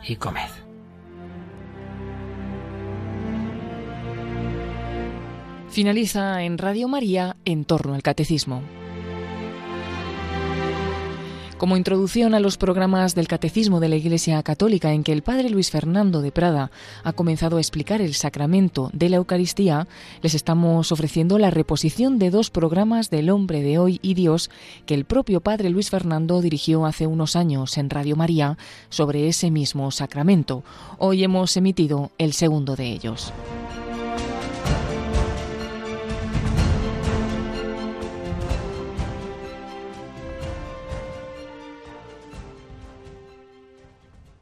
y 0.03 0.17
comed. 0.17 0.70
Finaliza 5.71 6.43
en 6.43 6.57
Radio 6.57 6.89
María 6.89 7.37
en 7.45 7.63
torno 7.63 7.93
al 7.93 8.03
catecismo. 8.03 8.61
Como 11.57 11.77
introducción 11.77 12.33
a 12.33 12.41
los 12.41 12.57
programas 12.57 13.15
del 13.15 13.29
Catecismo 13.29 13.79
de 13.79 13.87
la 13.87 13.95
Iglesia 13.95 14.43
Católica 14.43 14.91
en 14.91 15.03
que 15.03 15.13
el 15.13 15.21
Padre 15.21 15.49
Luis 15.49 15.71
Fernando 15.71 16.21
de 16.21 16.33
Prada 16.33 16.71
ha 17.05 17.13
comenzado 17.13 17.55
a 17.55 17.61
explicar 17.61 18.01
el 18.01 18.15
sacramento 18.15 18.89
de 18.91 19.07
la 19.07 19.15
Eucaristía, 19.15 19.87
les 20.21 20.33
estamos 20.33 20.91
ofreciendo 20.91 21.37
la 21.37 21.51
reposición 21.51 22.19
de 22.19 22.31
dos 22.31 22.49
programas 22.49 23.09
del 23.09 23.29
Hombre 23.29 23.61
de 23.61 23.77
Hoy 23.77 23.99
y 24.01 24.13
Dios 24.15 24.49
que 24.85 24.95
el 24.95 25.05
propio 25.05 25.39
Padre 25.39 25.69
Luis 25.69 25.89
Fernando 25.89 26.41
dirigió 26.41 26.85
hace 26.85 27.07
unos 27.07 27.37
años 27.37 27.77
en 27.77 27.89
Radio 27.89 28.17
María 28.17 28.57
sobre 28.89 29.29
ese 29.29 29.51
mismo 29.51 29.89
sacramento. 29.91 30.65
Hoy 30.97 31.23
hemos 31.23 31.55
emitido 31.55 32.11
el 32.17 32.33
segundo 32.33 32.75
de 32.75 32.91
ellos. 32.91 33.31